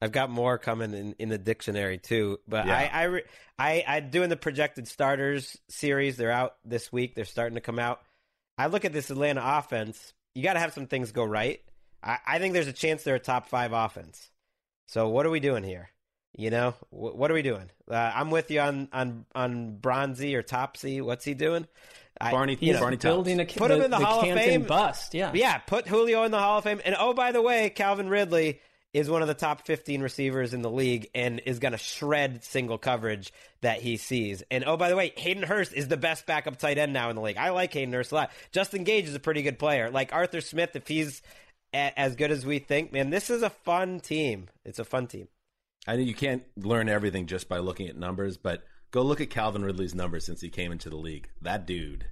[0.00, 2.76] I've got more coming in, in the dictionary too, but Yeah.
[2.76, 3.22] I I, re-
[3.58, 6.16] I I doing the projected starters series.
[6.16, 7.14] They're out this week.
[7.14, 8.00] They're starting to come out.
[8.58, 10.12] I look at this Atlanta offense.
[10.34, 11.60] You got to have some things go right.
[12.02, 14.28] I, I think there's a chance they're a top five offense.
[14.88, 15.90] So what are we doing here?
[16.36, 17.70] You know, Wh- what are we doing?
[17.90, 21.00] Uh, I'm with you on on on Bronzy or Topsy.
[21.00, 21.66] What's he doing?
[22.20, 23.04] I- Barney- you know, Barney Tops.
[23.14, 24.62] building a put him in the, the Hall Canton of Fame.
[24.64, 25.30] bust, yeah.
[25.34, 25.58] yeah.
[25.58, 26.80] Put Julio in the Hall of Fame.
[26.84, 28.60] And oh, by the way, Calvin Ridley
[28.96, 32.42] is one of the top 15 receivers in the league and is going to shred
[32.42, 33.30] single coverage
[33.60, 34.42] that he sees.
[34.50, 37.16] And oh, by the way, Hayden Hurst is the best backup tight end now in
[37.16, 37.36] the league.
[37.36, 38.30] I like Hayden Hurst a lot.
[38.52, 39.90] Justin Gage is a pretty good player.
[39.90, 41.20] Like Arthur Smith, if he's
[41.74, 44.48] a- as good as we think, man, this is a fun team.
[44.64, 45.28] It's a fun team.
[45.86, 49.28] I know you can't learn everything just by looking at numbers, but go look at
[49.28, 51.28] Calvin Ridley's numbers since he came into the league.
[51.42, 52.06] That dude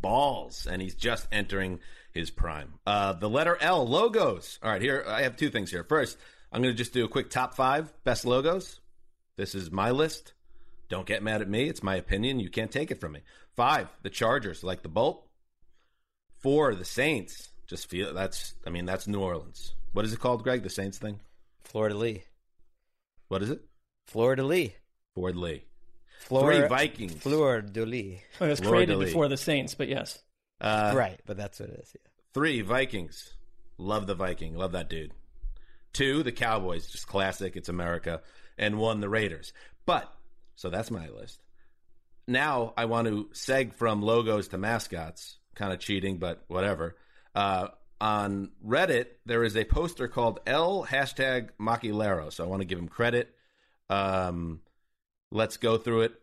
[0.00, 1.80] balls, and he's just entering
[2.12, 2.74] his prime.
[2.86, 4.58] Uh, the letter L logos.
[4.62, 5.84] All right, here I have two things here.
[5.84, 6.18] First,
[6.52, 8.80] I'm going to just do a quick top five best logos.
[9.36, 10.32] This is my list.
[10.88, 11.68] Don't get mad at me.
[11.68, 12.40] It's my opinion.
[12.40, 13.20] You can't take it from me.
[13.54, 15.26] Five, the Chargers, like the Bolt.
[16.38, 17.48] Four, the Saints.
[17.66, 18.54] Just feel that's.
[18.66, 19.74] I mean, that's New Orleans.
[19.92, 20.62] What is it called, Greg?
[20.62, 21.20] The Saints thing.
[21.64, 22.24] Florida Lee.
[23.28, 23.62] What is it?
[24.06, 24.70] fleur-de-lis.
[25.14, 25.64] Ford Lee.
[26.20, 27.14] Florida, Three Vikings.
[27.14, 28.18] fleur-de-lis.
[28.40, 29.04] Well, it was Florida created Lee.
[29.06, 30.18] before the Saints, but yes.
[30.60, 31.94] Uh, right, but that's what it is.
[31.94, 32.10] Yeah.
[32.34, 33.34] Three Vikings.
[33.78, 34.54] Love the Viking.
[34.54, 35.12] Love that dude.
[35.92, 36.86] Two the Cowboys.
[36.86, 37.56] Just classic.
[37.56, 38.20] It's America.
[38.58, 39.52] And one the Raiders.
[39.86, 40.12] But
[40.54, 41.42] so that's my list.
[42.28, 45.38] Now I want to seg from logos to mascots.
[45.54, 46.96] Kind of cheating, but whatever.
[47.34, 47.68] Uh,
[48.00, 52.32] on Reddit, there is a poster called L hashtag Maquilero.
[52.32, 53.34] So I want to give him credit.
[53.88, 54.60] Um,
[55.30, 56.14] let's go through it.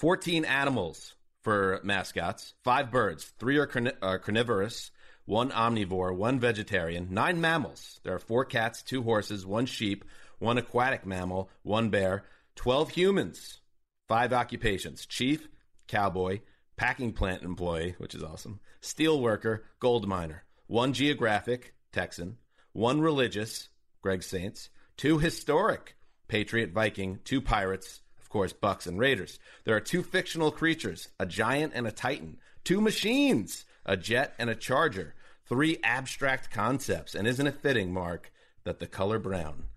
[0.00, 1.14] 14 animals
[1.46, 4.90] for mascots, five birds, three are carni- uh, carnivorous,
[5.26, 8.00] one omnivore, one vegetarian, nine mammals.
[8.02, 10.04] There are four cats, two horses, one sheep,
[10.40, 12.24] one aquatic mammal, one bear,
[12.56, 13.60] 12 humans,
[14.08, 15.06] five occupations.
[15.06, 15.48] Chief,
[15.86, 16.40] cowboy,
[16.76, 22.38] packing plant employee, which is awesome, steel worker, gold miner, one geographic, Texan,
[22.72, 23.68] one religious,
[24.02, 29.38] Greg Saints, two historic, Patriot, Viking, two pirates, of course, Bucks and Raiders.
[29.62, 34.50] There are two fictional creatures, a giant and a titan, two machines, a jet and
[34.50, 35.14] a charger,
[35.48, 37.14] three abstract concepts.
[37.14, 38.32] And isn't it fitting, Mark,
[38.64, 39.68] that the color brown?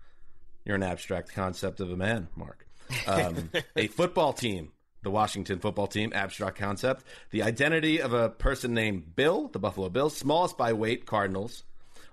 [0.64, 2.66] You're an abstract concept of a man, Mark.
[3.06, 4.72] Um, a football team,
[5.04, 7.04] the Washington football team, abstract concept.
[7.30, 11.62] The identity of a person named Bill, the Buffalo Bills, smallest by weight, Cardinals,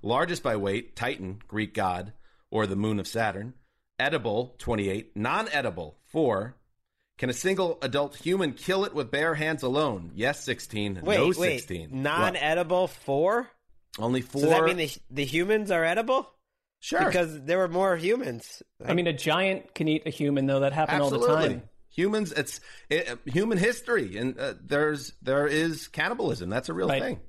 [0.04, 2.14] largest by weight, Titan, Greek god,
[2.52, 3.56] or the moon of Saturn.
[4.00, 5.16] Edible, 28.
[5.18, 6.56] Non edible, 4.
[7.18, 10.12] Can a single adult human kill it with bare hands alone?
[10.14, 11.02] Yes, 16.
[11.04, 11.36] Wait, no, wait.
[11.62, 11.90] 16.
[11.92, 13.50] Non-edible four.
[13.98, 14.42] Only four.
[14.42, 16.30] Does that mean the the humans are edible?
[16.80, 17.04] Sure.
[17.04, 18.62] Because there were more humans.
[18.86, 20.60] I mean, a giant can eat a human, though.
[20.60, 21.64] That happened all the time.
[21.90, 22.60] Humans, it's
[22.92, 26.52] it, human history, and uh, there's there is cannibalism.
[26.52, 27.02] That's a real Right.
[27.02, 27.20] thing.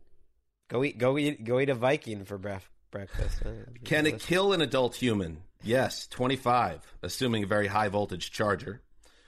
[0.68, 3.42] Go eat, go eat, go eat a Viking for breakfast.
[3.84, 5.38] Can it kill an adult human?
[5.62, 8.80] Yes, 25, assuming a very high voltage charger.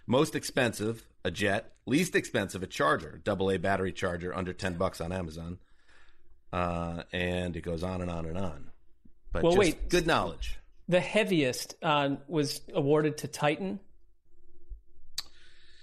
[0.06, 1.72] Most expensive, a jet.
[1.86, 5.58] Least expensive, a charger, double A battery charger, under 10 bucks on Amazon.
[6.52, 8.70] Uh, and it goes on and on and on.
[9.32, 9.88] But Well, just wait.
[9.88, 10.58] good knowledge.
[10.88, 13.78] The heaviest uh, was awarded to Titan.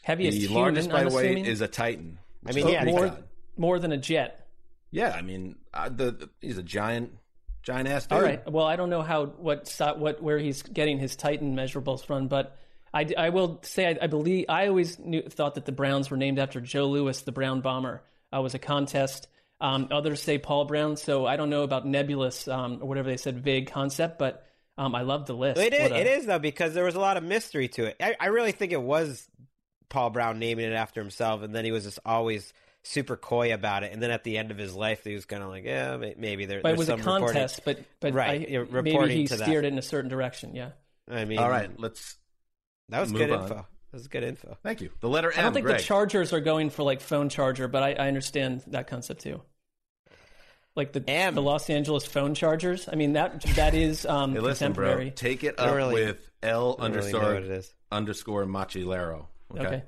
[0.01, 2.19] Heaviest the human, largest by I'm weight is a Titan.
[2.45, 3.17] I mean, yeah, more
[3.57, 4.47] more than a jet.
[4.91, 7.11] Yeah, I mean, uh, the, the he's a giant,
[7.67, 8.07] giant ass.
[8.09, 8.49] All right.
[8.49, 12.57] Well, I don't know how what what where he's getting his Titan measurables from, but
[12.93, 16.17] I, I will say I, I believe I always knew, thought that the Browns were
[16.17, 18.01] named after Joe Louis, the Brown bomber.
[18.33, 19.27] Uh, was a contest.
[19.61, 23.17] Um, others say Paul Brown, so I don't know about nebulous um, or whatever they
[23.17, 24.45] said, vague concept, but
[24.77, 25.59] um, I love the list.
[25.59, 27.95] It is, a- it is though because there was a lot of mystery to it.
[28.01, 29.27] I, I really think it was
[29.89, 32.53] Paul Brown naming it after himself, and then he was just always
[32.87, 33.91] super coy about it.
[33.93, 36.45] And then at the end of his life, he was kind of like, yeah, maybe
[36.45, 36.61] there.
[36.61, 39.27] But it there's was a some reporting- contest, but but right, I, yeah, maybe he
[39.27, 39.43] to that.
[39.45, 40.55] steered it in a certain direction.
[40.55, 40.71] Yeah.
[41.09, 42.17] I mean, All right, let's.
[42.89, 43.43] that was move good on.
[43.43, 43.55] info.
[43.55, 44.57] That was good info.
[44.63, 44.89] Thank you.
[44.99, 45.39] The letter M.
[45.39, 45.77] I don't think Greg.
[45.79, 49.41] the Chargers are going for like phone charger, but I, I understand that concept too.
[50.75, 51.33] Like the M.
[51.33, 52.87] the Los Angeles phone chargers.
[52.91, 54.85] I mean that that is um, Hey, listen, bro.
[54.85, 55.11] contemporary.
[55.11, 57.73] Take it up really- with L don't really underscore what it is.
[57.91, 59.25] underscore Machilero.
[59.51, 59.65] Okay.
[59.65, 59.83] Okay.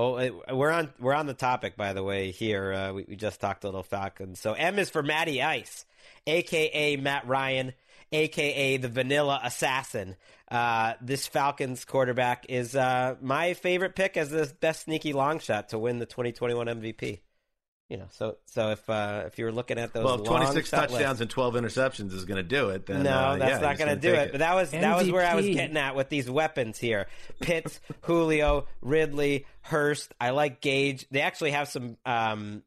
[0.00, 2.30] Well, we're on we're on the topic, by the way.
[2.30, 4.40] Here, uh, we, we just talked a little Falcons.
[4.40, 5.84] So M is for Matty Ice,
[6.26, 7.74] aka Matt Ryan,
[8.10, 10.16] aka the Vanilla Assassin.
[10.50, 15.68] Uh, this Falcons quarterback is uh, my favorite pick as the best sneaky long shot
[15.68, 17.20] to win the 2021 MVP.
[17.90, 20.72] You know, so so if uh, if you were looking at those, Well, if 26
[20.72, 23.60] long touchdowns lists- and 12 interceptions is going to do it, then no, uh, that's
[23.60, 24.32] yeah, not going to do take it.
[24.32, 27.08] But that was that was where I was getting at with these weapons here:
[27.40, 30.14] Pitts, Julio, Ridley, Hurst.
[30.20, 31.04] I like Gage.
[31.10, 32.62] They actually have some um,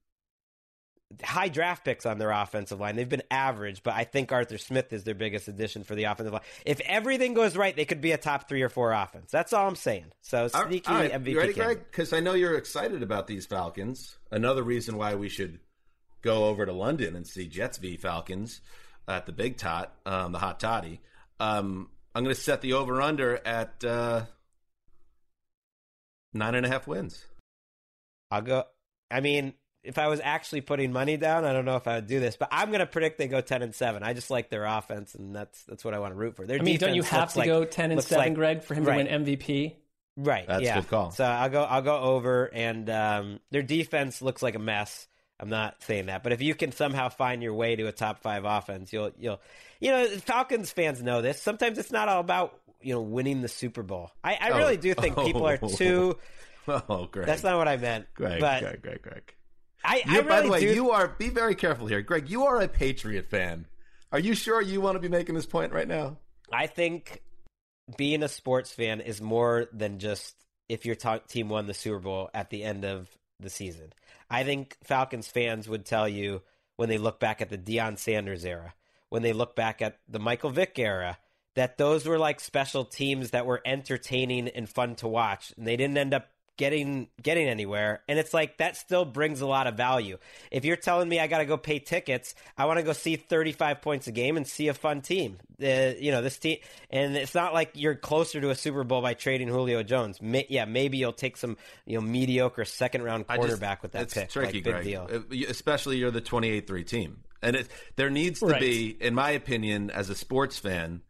[1.24, 2.96] high draft picks on their offensive line.
[2.96, 6.34] They've been average, but I think Arthur Smith is their biggest addition for the offensive
[6.34, 6.42] line.
[6.66, 9.32] If everything goes right, they could be a top three or four offense.
[9.32, 10.06] That's all I'm saying.
[10.22, 11.28] So sneaky all right, MVP.
[11.28, 11.54] You ready.
[11.54, 11.80] Greg?
[11.90, 14.18] Because I know you're excited about these Falcons.
[14.32, 15.60] Another reason why we should
[16.22, 18.62] go over to London and see Jets v Falcons
[19.08, 21.02] at the Big Tot, um, the Hot Toddy.
[21.40, 24.26] Um, I'm going to set the over under at uh,
[26.34, 27.24] nine and a half wins.
[28.32, 28.64] I'll go.
[29.12, 29.54] I mean,
[29.84, 32.36] if I was actually putting money down, I don't know if I would do this,
[32.38, 34.04] but I'm going to predict they go ten and seven.
[34.04, 36.46] I just like their offense, and that's that's what I want to root for.
[36.48, 38.74] Their I mean, don't you have to like- go ten and seven, like- Greg, for
[38.76, 39.04] him right.
[39.08, 39.76] to win MVP?
[40.16, 40.46] Right.
[40.48, 40.76] That's a yeah.
[40.76, 41.12] good call.
[41.12, 41.64] So I'll go.
[41.64, 45.08] I'll go over, and um, their defense looks like a mess.
[45.40, 48.22] I'm not saying that, but if you can somehow find your way to a top
[48.22, 49.42] five offense, you'll you'll
[49.82, 51.42] you know Falcons fans know this.
[51.42, 54.12] Sometimes it's not all about you know winning the Super Bowl.
[54.24, 54.58] I, I Oh.
[54.60, 56.18] really do think people are too.
[56.68, 57.26] Oh, Greg.
[57.26, 58.06] That's not what I meant.
[58.14, 59.34] Greg, but Greg, Greg, Greg.
[59.84, 60.74] I, I by the way, do.
[60.74, 61.08] you are.
[61.08, 62.30] Be very careful here, Greg.
[62.30, 63.66] You are a Patriot fan.
[64.12, 66.18] Are you sure you want to be making this point right now?
[66.52, 67.22] I think
[67.98, 70.36] being a sports fan is more than just
[70.70, 73.10] if your t- team won the Super Bowl at the end of
[73.40, 73.92] the season.
[74.30, 76.42] I think Falcons fans would tell you
[76.78, 78.74] when they look back at the Deion Sanders era,
[79.10, 81.18] when they look back at the Michael Vick era,
[81.56, 85.78] that those were like special teams that were entertaining and fun to watch, and they
[85.78, 88.02] didn't end up getting getting anywhere.
[88.08, 90.18] And it's like that still brings a lot of value.
[90.52, 93.82] If you're telling me i gotta go pay tickets i want to go see 35
[93.82, 95.38] points a game and see a fun team.
[95.62, 96.58] Uh, you know this team
[96.90, 100.22] and it's not like you're closer to a super bowl by trading julio jones.
[100.22, 103.94] May, yeah maybe you'll take some you know mediocre second round I just- quarterback with
[103.94, 104.84] that it's pick tricky, like, big Greg.
[104.84, 105.10] deal.
[105.50, 108.62] Especially you're the 28-3 team, and it, there needs to Right.
[108.62, 111.02] be, in my opinion, as a sports fan,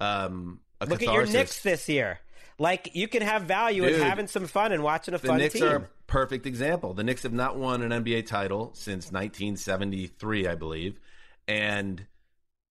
[0.00, 1.34] um, a look at your catharsis.
[1.34, 2.18] Knicks this year
[2.58, 5.54] like you can have value in having some fun and watching a The fun Knicks
[5.54, 6.94] team are a perfect example.
[6.94, 11.00] The Knicks have not won an NBA title since 1973, I believe,
[11.48, 12.06] and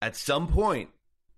[0.02, 0.90] at some point.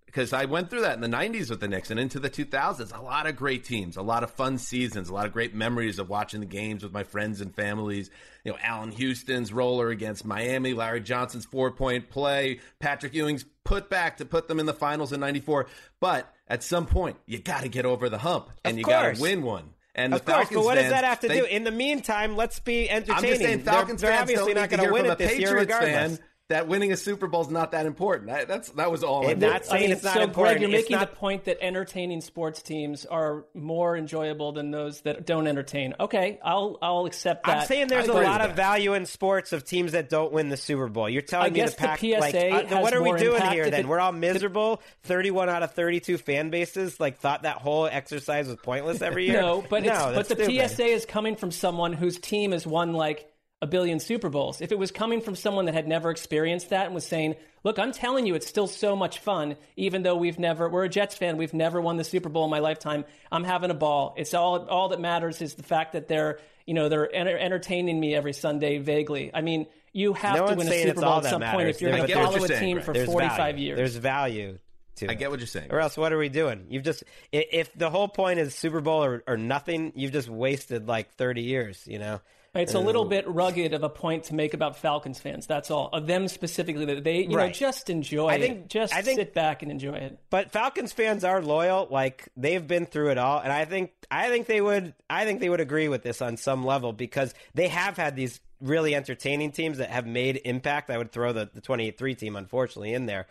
[0.07, 2.95] Because I went through that in the 90s with the Knicks and into the 2000s.
[2.95, 5.99] A lot of great teams, a lot of fun seasons, a lot of great memories
[5.99, 8.11] of watching the games with my friends and families.
[8.45, 13.88] You know, Allan Houston's roller against Miami, Larry Johnson's four point play, Patrick Ewing's put
[13.88, 15.66] back to put them in the finals in 94.
[15.99, 19.14] But at some point, you got to get over the hump and Of you got
[19.14, 19.70] to win one.
[19.94, 21.44] And of the course, Falcons but what does that have to they- do?
[21.46, 23.16] In the meantime, let's be entertaining.
[23.16, 25.18] I'm just saying, They're- Falcons they're, fans obviously don't not to going hear win it
[25.18, 26.18] this year, regardless.
[26.18, 26.18] fan
[26.49, 28.30] that winning a Super Bowl is not that important.
[28.30, 29.26] I, that's that was all.
[29.26, 29.80] I'm that's- doing.
[29.80, 30.59] saying it's not so, important.
[30.59, 34.70] Greg, you're It's making not- the point that entertaining sports teams are more enjoyable than
[34.70, 35.95] those that don't entertain.
[35.99, 37.59] Okay, I'll I'll accept that.
[37.61, 40.32] I'm saying there's I a agree lot of value in sports of teams that don't
[40.32, 41.09] win the Super Bowl.
[41.09, 43.40] You're telling I me guess the the pack, PSA like, uh, what are we doing
[43.51, 43.80] here then?
[43.80, 44.82] it- We're all miserable.
[45.05, 49.40] 31 out of 32 fan bases like thought that whole exercise was pointless every year.
[49.40, 50.68] No, but no, it's, but that's the stupid.
[50.70, 53.28] PSA is coming from someone whose team has won like
[53.63, 54.61] a billion Super Bowls.
[54.61, 57.79] If it was coming from someone that had never experienced that and was saying, "Look,
[57.79, 61.17] I'm telling you, it's still so much fun, even though we've never we're a Jets
[61.17, 63.05] fan, we've never won the Super Bowl in my lifetime.
[63.31, 64.15] I'm having a ball.
[64.19, 67.99] It's all all that matters is the fact that they're you know they're enter- entertaining
[67.99, 69.31] me every Sunday vaguely.
[69.33, 71.83] I mean." You have No to win a Super Bowl at that some point if
[71.83, 72.87] you're going to follow a saying, team Greg.
[72.87, 73.67] for There's 45 value.
[73.67, 73.77] years.
[73.77, 74.59] There's value
[74.97, 75.71] to I get what you're saying.
[75.71, 76.67] Or else, what are we doing?
[76.71, 80.89] You've just if the whole point is Super Bowl or, or nothing, you've just wasted
[80.89, 81.85] like 30 years.
[81.87, 82.21] You know,
[82.55, 85.46] It's a little bit rugged of a point to make about Falcons fans.
[85.46, 85.88] That's all.
[85.90, 88.40] Of them specifically, that they you know just enjoy I it.
[88.40, 90.18] think- Just I think- sit back and enjoy it.
[90.28, 91.88] But Falcons fans are loyal.
[91.90, 95.40] Like they've been through it all, and I think I think they would I think
[95.40, 99.50] they would agree with this on some level because they have had these really entertaining
[99.53, 100.90] teams that have made impact.
[100.90, 103.28] I would throw the the twenty eight three team unfortunately in there,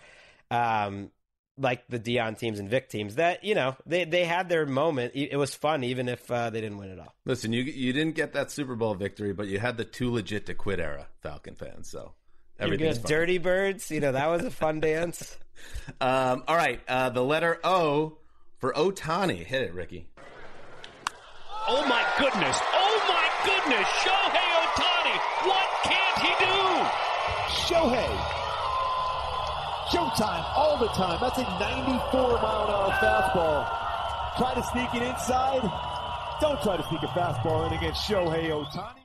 [0.49, 1.11] um,
[1.57, 3.15] like the Deion teams and Vick teams.
[3.15, 5.13] That you know they they had their moment.
[5.15, 7.13] It was fun even if uh, they didn't win it all.
[7.25, 10.45] Listen, you you didn't get that Super Bowl victory, but you had the too legit
[10.47, 11.89] to quit era Falcon fans.
[11.89, 12.13] So
[12.59, 13.09] everything's fine.
[13.09, 15.37] Dirty Birds, you know that was a fun dance.
[15.99, 18.17] Um, all right, uh, the letter O
[18.59, 19.43] for Ohtani.
[19.43, 20.07] Hit it, Ricky.
[21.67, 22.57] Oh my goodness!
[22.73, 23.87] Oh my goodness!
[23.87, 25.47] Shohei Ohtani!
[25.47, 26.55] What can't he do?
[27.67, 28.40] Shohei.
[29.91, 31.19] Showtime all the time.
[31.19, 34.37] That's a 94 mile an hour fastball.
[34.37, 35.61] Try to sneak it inside.
[36.39, 39.01] Don't try to sneak a fastball in against Shohei Ohtani.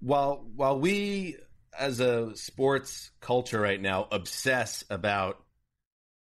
[0.00, 1.36] while while we
[1.78, 5.42] as a sports culture right now obsess about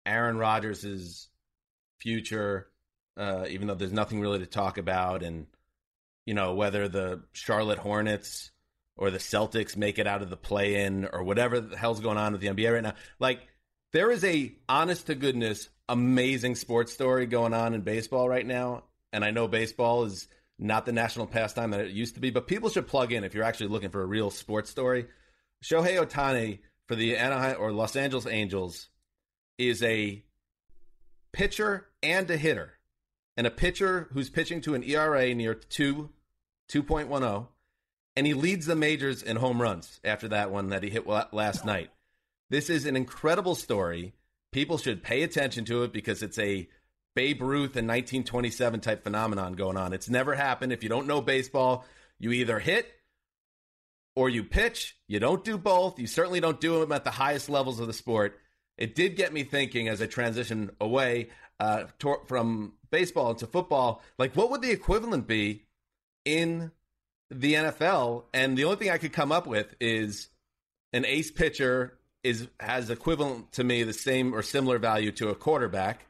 [0.07, 1.29] Aaron Rodgers'
[2.01, 2.69] future,
[3.19, 5.47] uh, even though there's nothing really to talk about, and
[6.25, 8.51] you know whether the Charlotte Hornets
[8.97, 12.32] or the Celtics make it out of the play-in or whatever the hell's going on
[12.32, 13.40] with the NBA right now, like
[13.92, 18.84] there is a honest to goodness amazing sports story going on in baseball right now,
[19.12, 20.28] and I know baseball is
[20.59, 23.34] not the national pastime that it used to be, but people should plug in if
[23.34, 25.07] you're actually looking for a real sports story.
[25.62, 28.88] Shohei Ohtani for the Anaheim or Los Angeles Angels
[29.59, 30.22] is a
[31.32, 32.74] pitcher and a hitter.
[33.36, 36.09] And a pitcher who's pitching to an ERA near 2
[36.70, 37.47] 2.10
[38.17, 41.65] and he leads the majors in home runs after that one that he hit last
[41.65, 41.91] night.
[42.51, 44.15] This is an incredible story.
[44.53, 46.69] People should pay attention to it because it's a
[47.15, 49.93] Babe Ruth in 1927 type phenomenon going on.
[49.93, 50.73] It's never happened.
[50.73, 51.85] If you don't know baseball,
[52.19, 52.93] you either hit
[54.17, 54.97] or you pitch.
[55.09, 55.99] You don't do both.
[55.99, 58.39] You certainly don't do them at the highest levels of the sport.
[58.77, 61.29] It did get me thinking as I transition away
[61.61, 64.03] uh, to- from baseball into football.
[64.19, 65.65] Like, what would the equivalent be
[66.25, 66.73] in
[67.31, 68.25] the NFL?
[68.33, 70.29] And the only thing I could come up with is
[70.93, 75.35] an ace pitcher is has equivalent to me the same or similar value to a
[75.35, 76.07] quarterback,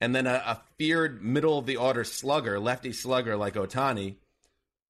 [0.00, 4.16] and then a, a feared middle of the order slugger, lefty slugger like Ohtani,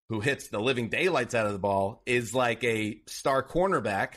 [0.09, 4.13] who hits the living daylights out of the ball, is like a star cornerback.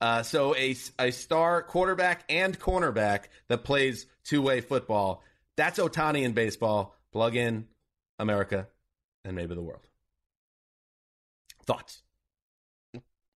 [0.00, 5.22] Uh, so a a star quarterback and cornerback that plays two way football.
[5.56, 6.94] That's Ohtani in baseball.
[7.12, 7.66] Plug in
[8.18, 8.68] America
[9.24, 9.89] and maybe the world.
[11.70, 12.02] Thoughts?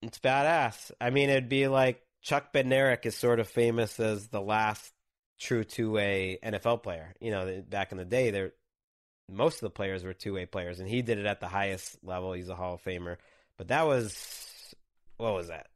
[0.00, 0.90] It's badass.
[1.00, 4.92] I mean, it'd be like Chuck Bednarik is sort of famous as the last
[5.38, 7.14] true two way NFL player.
[7.20, 8.52] You know, back in the day, there
[9.30, 11.98] most of the players were two way players, and he did it at the highest
[12.02, 12.32] level.
[12.32, 13.16] He's a Hall of Famer,
[13.58, 14.74] but that was
[15.18, 15.68] what was that?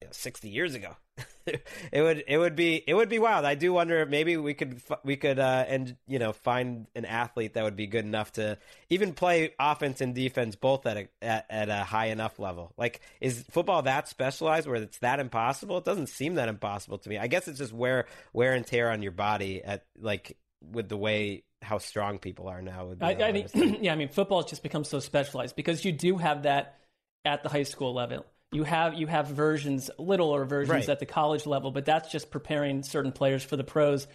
[0.00, 0.96] You know, Sixty years ago.
[1.46, 3.44] it would it would be it would be wild.
[3.44, 7.04] I do wonder if maybe we could we could uh, and you know find an
[7.04, 8.58] athlete that would be good enough to
[8.88, 12.72] even play offense and defense both at a at, at a high enough level.
[12.76, 15.78] Like is football that specialized where it's that impossible?
[15.78, 17.18] It doesn't seem that impossible to me.
[17.18, 20.96] I guess it's just wear wear and tear on your body at like with the
[20.96, 22.86] way how strong people are now.
[22.86, 23.50] With I, I think,
[23.82, 26.78] yeah, I mean, football has just become so specialized because you do have that
[27.24, 28.24] at the high school level.
[28.54, 30.88] You have you have versions, littler versions Right.
[30.88, 34.06] at the college level, but that's just preparing certain players for the pros.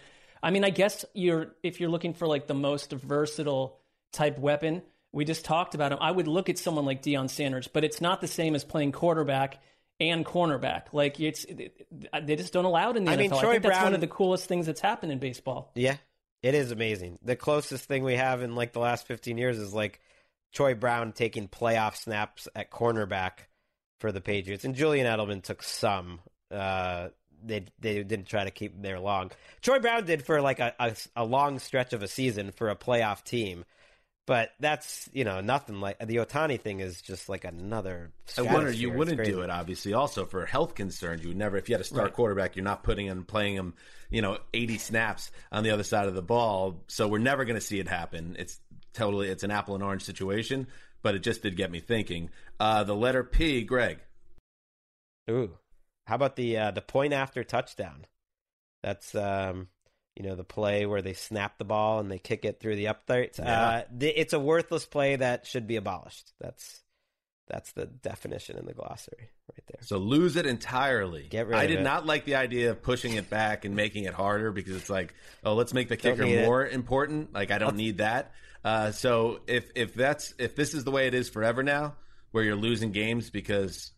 [0.42, 3.78] I mean, I guess you're if you're looking for like the most versatile
[4.12, 4.82] type weapon,
[5.12, 5.98] we just talked about him.
[6.00, 8.92] I would look at someone like Deion Sanders, but it's not the same as playing
[8.92, 9.60] quarterback
[10.00, 10.84] and cornerback.
[10.92, 13.18] Like it's they just don't allow it in the I NFL.
[13.18, 15.70] mean, I Troy think that's one Brown- of the coolest things that's happened in baseball.
[15.74, 15.96] Yeah,
[16.42, 17.18] it is amazing.
[17.22, 20.00] The closest thing we have in like the last 15 years is like
[20.54, 23.32] Troy Brown taking playoff snaps at cornerback
[24.00, 26.20] for the Patriots, and Julian Edelman took some.
[26.50, 27.08] Uh,
[27.44, 29.30] they they didn't try to keep him there long.
[29.62, 32.76] Troy Brown did for like a, a a long stretch of a season for a
[32.76, 33.64] playoff team.
[34.26, 38.12] But that's you know nothing like the Ohtani thing is just like another.
[38.38, 39.32] I wonder you It's wouldn't crazy.
[39.32, 39.92] do it, obviously.
[39.92, 41.56] Also for health concerns, you would never.
[41.56, 42.12] If you had a star Right.
[42.12, 43.74] quarterback, you're not putting him playing him,
[44.08, 46.84] you know, 80 snaps on the other side of the ball.
[46.86, 48.36] So we're never going to see it happen.
[48.38, 48.60] It's
[48.92, 50.66] totally it's an apple and orange situation.
[51.02, 52.28] But it just did get me thinking.
[52.58, 54.00] Uh, the letter P, Greg.
[55.30, 55.56] Ooh,
[56.06, 58.04] how about the uh, the point after touchdown?
[58.82, 59.68] That's um,
[60.16, 62.88] you know the play where they snap the ball and they kick it through the
[62.88, 63.24] up Yeah.
[63.38, 66.32] uh, the, it's a worthless play that should be abolished.
[66.40, 66.82] That's
[67.48, 69.80] that's the definition in the glossary right there.
[69.82, 71.26] So lose it entirely.
[71.28, 71.82] Get rid I did it.
[71.82, 75.14] not like the idea of pushing it back and making it harder because it's like,
[75.42, 76.44] oh, let's make the kicker need it.
[76.46, 77.32] more important.
[77.32, 78.32] Like I don't need that.
[78.64, 81.94] Uh, so if if that's if this is the way it is forever now,
[82.30, 83.92] where you're losing games because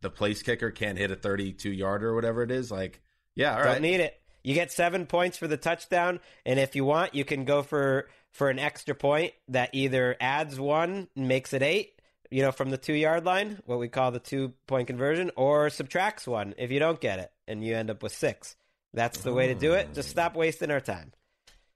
[0.00, 3.00] the place kicker can't hit a 32 yarder or whatever it is, like
[3.34, 3.82] yeah, all Don't right.
[3.82, 4.20] need it.
[4.42, 8.08] You get seven points for the touchdown, and if you want, you can go for
[8.32, 12.00] for an extra point that either adds one and makes it eight,
[12.30, 15.70] you know, from the two yard line, what we call the two point conversion, or
[15.70, 18.56] subtracts one if you don't get it, and you end up with six.
[18.94, 19.94] That's the way to do it.
[19.94, 21.12] Just stop wasting our time.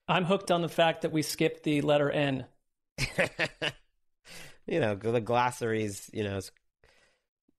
[0.09, 2.47] I'm hooked on the fact that we skipped the letter N.
[4.69, 6.51] You know, the glossaries, you know, it's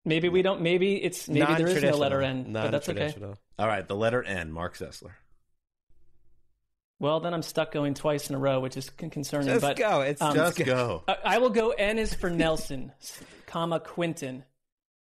[0.07, 0.61] Maybe we don't.
[0.61, 3.13] Maybe it's maybe there is no letter N, but that's okay.
[3.59, 5.11] All right, the letter N, Marc Sessler.
[6.99, 9.49] Well, then I'm stuck going twice in a row, which is concerning.
[9.49, 10.01] Just but go.
[10.01, 11.03] It's um, Just go.
[11.09, 11.71] I, I will go.
[11.71, 12.93] N is for Nelson,
[13.47, 14.45] comma Quenton,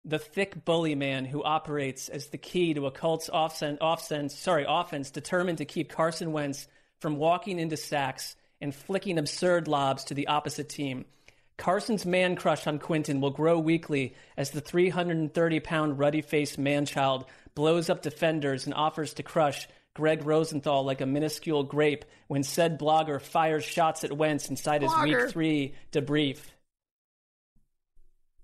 [0.04, 4.66] the thick bully man who operates as the key to a Colts offense, offense, sorry,
[4.68, 6.68] offense determined to keep Carson Wentz
[7.00, 11.06] from walking into sacks and flicking absurd lobs to the opposite team.
[11.58, 16.86] Carson's man crush on Quenton will grow weekly as the 330 pound ruddy faced man
[16.86, 17.26] child
[17.56, 22.80] blows up defenders and offers to crush Gregg Rosenthal like a minuscule grape when said
[22.80, 26.38] blogger fires shots at Wentz inside his week three debrief.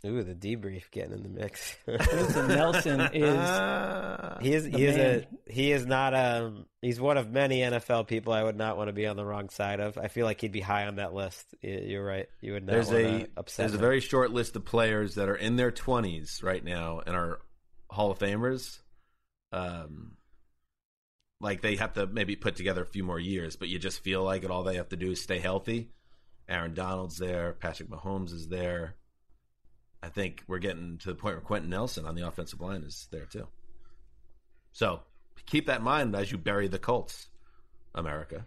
[0.05, 1.77] Ooh, the debrief getting in the mix.
[1.87, 5.25] Listen, Nelson is he is he is man.
[5.47, 8.89] a he is not um he's one of many NFL people I would not want
[8.89, 9.97] to be on the wrong side of.
[9.97, 11.45] I feel like he'd be high on that list.
[11.61, 12.27] You're right.
[12.41, 15.29] You would not There's wanna a upset there's a very short list of players that
[15.29, 17.39] are in their 20s right now and are
[17.89, 18.79] Hall of Famers.
[19.53, 20.17] Um,
[21.39, 24.23] like they have to maybe put together a few more years, but you just feel
[24.23, 24.51] like it.
[24.51, 25.91] All they have to do is stay healthy.
[26.49, 27.53] Aaron Donald's there.
[27.53, 28.95] Patrick Mahomes is there.
[30.03, 33.07] I think we're getting to the point where Quenton Nelson on the offensive line is
[33.09, 33.47] there too.
[34.73, 34.99] So
[35.45, 37.27] keep that in mind as you bury the Colts,
[37.95, 38.45] America.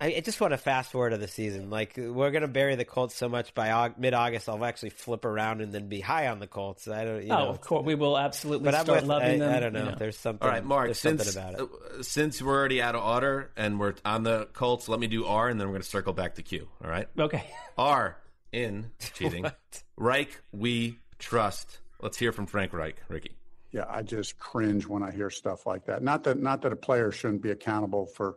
[0.00, 1.68] I, I just want to fast forward to the season.
[1.68, 5.60] Like we're gonna bury the Colts so much by mid August, I'll actually flip around
[5.60, 6.88] and then be high on the Colts.
[6.88, 7.24] I don't.
[7.24, 9.54] You oh, know, of course, we will absolutely but I'm start with, loving I, them.
[9.54, 9.78] I don't know.
[9.80, 9.96] you know.
[9.98, 10.46] There's something.
[10.46, 10.94] All right, Mark.
[10.94, 11.60] Since about it.
[11.60, 15.26] uh, since we're already out of order and we're on the Colts, let me do
[15.26, 16.68] R, and then we're going to circle back to Q.
[16.82, 17.08] All right.
[17.18, 17.44] Okay.
[17.76, 18.16] R
[18.52, 19.44] in cheating.
[19.44, 19.82] What?
[19.96, 21.78] Reich, we trust.
[22.00, 23.02] Let's hear from Frank Reich.
[23.08, 23.36] Ricky.
[23.72, 26.02] yeah, I just cringe when I hear stuff like that.
[26.02, 28.36] Not that not that a player shouldn't be accountable for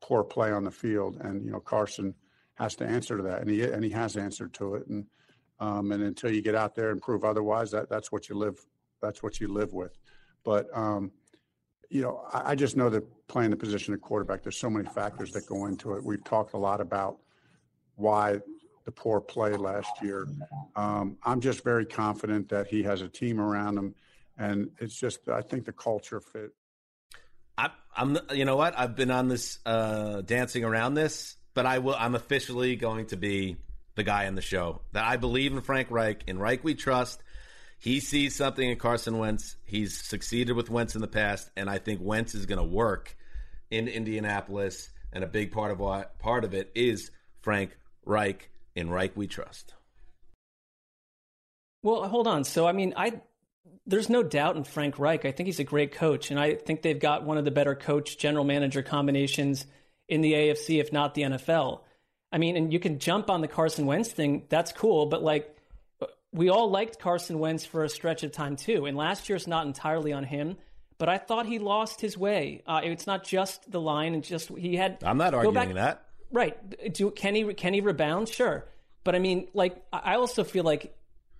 [0.00, 2.14] poor play on the field, and you know Carson
[2.54, 5.06] has to answer to that, and he and he has answered to it, and
[5.58, 8.58] um, and until you get out there and prove otherwise, that that's what you live
[9.02, 9.98] that's what you live with.
[10.44, 11.10] But um,
[11.90, 14.88] you know, I, I just know that playing the position of quarterback, there's so many
[14.88, 16.04] factors that go into it.
[16.04, 17.18] We've talked a lot about
[17.96, 18.40] why
[18.84, 20.26] the poor play last year.
[20.76, 23.94] Um, I'm just very confident that he has a team around him,
[24.38, 26.52] and it's just I think the culture fit.
[27.58, 28.18] I, I'm.
[28.32, 28.78] You know what?
[28.78, 31.96] I've been on this uh, dancing around this, but I will.
[31.98, 33.56] I'm officially going to be
[33.96, 36.24] the guy in the show that I believe in Frank Reich.
[36.26, 37.22] In Reich, we trust.
[37.78, 39.56] He sees something in Carson Wentz.
[39.64, 43.16] He's succeeded with Wentz in the past, and I think Wentz is going to work
[43.70, 44.90] in Indianapolis.
[45.12, 47.10] And a big part of what part of it is
[47.40, 48.49] Frank Reich.
[48.74, 49.74] In Reich, we trust.
[51.82, 52.44] Well, hold on.
[52.44, 53.20] So, I mean, I
[53.86, 55.24] there's no doubt in Frank Reich.
[55.24, 57.74] I think he's a great coach, and I think they've got one of the better
[57.74, 59.66] coach general manager combinations
[60.08, 61.80] in the AFC, if not the NFL.
[62.32, 64.44] I mean, and you can jump on the Carson Wentz thing.
[64.48, 65.56] That's cool, but like
[66.32, 68.86] we all liked Carson Wentz for a stretch of time too.
[68.86, 70.56] And last year's not entirely on him,
[70.98, 72.62] but I thought he lost his way.
[72.66, 74.98] Uh, it's not just the line, and just he had.
[75.02, 76.04] I'm not arguing back- that.
[76.32, 76.92] Right.
[76.92, 78.28] Do can he can he rebound?
[78.28, 78.66] Sure.
[79.04, 80.94] But I mean, like I I also feel like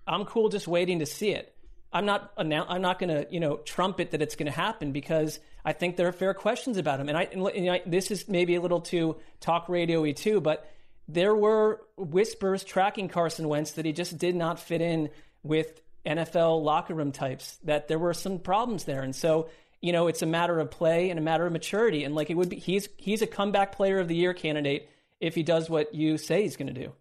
[0.07, 1.55] I'm cool just waiting to see it.
[1.93, 5.39] I'm not I'm not going to you know trumpet that it's going to happen because
[5.63, 7.09] I think there are fair questions about him.
[7.09, 10.69] And I, and, know, this is maybe a little too talk radio-y too, but
[11.07, 15.09] there were whispers tracking Carson Wentz that he just did not fit in
[15.43, 17.57] with NFL locker room types.
[17.63, 19.49] That there were some problems there, and so
[19.81, 22.03] you know it's a matter of play and a matter of maturity.
[22.03, 25.35] And like it would be, he's he's a comeback player of the year candidate if
[25.35, 26.91] he does what you say he's going to do.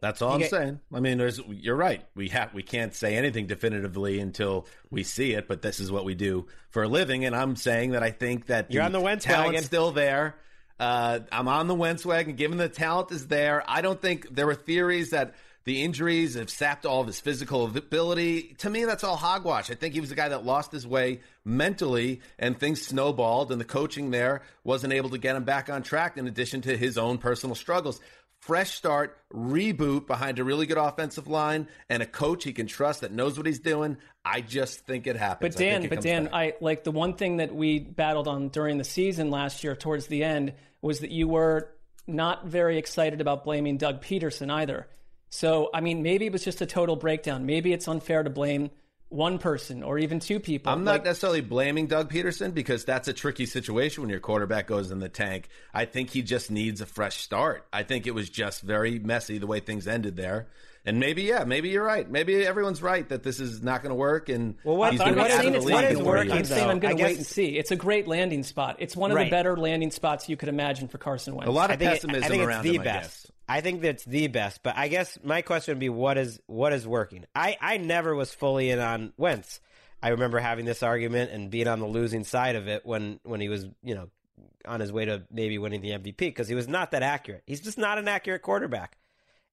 [0.00, 0.80] That's all You I'm get- saying.
[0.94, 2.02] I mean, there's you're right.
[2.14, 6.04] We have we can't say anything definitively until we see it, but this is what
[6.06, 7.26] we do for a living.
[7.26, 9.62] And I'm saying that I think that You're on the Wentz talent's wagon.
[9.64, 10.36] still there.
[10.78, 13.62] Uh, I'm on the Wentz wagon, given the talent is there.
[13.68, 15.34] I don't think there were theories that
[15.70, 18.56] the injuries have sapped all of his physical ability.
[18.58, 19.70] To me, that's all hogwash.
[19.70, 23.60] I think he was a guy that lost his way mentally, and things snowballed, and
[23.60, 26.16] the coaching there wasn't able to get him back on track.
[26.16, 28.00] In addition to his own personal struggles,
[28.40, 33.02] fresh start, reboot behind a really good offensive line and a coach he can trust
[33.02, 33.96] that knows what he's doing.
[34.24, 35.54] I just think it happens.
[35.54, 36.34] But Dan, but Dan, back.
[36.34, 40.08] I like the one thing that we battled on during the season last year towards
[40.08, 40.52] the end
[40.82, 41.70] was that you were
[42.08, 44.88] not very excited about blaming Doug Pederson either.
[45.30, 47.46] So, I mean, maybe it was just a total breakdown.
[47.46, 48.70] Maybe it's unfair to blame
[49.08, 50.72] one person or even two people.
[50.72, 54.66] I'm not Like, necessarily blaming Doug Pederson because that's a tricky situation when your quarterback
[54.66, 55.48] goes in the tank.
[55.74, 57.66] I think he just needs a fresh start.
[57.72, 60.48] I think it was just very messy the way things ended there.
[60.86, 62.10] And maybe, yeah, maybe you're right.
[62.10, 64.28] Maybe everyone's right that this is not going to work.
[64.30, 65.98] And Well, what, he's I'm gonna not out saying of it's the not league is
[65.98, 66.32] in working.
[66.32, 67.58] I'm saying I'm going to wait and see.
[67.58, 68.76] It's a great landing spot.
[68.78, 69.24] It's one of Right.
[69.24, 71.48] the better landing spots you could imagine for Carson Wentz.
[71.48, 73.22] A lot of I think it- I think around it's the him, I best.
[73.24, 73.32] guess.
[73.48, 74.62] I think that's the best.
[74.62, 77.26] But I guess my question would be, what is what is working?
[77.34, 79.60] I I never was fully in on Wentz.
[80.02, 83.40] I remember having this argument and being on the losing side of it when when
[83.42, 84.08] he was you know
[84.66, 87.42] on his way to maybe winning the MVP because he was not that accurate.
[87.46, 88.96] He's just not an accurate quarterback.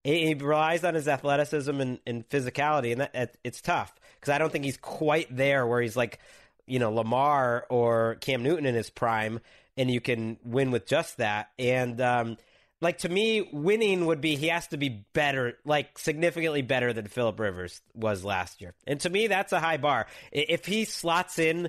[0.07, 4.33] He, he relies on his athleticism and, and physicality, and that it, it's tough because
[4.33, 6.19] I don't think he's quite there where he's like
[6.65, 9.41] you know Lamar or Cam Newton in his prime,
[9.75, 11.49] and you can win with just that.
[11.59, 12.37] And um,
[12.79, 17.07] like to me, winning would be he has to be better, like significantly better than
[17.07, 18.75] Philip Rivers was last year.
[18.87, 20.07] And to me, that's a high bar.
[20.31, 21.67] If he slots in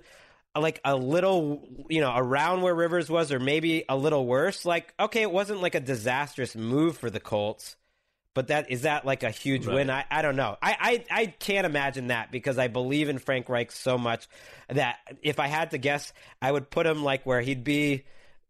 [0.57, 4.95] like a little, you know, around where Rivers was, or maybe a little worse, like
[5.01, 7.75] okay, it wasn't like a disastrous move for the Colts.
[8.39, 9.75] But that is that like a huge Right.
[9.75, 9.91] win?
[9.91, 10.57] I, I don't know.
[10.63, 10.77] I,
[11.11, 14.29] I I can't imagine that because I believe in Frank Reich so much
[14.69, 18.05] that if I had to guess, I would put him like where he'd be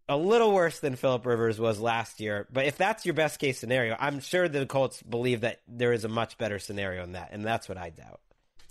[0.07, 2.47] a little worse than Philip Rivers was last year.
[2.53, 6.05] But if that's your best case scenario, I'm sure the Colts believe that there is
[6.05, 8.21] a much better scenario in that, and that's what I doubt.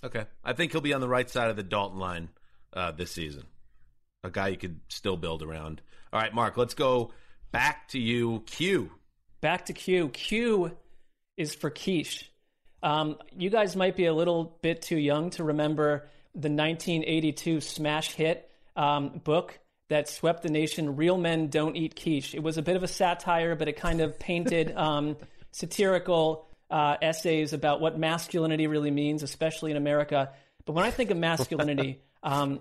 [0.04, 0.26] Okay.
[0.44, 2.30] I think he'll be on the right side of the Dalton line
[2.74, 3.46] uh, this season.
[4.24, 5.82] A guy you could still build around.
[6.14, 7.12] All right, Mark, let's go
[7.52, 8.44] back to you.
[8.46, 8.92] Q.
[9.42, 10.10] Back to Q.
[10.10, 10.78] Q
[11.38, 12.30] is for quiche.
[12.84, 18.12] Um, you guys might be a little bit too young to remember the 1982 smash
[18.12, 19.60] hit um, book
[19.90, 22.36] that swept the nation, Real Men Don't Eat Quiche.
[22.36, 25.18] It was a bit of a satire, but it kind of painted um,
[25.52, 30.32] satirical uh, essays about what masculinity really means, especially in America.
[30.66, 32.60] But when I think of masculinity, um,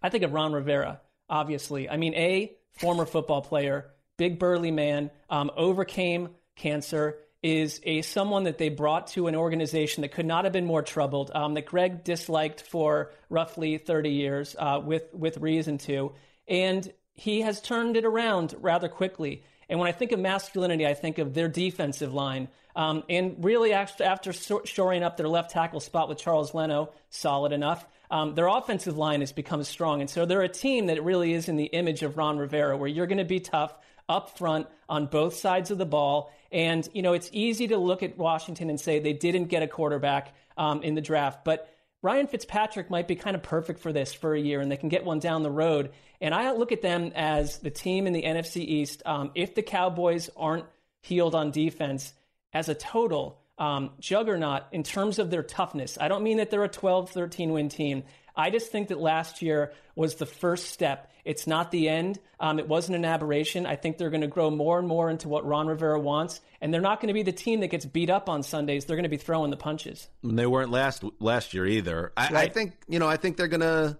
[0.00, 1.88] I think of Ron Rivera, obviously.
[1.88, 8.44] I mean, A, former football player, big burly man, um, overcame cancer, is a someone
[8.44, 11.66] that they brought to an organization that could not have been more troubled, um, that
[11.66, 16.12] Greg disliked for roughly 30 years, uh, with, with reason to.
[16.48, 19.44] And he has turned it around rather quickly.
[19.68, 22.48] And when I think of masculinity, I think of their defensive line.
[22.74, 24.32] Um, and really, after,
[24.64, 29.20] shoring up their left tackle spot with Charles Leno, solid enough, um, their offensive line
[29.20, 30.00] has become strong.
[30.00, 32.88] And so they're a team that really is in the image of Ron Rivera, where
[32.88, 33.74] you're going to be tough
[34.08, 36.32] up front on both sides of the ball.
[36.50, 39.66] And, you know, it's easy to look at Washington and say they didn't get a
[39.66, 41.44] quarterback um, in the draft.
[41.44, 44.76] But Ryan Fitzpatrick might be kind of perfect for this for a year, and they
[44.76, 45.90] can get one down the road.
[46.20, 49.02] And I look at them as the team in the NFC East.
[49.04, 50.66] Um, if the Cowboys aren't
[51.02, 52.12] healed on defense
[52.52, 56.64] as a total um, juggernaut in terms of their toughness, I don't mean that they're
[56.64, 58.04] a 12, 13 win team.
[58.38, 61.10] I just think that last year was the first step.
[61.24, 62.20] It's not the end.
[62.38, 63.66] Um, it wasn't an aberration.
[63.66, 66.72] I think they're going to grow more and more into what Ron Rivera wants, and
[66.72, 68.84] they're not going to be the team that gets beat up on Sundays.
[68.84, 70.08] They're going to be throwing the punches.
[70.22, 72.12] And they weren't last last year either.
[72.16, 73.08] I, I think you know.
[73.08, 73.98] I think they're gonna.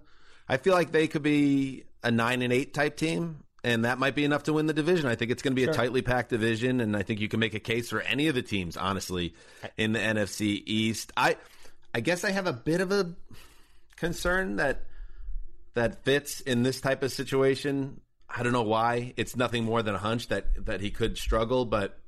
[0.48, 4.14] I feel like they could be a nine and eight type team, and that might
[4.14, 5.06] be enough to win the division.
[5.06, 5.72] I think it's going to be Sure.
[5.72, 8.36] a tightly packed division, and I think you can make a case for any of
[8.36, 9.34] the teams, honestly,
[9.76, 11.12] in the NFC East.
[11.16, 11.36] I,
[11.92, 13.12] I guess I have a bit of a
[13.98, 14.84] concern that
[15.74, 18.00] that fits in this type of situation.
[18.28, 19.14] I don't know why.
[19.16, 21.98] It's nothing more than a hunch that that he could struggle, but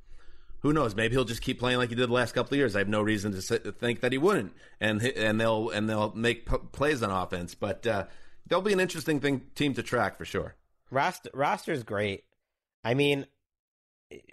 [0.59, 0.95] who knows?
[0.95, 2.75] Maybe he'll just keep playing like he did the last couple of years.
[2.75, 3.41] I have no reason to
[3.71, 7.55] think that he wouldn't, and and they'll and they'll make p- plays on offense.
[7.55, 8.05] But uh,
[8.47, 10.55] they'll be an interesting thing team to track for sure.
[10.91, 12.25] Roster roster's great.
[12.83, 13.25] I mean,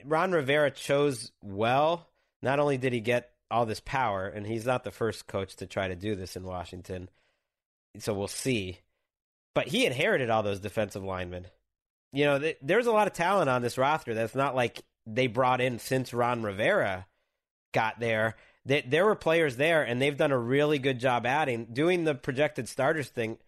[0.05, 2.09] Ron Rivera chose well.
[2.43, 5.66] Not only did he get all this power, and he's not the first coach to
[5.66, 7.09] try to do this in Washington,
[7.98, 8.78] so we'll see.
[9.55, 11.47] But he inherited all those defensive linemen.
[12.12, 15.27] You know, th- there's a lot of talent on this roster that's not like they
[15.27, 17.06] brought in since Ron Rivera
[17.73, 18.36] got there.
[18.65, 22.15] They, there were players there, and they've done a really good job adding, doing the
[22.15, 23.39] projected starters thing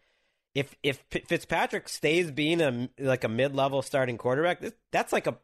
[0.55, 5.27] if if P- Fitzpatrick stays being a like a mid level starting quarterback, that's like
[5.27, 5.37] a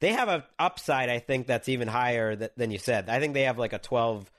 [0.00, 1.08] they have a upside.
[1.08, 3.08] I think that's even higher th- than you said.
[3.08, 4.30] I think they have like a 12,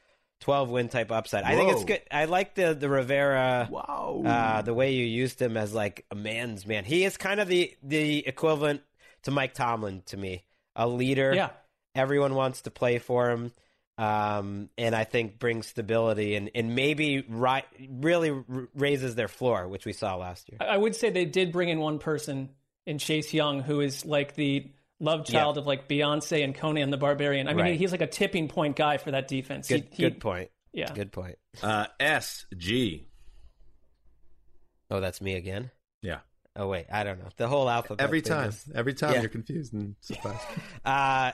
[0.44, 1.44] 12 win type upside.
[1.46, 2.02] I think it's good.
[2.12, 3.68] I like the the Rivera.
[3.72, 6.84] Wow, uh, the way you used him as like a man's man.
[6.84, 8.82] He is kind of the the equivalent
[9.24, 10.44] to Mike Tomlin to me,
[10.76, 11.34] a leader.
[11.34, 11.50] Yeah.
[11.96, 13.52] everyone wants to play for him.
[13.98, 18.44] Um, and I think brings stability and, and maybe ri- really r-
[18.74, 20.58] raises their floor, which we saw last year.
[20.60, 22.50] I would say they did bring in one person
[22.88, 24.72] in Chase Young, who is like the
[25.04, 27.48] love child of like Beyonce and Conan the Barbarian.
[27.48, 27.78] I mean, Right.
[27.80, 29.68] he's like a tipping point guy for that defense.
[29.68, 30.50] Good, He- he- point.
[30.72, 30.92] Yeah.
[30.94, 31.38] Good point.
[31.62, 33.08] Uh, S G.
[34.90, 35.72] Oh, that's me again.
[36.02, 36.20] Yeah.
[36.56, 37.30] Oh wait, I don't know.
[37.38, 38.04] The whole alphabet.
[38.04, 38.50] Every time.
[38.50, 39.22] is- Every time Yeah.
[39.22, 40.40] you're confused and surprised.
[40.86, 41.32] Uh,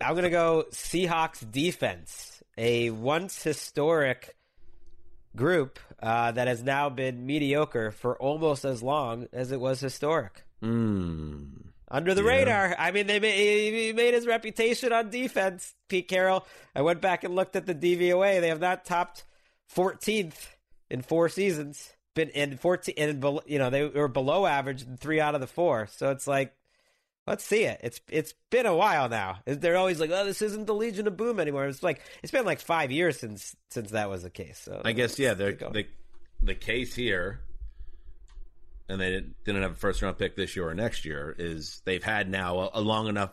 [0.00, 4.36] I'm gonna go Seahawks defense, a once historic
[5.34, 10.44] group uh, that has now been mediocre for almost as long as it was historic.
[10.62, 11.66] Mm.
[11.88, 12.28] Under the Yeah.
[12.30, 12.76] radar.
[12.78, 15.74] I mean, they made, he made his reputation on defense.
[15.88, 16.44] Pete Carroll.
[16.74, 18.40] I went back and looked at the DVOA.
[18.40, 19.24] They have not topped
[19.72, 20.48] 14th
[20.90, 21.92] in four seasons.
[22.14, 25.46] Been in 14, and you know they were below average in three out of the
[25.46, 25.86] four.
[25.86, 26.54] So it's like,
[27.26, 27.78] let's see it.
[27.84, 29.40] It's it's been a while now.
[29.44, 31.66] They're always like, oh, this isn't the Legion of Boom anymore.
[31.66, 34.58] It's like it's been like five years since since that was the case.
[34.58, 35.34] So I guess yeah.
[35.34, 35.86] The let's keep the
[36.42, 37.40] the case here,
[38.88, 39.10] and they
[39.44, 41.34] didn't, have a first round pick this year or next year.
[41.38, 43.30] Is they've had now a, a long enough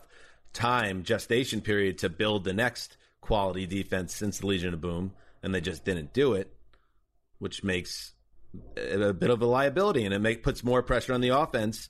[0.52, 5.12] time gestation period to build the next quality defense since the Legion of Boom,
[5.42, 6.52] and they just didn't do it,
[7.38, 8.12] which makes
[8.76, 11.88] a bit of a liability, and it make puts more pressure on the offense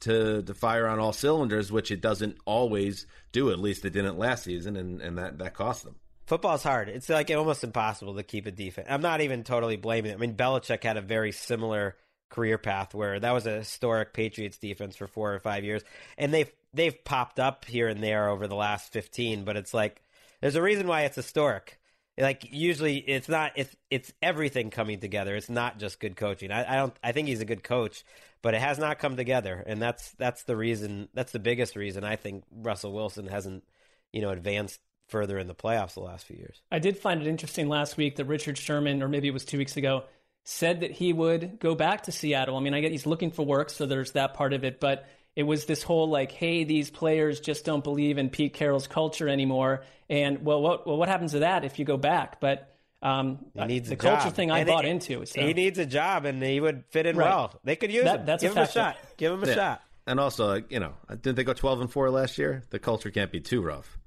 [0.00, 3.50] to to fire on all cylinders, which it doesn't always do.
[3.50, 5.96] At least it didn't last season, and and that that cost them.
[6.26, 6.88] Football's hard.
[6.88, 8.86] It's like almost impossible to keep a defense.
[8.90, 10.14] I'm not even totally blaming it.
[10.14, 11.96] I mean, Belichick had a very similar
[12.30, 15.82] career path where that was a historic Patriots defense for four or five years,
[16.18, 19.44] and they've they've popped up here and there over the last 15.
[19.44, 20.02] But it's like
[20.40, 21.78] there's a reason why it's historic.
[22.18, 23.52] Like usually, it's not.
[23.56, 25.34] It's it's everything coming together.
[25.34, 26.52] It's not just good coaching.
[26.52, 26.96] I, I don't.
[27.02, 28.04] I think he's a good coach,
[28.40, 31.08] but it has not come together, and that's that's the reason.
[31.12, 33.64] That's the biggest reason I think Russell Wilson hasn't,
[34.12, 34.78] you know, advanced
[35.08, 36.62] further in the playoffs the last few years.
[36.70, 39.58] I did find it interesting last week that Richard Sherman, or maybe it was two
[39.58, 40.04] weeks ago,
[40.44, 42.56] said that he would go back to Seattle.
[42.56, 45.06] I mean, I get he's looking for work, so there's that part of it, but
[45.34, 49.28] it was this whole like, hey, these players just don't believe in Pete Carroll's culture
[49.28, 49.84] anymore.
[50.08, 52.40] And well, what well, what happens to that if you go back?
[52.40, 52.70] But
[53.02, 54.34] um, He needs the a culture job.
[54.34, 55.24] thing I And bought it- into.
[55.26, 55.40] So.
[55.40, 57.28] He needs a job, and he would fit in Right.
[57.28, 57.58] well.
[57.64, 58.26] They could use That- him.
[58.26, 58.96] that's Give a him a shot.
[59.16, 59.54] Give him a Yeah.
[59.54, 59.82] shot.
[60.06, 62.62] And also, you know, didn't they go twelve and four last year?
[62.70, 63.98] The culture can't be too rough.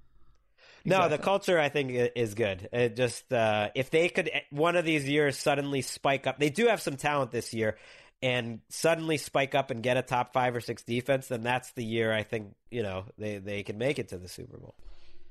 [0.86, 2.70] No, the culture I think is good.
[2.72, 6.50] It just uh, if they could eh, one of these years suddenly spike up, they
[6.50, 7.78] do have some talent this year,
[8.22, 11.84] and suddenly spike up and get a top five or six defense, then that's the
[11.84, 14.76] year I think you know they they can make it to the Super Bowl.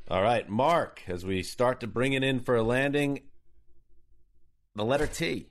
[0.08, 3.22] All right, Mark, as we start to bring it in for a landing,
[4.76, 5.48] the letter T.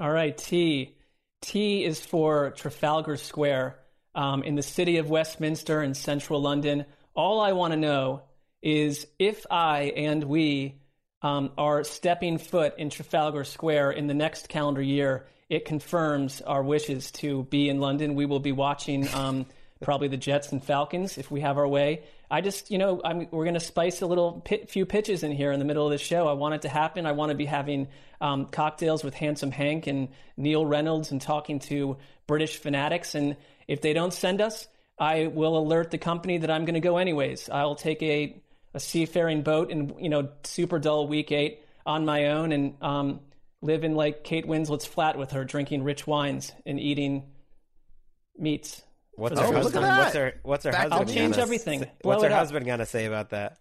[0.00, 0.96] All right, T.
[1.42, 3.78] T is for Trafalgar Square
[4.14, 6.86] um, in the city of Westminster in central London.
[7.14, 8.22] All I want to know
[8.62, 10.76] is if I and we
[11.20, 16.62] um, are stepping foot in Trafalgar Square in the next calendar year, it confirms our
[16.62, 18.14] wishes to be in London.
[18.14, 19.46] We will be watching um,
[19.82, 22.02] probably the Jets and Falcons if we have our way.
[22.30, 25.32] I just, you know, I'm, we're going to spice a little pit, few pitches in
[25.32, 26.26] here in the middle of the show.
[26.26, 27.04] I want it to happen.
[27.04, 27.88] I want to be having
[28.20, 33.14] um, cocktails with Handsome Hank and Neil Reynolds and talking to British fanatics.
[33.14, 33.36] And
[33.68, 34.66] if they don't send us,
[34.98, 37.50] I will alert the company that I'm going to go anyways.
[37.50, 38.40] I'll take a,
[38.74, 43.20] a seafaring boat and, you know, super dull week eight on my own and um,
[43.60, 47.30] live in like Kate Winslet's flat with her, drinking rich wines and eating
[48.36, 48.82] meats.
[49.14, 49.86] What's her the husband?
[49.86, 50.34] What's her?
[50.42, 51.80] What's her I'll change gonna everything.
[51.80, 53.58] say- Blow What's her husband gonna say about that?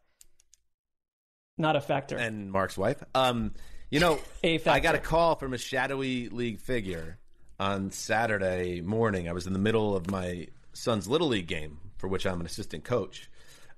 [1.58, 2.18] Not a factor.
[2.18, 3.04] And Mark's wife.
[3.14, 3.54] Um,
[3.90, 7.20] you know, I got a call from a shadowy league figure
[7.60, 9.28] on Saturday morning.
[9.30, 12.46] I was in the middle of my son's little league game, for which I'm an
[12.46, 13.30] assistant coach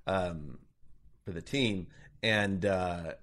[0.08, 0.60] um,
[1.26, 1.88] for the team,
[2.22, 3.14] and uh,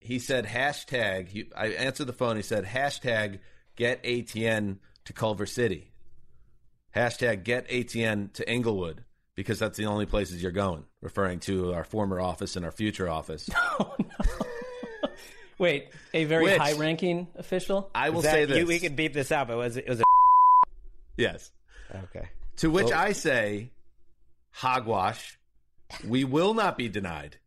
[0.00, 1.28] he said hashtag.
[1.28, 2.36] He, I answered the phone.
[2.36, 3.38] He said hashtag
[3.76, 5.92] get ATN to Culver City.
[6.94, 9.04] Hashtag get ATN to Inglewood
[9.34, 10.84] because that's the only places you're going.
[11.00, 13.48] Referring to our former office and our future office.
[15.58, 17.90] Wait, a very Which- high-ranking official?
[17.94, 18.58] I will that- say this.
[18.58, 20.04] You, we could beep this out, but was it was a
[21.16, 21.50] Yes.
[22.04, 22.28] okay?
[22.58, 22.96] To which Oh.
[22.96, 23.70] I say,
[24.52, 25.36] hogwash,
[26.06, 27.38] we will not be denied.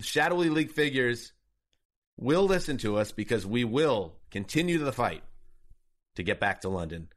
[0.00, 1.32] Shadowy League figures
[2.16, 5.22] will listen to us because we will continue the fight
[6.16, 7.08] to get back to London.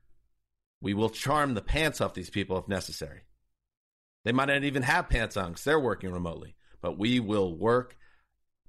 [0.81, 3.21] We will charm the pants off these people if necessary.
[4.25, 7.95] They might not even have pants on because they're working remotely, but we will work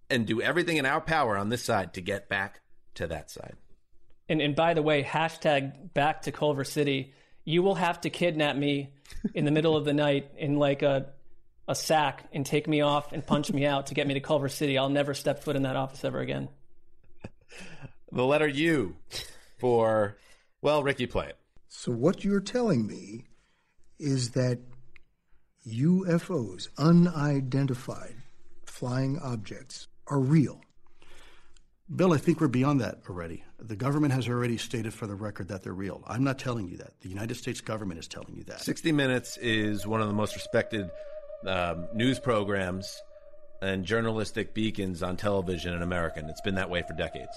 [0.09, 2.61] and do everything in our power on this side to get back
[2.95, 3.57] to that side.
[4.29, 7.15] And, and by the way, hashtag back to Culver City.
[7.45, 8.95] You will have to kidnap me
[9.35, 11.07] in the middle of the night in like a
[11.71, 14.49] a sack and take me off and punch me out to get me to Culver
[14.49, 14.77] City.
[14.77, 16.49] I'll never step foot in that office ever again.
[18.13, 18.97] The letter U
[19.59, 20.17] for,
[20.63, 21.37] well, Ricky, play it.
[21.69, 23.27] So what you're telling me
[24.01, 24.59] is that
[25.65, 28.17] UFOs, unidentified
[28.65, 30.61] flying objects, are real.
[31.95, 33.45] Bill, I think we're beyond that already.
[33.61, 36.03] The government has already stated for the record that they're real.
[36.09, 36.99] I'm not telling you that.
[37.03, 38.61] The United States government is telling you that.
[38.61, 40.91] 60 Minutes is one of the most respected
[41.47, 43.03] um, news programs
[43.63, 46.19] and journalistic beacons on television in America.
[46.19, 47.37] And it's been that way for decades.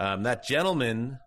[0.00, 1.18] Um, that gentleman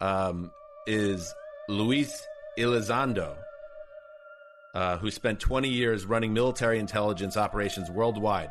[0.00, 0.50] um,
[0.86, 1.32] is
[1.68, 2.26] Luis
[2.58, 3.36] Elizondo,
[4.74, 8.50] uh, who spent 20 years running military intelligence operations worldwide.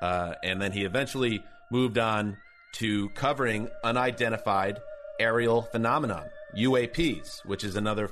[0.00, 2.36] Uh, and then he eventually moved on
[2.72, 4.80] to covering unidentified
[5.20, 6.24] aerial phenomenon,
[6.56, 8.10] UAPs, which is another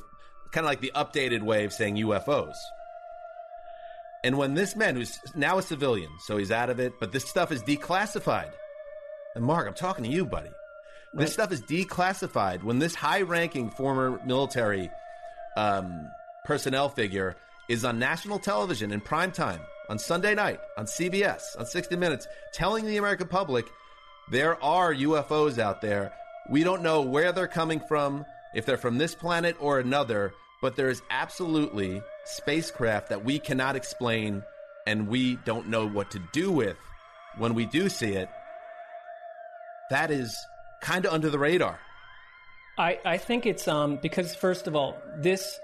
[0.52, 2.54] kind of like the updated way of saying UFOs.
[4.22, 7.24] And when this man, who's now a civilian, so he's out of it, but this
[7.24, 8.52] stuff is declassified.
[9.34, 10.50] And Mark, I'm talking to you, buddy.
[11.12, 12.62] This stuff is declassified.
[12.62, 14.90] When this high ranking former military
[15.56, 16.08] um,
[16.44, 17.36] personnel figure
[17.68, 22.28] is on national television in prime time on Sunday night on CBS on 60 Minutes
[22.52, 23.66] telling the American public
[24.30, 26.12] there are UFOs out there.
[26.48, 28.24] We don't know where they're coming from,
[28.54, 30.32] if they're from this planet or another,
[30.62, 32.00] but there is absolutely
[32.30, 34.42] spacecraft that we cannot explain
[34.86, 36.76] and we don't know what to do with
[37.38, 38.28] when we do see it.
[39.90, 40.36] That is
[40.80, 41.78] kind of under the radar.
[42.78, 45.58] I, I think it's um because first of all, this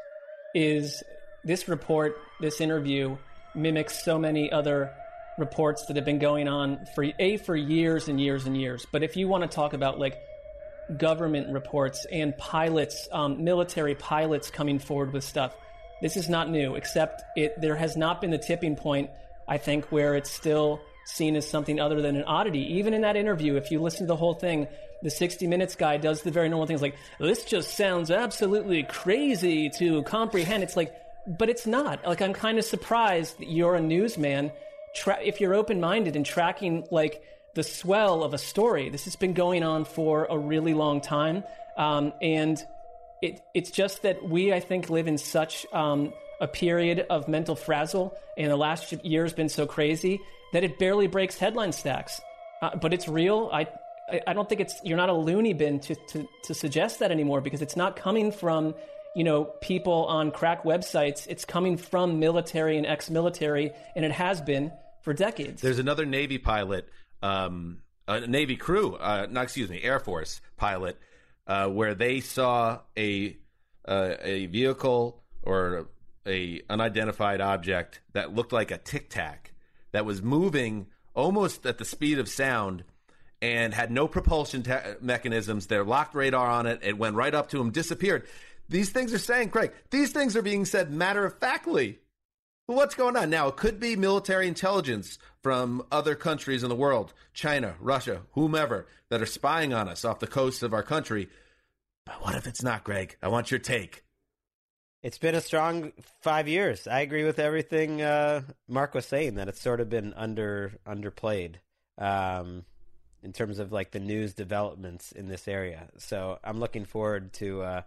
[0.54, 1.02] is
[1.44, 3.16] this report, this interview
[3.54, 4.92] mimics so many other
[5.38, 8.86] reports that have been going on for a for years and years and years.
[8.90, 10.18] But if you want to talk about like
[10.96, 15.54] government reports and pilots, um, military pilots coming forward with stuff,
[16.00, 16.74] this is not new.
[16.74, 19.10] Except it there has not been the tipping point.
[19.48, 22.74] I think where it's still seen as something other than an oddity.
[22.74, 24.66] Even in that interview, if you listen to the whole thing,
[25.02, 29.70] the 60 Minutes guy does the very normal things like, this just sounds absolutely crazy
[29.78, 30.64] to comprehend.
[30.64, 30.92] It's like,
[31.26, 32.04] but it's not.
[32.04, 34.50] Like, I'm kind of surprised that you're a newsman.
[34.94, 37.22] Tra- if you're open minded and tracking, like,
[37.54, 41.44] the swell of a story, this has been going on for a really long time.
[41.76, 42.62] Um, and
[43.22, 47.56] it, it's just that we, I think, live in such um, a period of mental
[47.56, 50.20] frazzle, and the last year has been so crazy
[50.52, 52.20] that it barely breaks headline stacks.
[52.62, 53.50] Uh, but it's real.
[53.52, 53.66] I,
[54.26, 57.40] I, don't think it's you're not a loony bin to, to, to suggest that anymore
[57.40, 58.74] because it's not coming from
[59.14, 61.26] you know people on crack websites.
[61.28, 64.72] It's coming from military and ex-military, and it has been
[65.02, 65.60] for decades.
[65.62, 66.88] There's another Navy pilot,
[67.22, 67.78] um,
[68.08, 70.98] a Navy crew, uh, not excuse me, Air Force pilot,
[71.46, 73.36] uh, where they saw a
[73.86, 75.88] uh, a vehicle or
[76.26, 79.52] a unidentified object that looked like a tic tac
[79.92, 82.84] that was moving almost at the speed of sound
[83.40, 85.66] and had no propulsion te- mechanisms.
[85.66, 86.80] Their locked radar on it.
[86.82, 88.26] It went right up to him, disappeared.
[88.68, 92.00] These things are saying, Craig, these things are being said matter of factly.
[92.68, 93.46] What's going on now?
[93.46, 99.22] It could be military intelligence from other countries in the world, China, Russia, whomever, that
[99.22, 101.28] are spying on us off the coast of our country.
[102.04, 103.16] But what if it's not, Greg?
[103.22, 104.02] I want your take.
[105.04, 106.88] It's been a strong five years.
[106.88, 111.56] I agree with everything uh, Mark was saying that it's sort of been under underplayed
[111.98, 112.64] um,
[113.22, 115.86] in terms of like the news developments in this area.
[115.98, 117.82] So I'm looking forward to uh,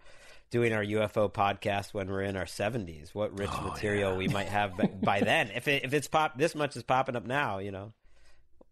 [0.50, 3.14] doing our UFO podcast when we're in our 70s.
[3.14, 5.52] What rich Oh, material we might have by, then.
[5.54, 7.94] If it, if it's pop this much is popping up now, you know.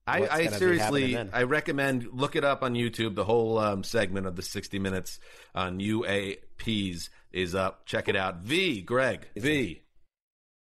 [0.05, 1.17] I, I gonna be happening seriously.
[1.33, 3.15] I recommend look it up on YouTube.
[3.15, 5.19] The whole um, segment of the 60 minutes
[5.53, 7.85] on UAPs is up.
[7.85, 8.37] Check it out.
[8.37, 9.81] V, Greg, V.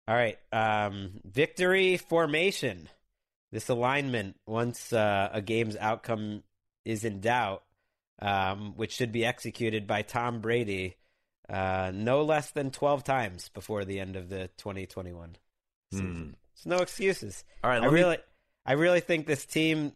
[0.07, 0.39] All right.
[0.53, 2.89] Um, victory formation.
[3.53, 6.45] This alignment, once uh, a game's outcome
[6.85, 7.65] is in doubt,
[8.21, 10.97] um, which should be executed by Tom Brady
[11.51, 15.37] uh, no less than 12 times before the end of the 2021
[15.91, 16.37] season.
[16.55, 17.45] There's no excuses.
[17.65, 18.19] All right, I let me- really,
[18.65, 19.93] I really think this team,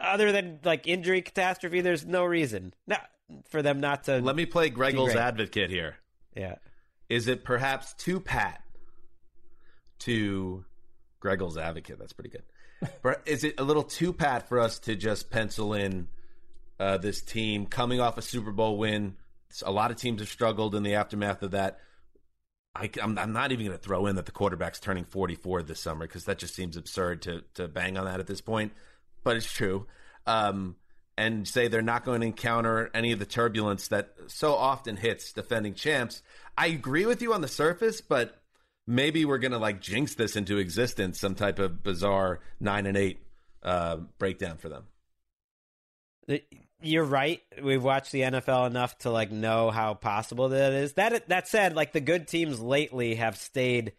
[0.00, 3.08] other than like injury catastrophe, there's no reason not,
[3.48, 4.20] for them not to.
[4.20, 5.96] Let me play Gregel's advocate here.
[6.36, 6.56] Yeah.
[7.08, 8.62] Is it perhaps too pat
[10.00, 10.64] to
[11.20, 11.98] Gregel's advocate?
[11.98, 12.42] That's pretty good.
[13.02, 16.08] But is it a little too pat for us to just pencil in
[16.78, 19.16] uh, this team coming off a Super Bowl win?
[19.64, 21.80] A lot of teams have struggled in the aftermath of that.
[22.74, 25.80] I, am I'm not even going to throw in that the quarterback's turning 44 this
[25.80, 28.72] summer because that just seems absurd to to bang on that at this point.
[29.24, 29.86] But it's true.
[30.26, 30.76] Um,
[31.18, 35.32] and say they're not going to encounter any of the turbulence that so often hits
[35.32, 36.22] defending champs.
[36.56, 38.40] I agree with you on the surface, but
[38.86, 42.96] maybe we're going to like jinx this into existence, some type of bizarre nine and
[42.96, 43.20] eight
[43.62, 44.84] uh, breakdown for them.
[46.82, 47.42] You're right.
[47.62, 50.94] We've watched the NFL enough to like know how possible that is.
[50.94, 53.92] That that said, like the good teams lately have stayed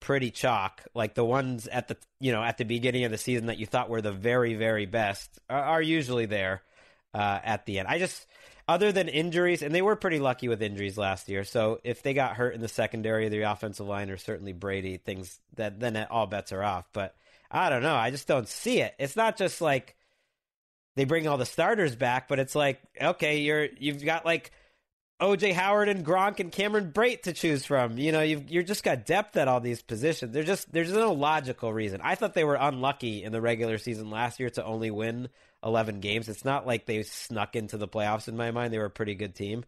[0.00, 0.82] pretty chalk.
[0.94, 3.66] Like the ones at the you know at the beginning of the season that you
[3.66, 6.62] thought were the very very best are, are usually there
[7.12, 7.88] uh, at the end.
[7.88, 8.26] I just
[8.68, 11.44] other than injuries, and they were pretty lucky with injuries last year.
[11.44, 15.38] So if they got hurt in the secondary, the offensive line, or certainly Brady, things
[15.54, 16.88] that then all bets are off.
[16.92, 17.14] But
[17.50, 17.94] I don't know.
[17.94, 18.94] I just don't see it.
[18.98, 19.94] It's not just like
[20.96, 24.50] they bring all the starters back, but it's like okay, you're you've got like
[25.20, 27.96] OJ Howard and Gronk and Cameron Brate to choose from.
[27.96, 30.32] You know, you've you're just got depth at all these positions.
[30.32, 32.00] There's just there's no logical reason.
[32.02, 35.28] I thought they were unlucky in the regular season last year to only win
[35.64, 36.28] 11 games.
[36.28, 38.72] It's not like they snuck into the playoffs in my mind.
[38.72, 39.64] They were a pretty good team.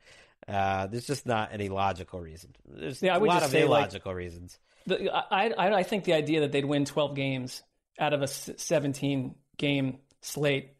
[0.46, 2.54] Uh, there's just not any logical reason.
[2.66, 4.58] There's yeah, a lot just of say, like, reasons.
[4.86, 7.62] The, I, I I think the idea that they'd win 12 games
[7.98, 10.74] out of a 17 game slate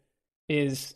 [0.49, 0.95] is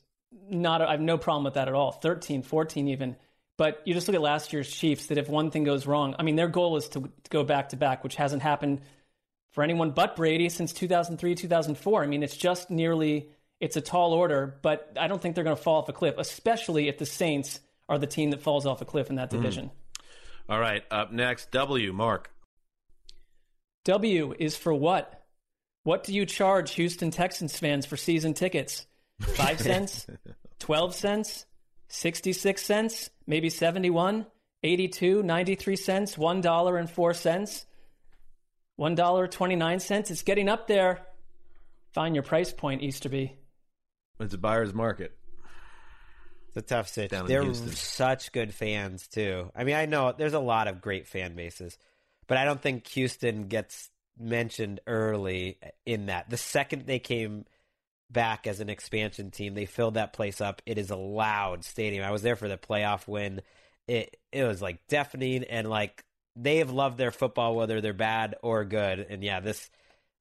[0.49, 0.81] not.
[0.81, 1.91] I have no problem with that at all.
[1.91, 3.15] 13, 14 even.
[3.55, 5.07] But you just look at last year's Chiefs.
[5.07, 7.69] That if one thing goes wrong, I mean, their goal is to, to go back
[7.69, 8.81] to back, which hasn't happened
[9.51, 12.03] for anyone but Brady since 2003, 2004.
[12.03, 13.29] I mean, it's just nearly.
[13.59, 16.15] It's a tall order, but I don't think they're going to fall off a cliff,
[16.17, 19.37] especially if the Saints are the team that falls off a cliff in that hmm.
[19.37, 19.71] division.
[20.49, 21.93] All right, up next, W.
[21.93, 22.29] Mark.
[23.85, 25.23] W is for what?
[25.83, 28.85] What do you charge Houston Texans fans for season tickets?
[29.21, 30.07] Five cents?
[30.59, 31.45] 12 cents?
[31.89, 33.09] 66 cents?
[33.27, 34.25] Maybe 71?
[34.63, 35.23] 82?
[35.23, 36.15] 93 cents?
[36.15, 37.65] $1 and 4 cents?
[38.79, 40.11] $1.29?
[40.11, 41.05] It's getting up there.
[41.93, 43.35] Find your price point, Easterby.
[44.19, 45.15] It's a buyer's market.
[46.49, 47.17] It's a tough situation.
[47.19, 47.69] Down They're Houston.
[47.71, 49.51] such good fans too.
[49.55, 51.77] I mean, I know there's a lot of great fan bases,
[52.27, 56.29] but I don't think Houston gets mentioned early in that.
[56.29, 57.45] The second they came
[58.13, 60.61] back as an expansion team, they filled that place up.
[60.65, 62.05] It is a loud stadium.
[62.05, 63.41] I was there for the playoff win.
[63.87, 68.35] It it was like deafening and like they have loved their football whether they're bad
[68.41, 68.99] or good.
[68.99, 69.69] And yeah, this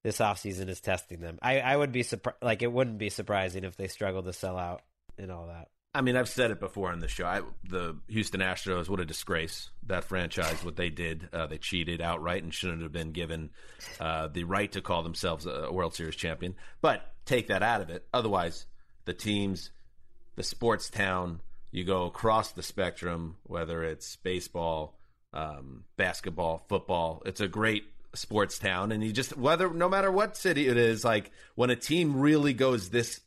[0.03, 1.39] this offseason is testing them.
[1.41, 4.57] I, I would be surprised like it wouldn't be surprising if they struggle to sell
[4.57, 4.81] out
[5.17, 5.69] and all that.
[5.95, 7.25] I mean, I've said it before on the show.
[7.25, 9.69] I, the Houston Astros, what a disgrace.
[9.85, 13.51] That franchise, what they did, uh, they cheated outright and shouldn't have been given
[13.99, 16.55] uh, the right to call themselves a World Series champion.
[16.81, 18.07] But take that out of it.
[18.11, 18.65] Otherwise,
[19.05, 19.69] the teams,
[20.35, 24.97] the sports town, you go across the spectrum, whether it's baseball,
[25.31, 27.83] um, basketball, football, it's a great
[28.15, 28.91] sports town.
[28.91, 32.53] And you just, whether, no matter what city it is, like when a team really
[32.53, 33.21] goes this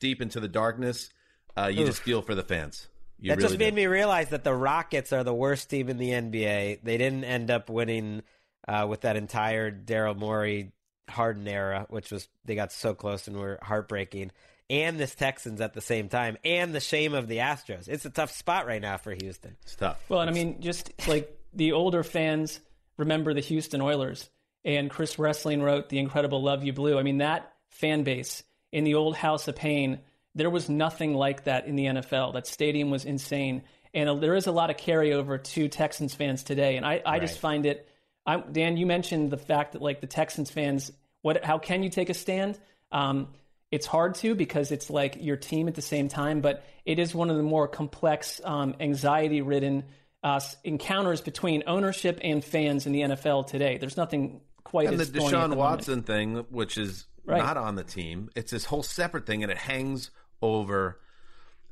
[0.00, 1.08] deep into the darkness,
[1.56, 1.86] uh, you Oof.
[1.86, 2.88] just feel for the fans.
[3.18, 3.76] You that really just made do.
[3.76, 6.80] me realize that the Rockets are the worst team in the NBA.
[6.82, 8.22] They didn't end up winning
[8.66, 10.72] uh, with that entire Daryl Morey
[11.08, 14.30] Harden era, which was they got so close and were heartbreaking.
[14.70, 17.86] And this Texans at the same time, and the shame of the Astros.
[17.86, 19.56] It's a tough spot right now for Houston.
[19.62, 20.02] It's tough.
[20.08, 22.60] Well, and I mean, just like the older fans
[22.96, 24.28] remember the Houston Oilers,
[24.64, 28.84] and Chris Wesseling wrote the incredible "Love You Blue." I mean, that fan base in
[28.84, 30.00] the old House of Pain,
[30.34, 32.34] there was nothing like that in the NFL.
[32.34, 33.62] That stadium was insane,
[33.92, 36.76] and there is a lot of carryover to Texans fans today.
[36.76, 37.88] And I, I just find it.
[38.26, 40.90] I, Dan, you mentioned the fact that like the Texans fans,
[41.22, 41.44] what?
[41.44, 42.58] How can you take a stand?
[42.90, 43.28] Um,
[43.70, 47.14] it's hard to because it's like your team at the same time, but it is
[47.14, 49.84] one of the more complex, um, anxiety-ridden
[50.22, 53.78] uh, encounters between ownership and fans in the NFL today.
[53.78, 55.56] There's nothing quite and the at the Deshaun moment.
[55.58, 57.38] Watson thing, which is Right.
[57.38, 60.10] not on the team, it's this whole separate thing, and it hangs
[60.44, 60.98] over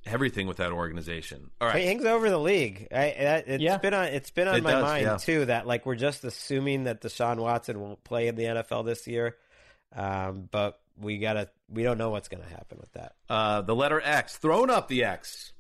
[0.05, 1.51] everything with that organization.
[1.61, 2.89] All right, It hangs over the league.
[2.91, 3.77] I, that, it's Yeah.
[3.79, 4.07] been on.
[4.07, 5.17] It's been on It my does, mind yeah.
[5.19, 5.45] too.
[5.47, 9.37] That like we're just assuming that Deshaun Watson won't play in the NFL this year,
[9.95, 11.49] um, but we gotta.
[11.69, 13.15] We don't know what's going to happen with that.
[13.31, 15.53] Uh, the letter X, thrown up the X.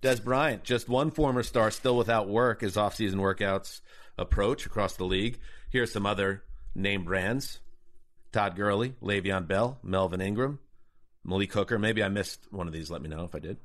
[0.00, 3.80] Dez Bryant, just one former star still without work as offseason workouts
[4.16, 5.38] approach across the league.
[5.70, 6.44] Here's some other
[6.74, 7.58] name brands
[8.32, 10.60] Todd Gurley, Le'Veon Bell, Melvin Ingram,
[11.24, 11.78] Malik Hooker.
[11.78, 12.90] Maybe I missed one of these.
[12.90, 13.58] Let me know if I did.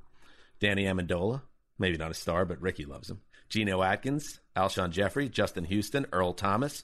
[0.60, 1.42] Danny Amendola,
[1.78, 3.22] maybe not a star, but Ricky loves him.
[3.50, 6.84] Geno Atkins, Alshon Jeffery, Justin Houston, Earl Thomas,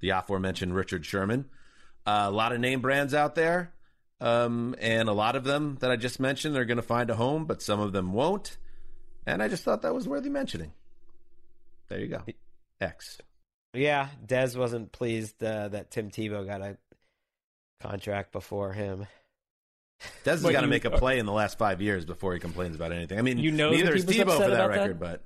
[0.00, 1.46] the aforementioned Richard Sherman.
[2.04, 3.72] Uh, a lot of name brands out there,
[4.20, 7.14] um, and a lot of them that I just mentioned are going to find a
[7.14, 8.58] home, but some of them won't.
[9.24, 10.72] And I just thought that was worthy mentioning.
[11.88, 12.22] There you go.
[12.80, 13.18] X.
[13.74, 16.76] Yeah, Dez wasn't pleased uh, that Tim Tebow got a
[17.80, 19.06] contract before him.
[20.24, 22.76] Dez has got to make a play in the last five years before he complains
[22.76, 23.18] about anything.
[23.18, 24.78] I mean, You know neither that is he was Tebow for that about that?
[24.80, 25.22] record, but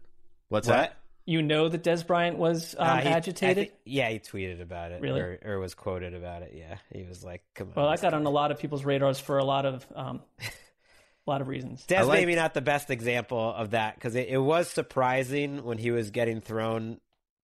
[0.48, 0.74] what's What?
[0.74, 0.96] that?
[1.28, 3.68] You know that Dez Bryant was um, Uh, he- agitated.
[3.68, 5.00] thi- yeah, he tweeted about it.
[5.02, 5.20] Really?
[5.20, 6.52] Or, or was quoted about it.
[6.56, 9.18] Yeah, he was like, "Come on." well, I got on a lot of people's radars
[9.18, 10.44] for a lot of um, a
[11.26, 11.84] lot of reasons.
[11.88, 15.78] Dez like- maybe not the best example of that because it, it was surprising when
[15.78, 17.00] he was getting thrown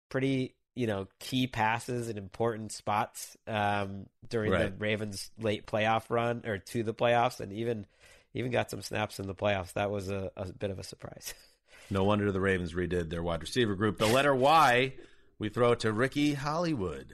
[0.10, 6.44] pretty, you know, key passes in important spots um, during the Ravens' late playoff run
[6.46, 7.86] or to the playoffs, and even
[8.34, 9.74] even got some snaps in the playoffs.
[9.74, 11.34] That was a, a bit of a surprise.
[11.90, 13.98] No wonder the Ravens redid their wide receiver group.
[13.98, 14.94] The letter Y,
[15.40, 17.14] we throw it to Ricky Hollywood.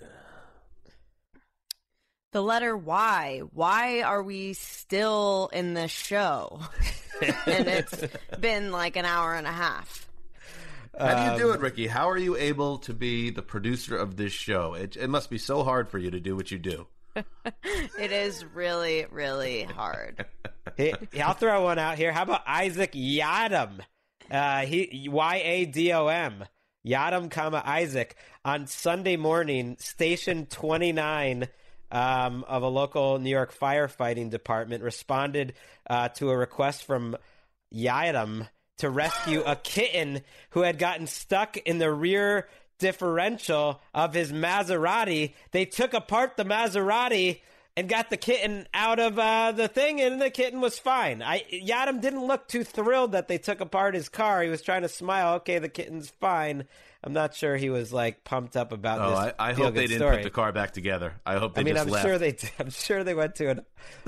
[2.31, 3.41] The letter Y.
[3.53, 6.59] Why are we still in this show?
[7.47, 8.03] and it's
[8.39, 10.06] been like an hour and a half.
[10.99, 11.87] How do you do Um, it, Ricky?
[11.87, 14.73] How are you able to be the producer of this show?
[14.73, 16.87] It, it must be so hard for you to do what you do.
[17.99, 20.25] It is really, really hard.
[20.75, 22.11] Hey, I'll throw one out here.
[22.11, 23.79] How about Isaac Yadam?
[24.29, 26.45] Uh, he Y A D O M.
[26.85, 28.15] Yadam, comma Isaac
[28.45, 31.47] on Sunday morning, station twenty nine
[31.91, 35.53] um, of a local New York firefighting department responded
[35.89, 37.17] uh, to a request from
[37.73, 40.21] Yadam to rescue a kitten
[40.51, 42.47] who had gotten stuck in the rear
[42.79, 45.33] differential of his Maserati.
[45.51, 47.41] They took apart the Maserati
[47.75, 51.21] and got the kitten out of uh, the thing, and the kitten was fine.
[51.21, 54.41] I Yadam didn't look too thrilled that they took apart his car.
[54.41, 55.35] He was trying to smile.
[55.35, 56.67] Okay, the kitten's fine.
[57.07, 59.33] I'm not sure he was like pumped up about Oh, this.
[59.39, 60.17] I, I hope they didn't story.
[60.17, 61.13] put the car back together.
[61.25, 61.77] I hope they did.
[61.77, 62.05] I mean, just I'm left.
[62.05, 62.35] sure they.
[62.59, 63.65] I'm sure they went to an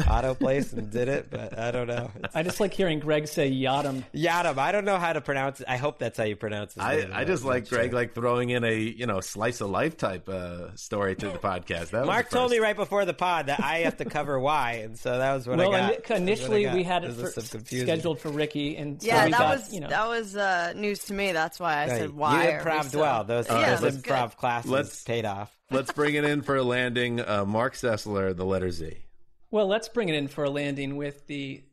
[0.07, 2.11] auto place and did it, but I don't know.
[2.35, 4.03] I just like hearing Greg say Yadam.
[4.13, 4.57] Yadam.
[4.57, 5.67] I don't know how to pronounce it.
[5.69, 6.81] I hope that's how you pronounce it.
[6.81, 10.27] I, I just like Greg like throwing in a you know slice of life type
[10.27, 11.91] uh, story to the podcast.
[11.91, 14.39] That was Mark the told me right before the pod that I have to cover
[14.39, 16.03] why, and so that was what well, I got.
[16.03, 16.75] ini- I initially got.
[16.75, 19.87] we had it for, scheduled for Ricky, and Yeah, we that got, was you know
[19.89, 21.31] that was uh, news to me.
[21.31, 22.45] That's why I Hey, said why.
[22.93, 23.23] You are we improved still- well.
[23.23, 24.37] Those, yeah, those improv good.
[24.37, 25.55] classes Let's- paid off.
[25.71, 27.19] Let's bring it in for a landing.
[27.21, 28.97] Uh, Marc Sessler, the letter Z.
[29.51, 31.63] Well, let's bring it in for a landing with the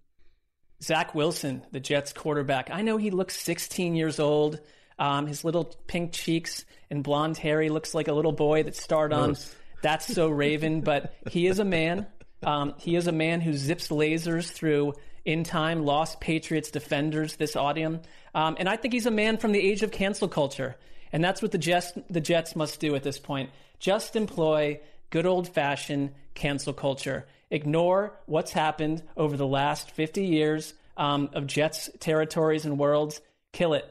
[0.82, 2.70] Zach Wilson, the Jets quarterback.
[2.70, 4.60] I know he looks 16 years old.
[4.98, 7.60] Um, his little pink cheeks and blonde hair.
[7.60, 9.54] He looks like a little boy that starred on Gross.
[9.82, 12.06] That's So Raven, but he is a man.
[12.42, 14.94] Um, he is a man who zips lasers through
[15.24, 18.00] in time lost Patriots defenders this autumn.
[18.34, 20.76] Um, and I think he's a man from the age of cancel culture.
[21.12, 23.50] And that's what the Jets, the Jets must do at this point.
[23.78, 24.80] Just employ
[25.10, 27.26] good old fashioned cancel culture.
[27.50, 33.20] Ignore what's happened over the last 50 years um, of Jets territories and worlds.
[33.52, 33.84] Kill it.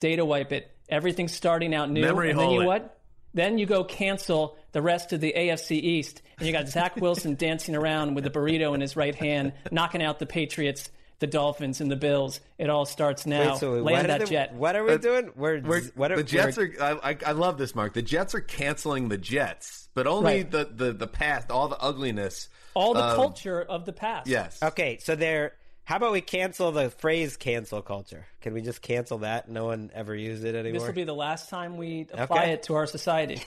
[0.00, 0.70] Data wipe it.
[0.88, 2.00] Everything's starting out new.
[2.02, 2.66] Memory and then you it.
[2.66, 2.92] what?
[3.34, 7.34] Then you go cancel the rest of the AFC East, and you got Zach Wilson
[7.38, 11.80] dancing around with a burrito in his right hand, knocking out the Patriots, the Dolphins,
[11.80, 12.40] and the Bills.
[12.58, 13.52] It all starts now.
[13.52, 14.54] Wait, so what Land are that the- jet.
[14.54, 15.30] What are we Uh, doing?
[15.34, 17.00] We're, We're, what are, the Jets we're- are.
[17.02, 17.94] I, I, I love this, Mark.
[17.94, 20.50] The Jets are canceling the Jets, but only Right.
[20.50, 24.26] the, the the past, all the ugliness, all the of- culture of the past.
[24.28, 24.62] Yes.
[24.62, 25.52] Okay, so they're.
[25.84, 28.26] How about we cancel the phrase "cancel culture"?
[28.40, 29.48] Can we just cancel that?
[29.48, 30.80] No one ever used it anymore.
[30.80, 32.52] This will be the last time we apply Okay.
[32.54, 33.40] it to our society.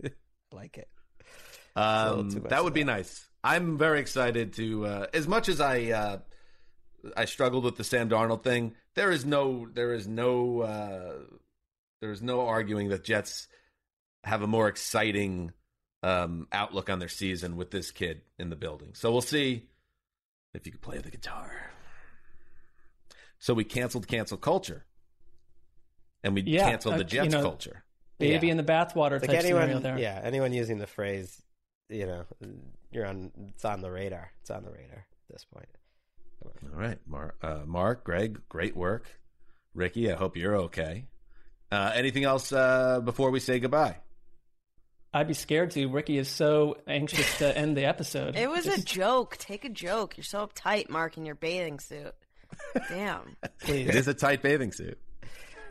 [0.52, 0.88] like it.
[1.74, 3.26] Um, too much that would be nice.
[3.42, 4.86] I'm very excited to.
[4.86, 6.18] Uh, as much as I uh,
[7.16, 11.14] I struggled with the Sam Darnold thing, there is no there is no uh,
[12.00, 13.48] there is no arguing that Jets
[14.24, 15.52] have a more exciting
[16.02, 18.90] um, outlook on their season with this kid in the building.
[18.94, 19.68] So we'll see
[20.54, 21.70] if you can play the guitar.
[23.38, 24.84] So we canceled cancel culture,
[26.22, 27.84] and we Yeah, canceled uh, the you Jets know, culture.
[28.18, 28.52] Baby Yeah.
[28.52, 29.98] in the bathwater Like type scenario anyone, there.
[29.98, 31.42] yeah, anyone using the phrase,
[31.88, 32.24] you know,
[32.92, 33.32] you're on.
[33.48, 34.30] It's on the radar.
[34.42, 35.66] It's on the radar at this point.
[36.44, 39.06] All right, Mark, uh, Mark, Greg, great work.
[39.74, 41.06] Ricky, I hope you're okay.
[41.70, 43.96] Uh, anything else uh, before we say goodbye?
[45.14, 45.86] I'd be scared to.
[45.88, 48.36] Ricky is so anxious to end the episode.
[48.36, 49.36] It was a joke.
[49.38, 50.16] Take a joke.
[50.16, 52.14] You're so uptight, Mark, in your bathing suit.
[52.88, 53.36] Damn.
[53.66, 54.98] It is a tight bathing suit.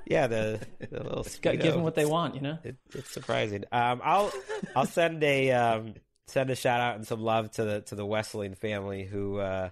[0.05, 2.57] Yeah, the, the little Gotta give them what they want, you know.
[2.63, 3.65] It, it's surprising.
[3.71, 4.31] Um, I'll
[4.75, 5.93] I'll send a um,
[6.27, 9.69] send a shout out and some love to the to the Wesseling family who uh,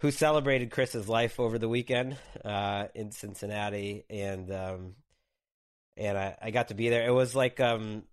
[0.00, 4.94] who celebrated Chris's life over the weekend uh, in Cincinnati, and um,
[5.96, 7.06] and I, I got to be there.
[7.06, 8.04] It was like um,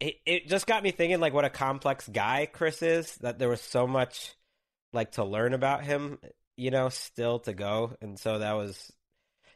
[0.00, 3.14] it it just got me thinking like what a complex guy Chris is.
[3.16, 4.34] That there was so much
[4.92, 6.18] like to learn about him,
[6.56, 8.92] you know, still to go, and so that was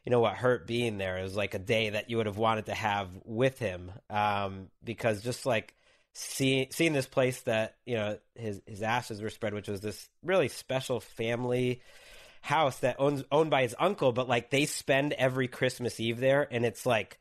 [0.05, 1.19] you know what hurt being there.
[1.19, 4.69] It was like a day that you would have wanted to have with him, um,
[4.85, 5.74] because just like
[6.18, 10.09] seeing seeing this place that you know his his ashes were spread, which was this
[10.22, 11.82] really special family
[12.40, 16.48] house that owns owned by his uncle, but like they spend every Christmas Eve there,
[16.51, 17.18] and it's like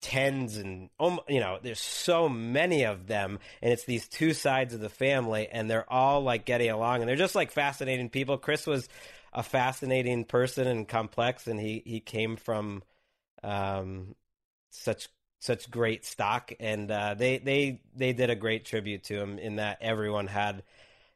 [0.00, 0.90] tens and
[1.28, 5.48] you know there's so many of them and it's these two sides of the family
[5.50, 8.38] and they're all like getting along and they're just like fascinating people.
[8.38, 8.88] Chris was
[9.32, 12.82] a fascinating person and complex, and he he came from
[13.42, 14.14] um,
[14.70, 15.08] such
[15.38, 19.56] such great stock, and uh, they they they did a great tribute to him in
[19.56, 20.62] that everyone had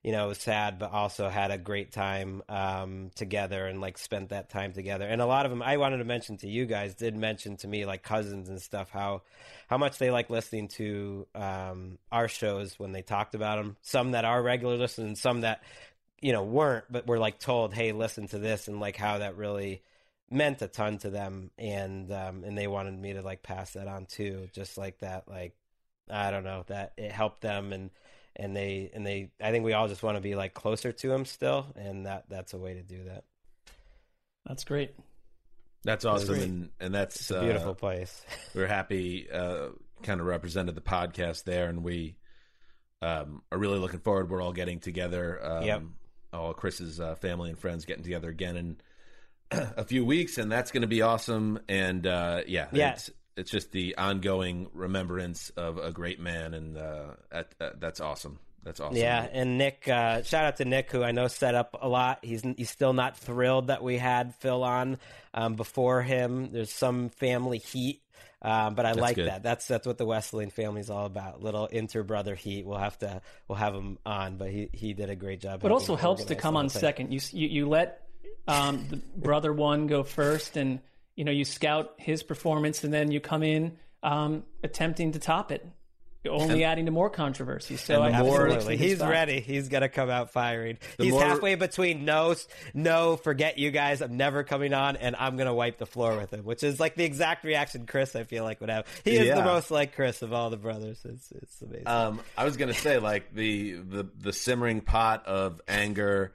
[0.02, 4.50] you know, sad, but also had a great time um, together and like spent that
[4.50, 5.06] time together.
[5.06, 7.68] And a lot of them, I wanted to mention to you guys, did mention to
[7.68, 9.22] me like cousins and stuff how
[9.68, 13.76] how much they like listening to um, our shows when they talked about them.
[13.82, 15.62] Some that are regular listeners, some that
[16.20, 19.36] you know weren't, but were like told, "Hey, listen to this," and like how that
[19.36, 19.82] really
[20.32, 23.88] meant a ton to them, and um, and they wanted me to like pass that
[23.88, 25.54] on too, just like that, like
[26.10, 27.90] I don't know that it helped them and
[28.36, 31.12] and they and they I think we all just want to be like closer to
[31.12, 33.24] him still, and that that's a way to do that.
[34.46, 34.94] That's great.
[35.84, 38.24] That's awesome, and and that's it's a beautiful uh, place.
[38.54, 39.68] we're happy, uh,
[40.02, 42.16] kind of represented the podcast there, and we
[43.02, 44.30] um, are really looking forward.
[44.30, 45.38] We're all getting together.
[45.42, 45.82] Um, yep.
[46.32, 48.76] All Chris's uh, family and friends getting together again in
[49.76, 51.58] a few weeks, and that's going to be awesome.
[51.68, 52.92] And uh, yeah, yeah.
[52.92, 58.00] It's, it's just the ongoing remembrance of a great man, and uh, at, uh, that's
[58.00, 58.38] awesome.
[58.62, 58.96] That's awesome.
[58.96, 62.20] Yeah, and Nick, uh, shout out to Nick, who I know set up a lot.
[62.22, 64.98] He's he's still not thrilled that we had Phil on
[65.34, 66.52] um, before him.
[66.52, 68.02] There's some family heat,
[68.40, 69.28] um, but I That's like good.
[69.28, 69.42] that.
[69.42, 71.42] That's that's what the Wesseling family's all about.
[71.42, 72.66] Little inter brother heat.
[72.66, 75.60] We'll have to we'll have him on, but he he did a great job.
[75.60, 77.12] But also helps to come on second.
[77.12, 78.01] You you, you let
[78.48, 80.80] um, the brother one go first, and
[81.14, 85.52] you know you scout his performance, and then you come in um, attempting to top
[85.52, 85.64] it,
[86.28, 87.76] only adding to more controversy.
[87.76, 88.64] So I And the think it more- Absolutely.
[88.64, 89.10] for a good He's spot.
[89.10, 89.40] ready.
[89.40, 90.78] He's gonna come out firing.
[90.96, 92.34] The He's more- halfway between no,
[92.74, 94.00] no, forget you guys.
[94.00, 96.94] I'm never coming on, and I'm gonna wipe the floor with him, which is like
[96.96, 98.86] the exact reaction Chris I feel like would have.
[99.04, 99.34] He is Yeah.
[99.36, 101.00] the most like Chris of all the brothers.
[101.04, 101.86] It's it's amazing.
[101.88, 106.32] Um, I was gonna say like the the the simmering pot of anger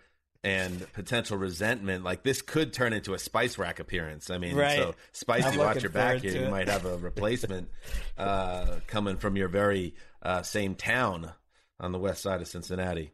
[0.47, 2.03] and potential resentment.
[2.05, 4.29] Like this could turn into a spice rack appearance.
[4.29, 4.77] I mean, Right.
[4.77, 6.43] so spicy, watch your back here.
[6.45, 7.67] You might have a replacement
[8.17, 9.93] uh, coming from your very
[10.23, 11.31] uh, same town
[11.79, 13.11] on the west side of Cincinnati.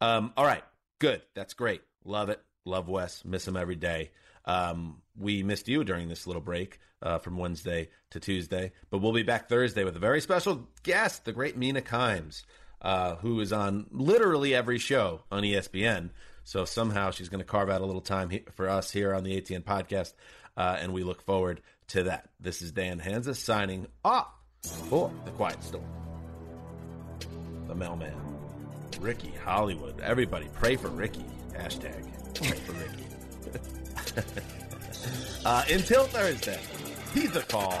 [0.00, 0.62] Um, all right,
[0.98, 1.22] good.
[1.34, 1.80] That's great.
[2.04, 2.40] Love it.
[2.66, 3.24] Love Wes.
[3.24, 4.10] Miss him every day.
[4.44, 9.12] Um, we missed you during this little break uh, from Wednesday to Tuesday, but we'll
[9.12, 12.44] be back Thursday with a very special guest, the great Mina Kimes,
[12.82, 16.10] uh, who is on literally every show on ESPN.
[16.44, 19.40] So somehow she's going to carve out a little time for us here on the
[19.40, 20.12] ATN podcast,
[20.56, 22.28] uh, and we look forward to that.
[22.38, 24.28] This is Dan Hanzus signing off
[24.62, 25.84] for the Quiet Storm,
[27.66, 28.14] the Mailman,
[29.00, 30.00] Ricky Hollywood.
[30.00, 31.24] Everybody, pray for Ricky.
[31.52, 33.04] Hashtag pray for Ricky.
[35.44, 36.60] uh, until Thursday,
[37.14, 37.80] he's the call.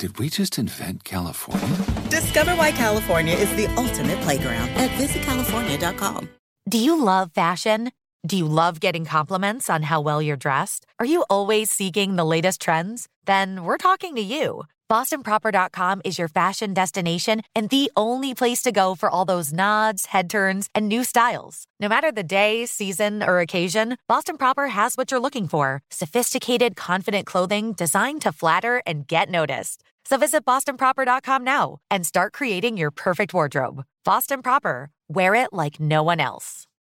[0.00, 1.76] Did we just invent California?
[2.08, 6.30] Discover why California is the ultimate playground at visitcalifornia.com.
[6.66, 7.90] Do you love fashion?
[8.26, 10.86] Do you love getting compliments on how well you're dressed?
[11.00, 13.08] Are you always seeking the latest trends?
[13.26, 14.62] Then we're talking to you.
[14.90, 20.06] BostonProper.com is your fashion destination and the only place to go for all those nods,
[20.06, 21.64] head turns, and new styles.
[21.78, 26.74] No matter the day, season, or occasion, Boston Proper has what you're looking for sophisticated,
[26.74, 29.84] confident clothing designed to flatter and get noticed.
[30.10, 33.84] So visit BostonProper.com now and start creating your perfect wardrobe.
[34.04, 36.66] Boston Proper, wear it like no one else.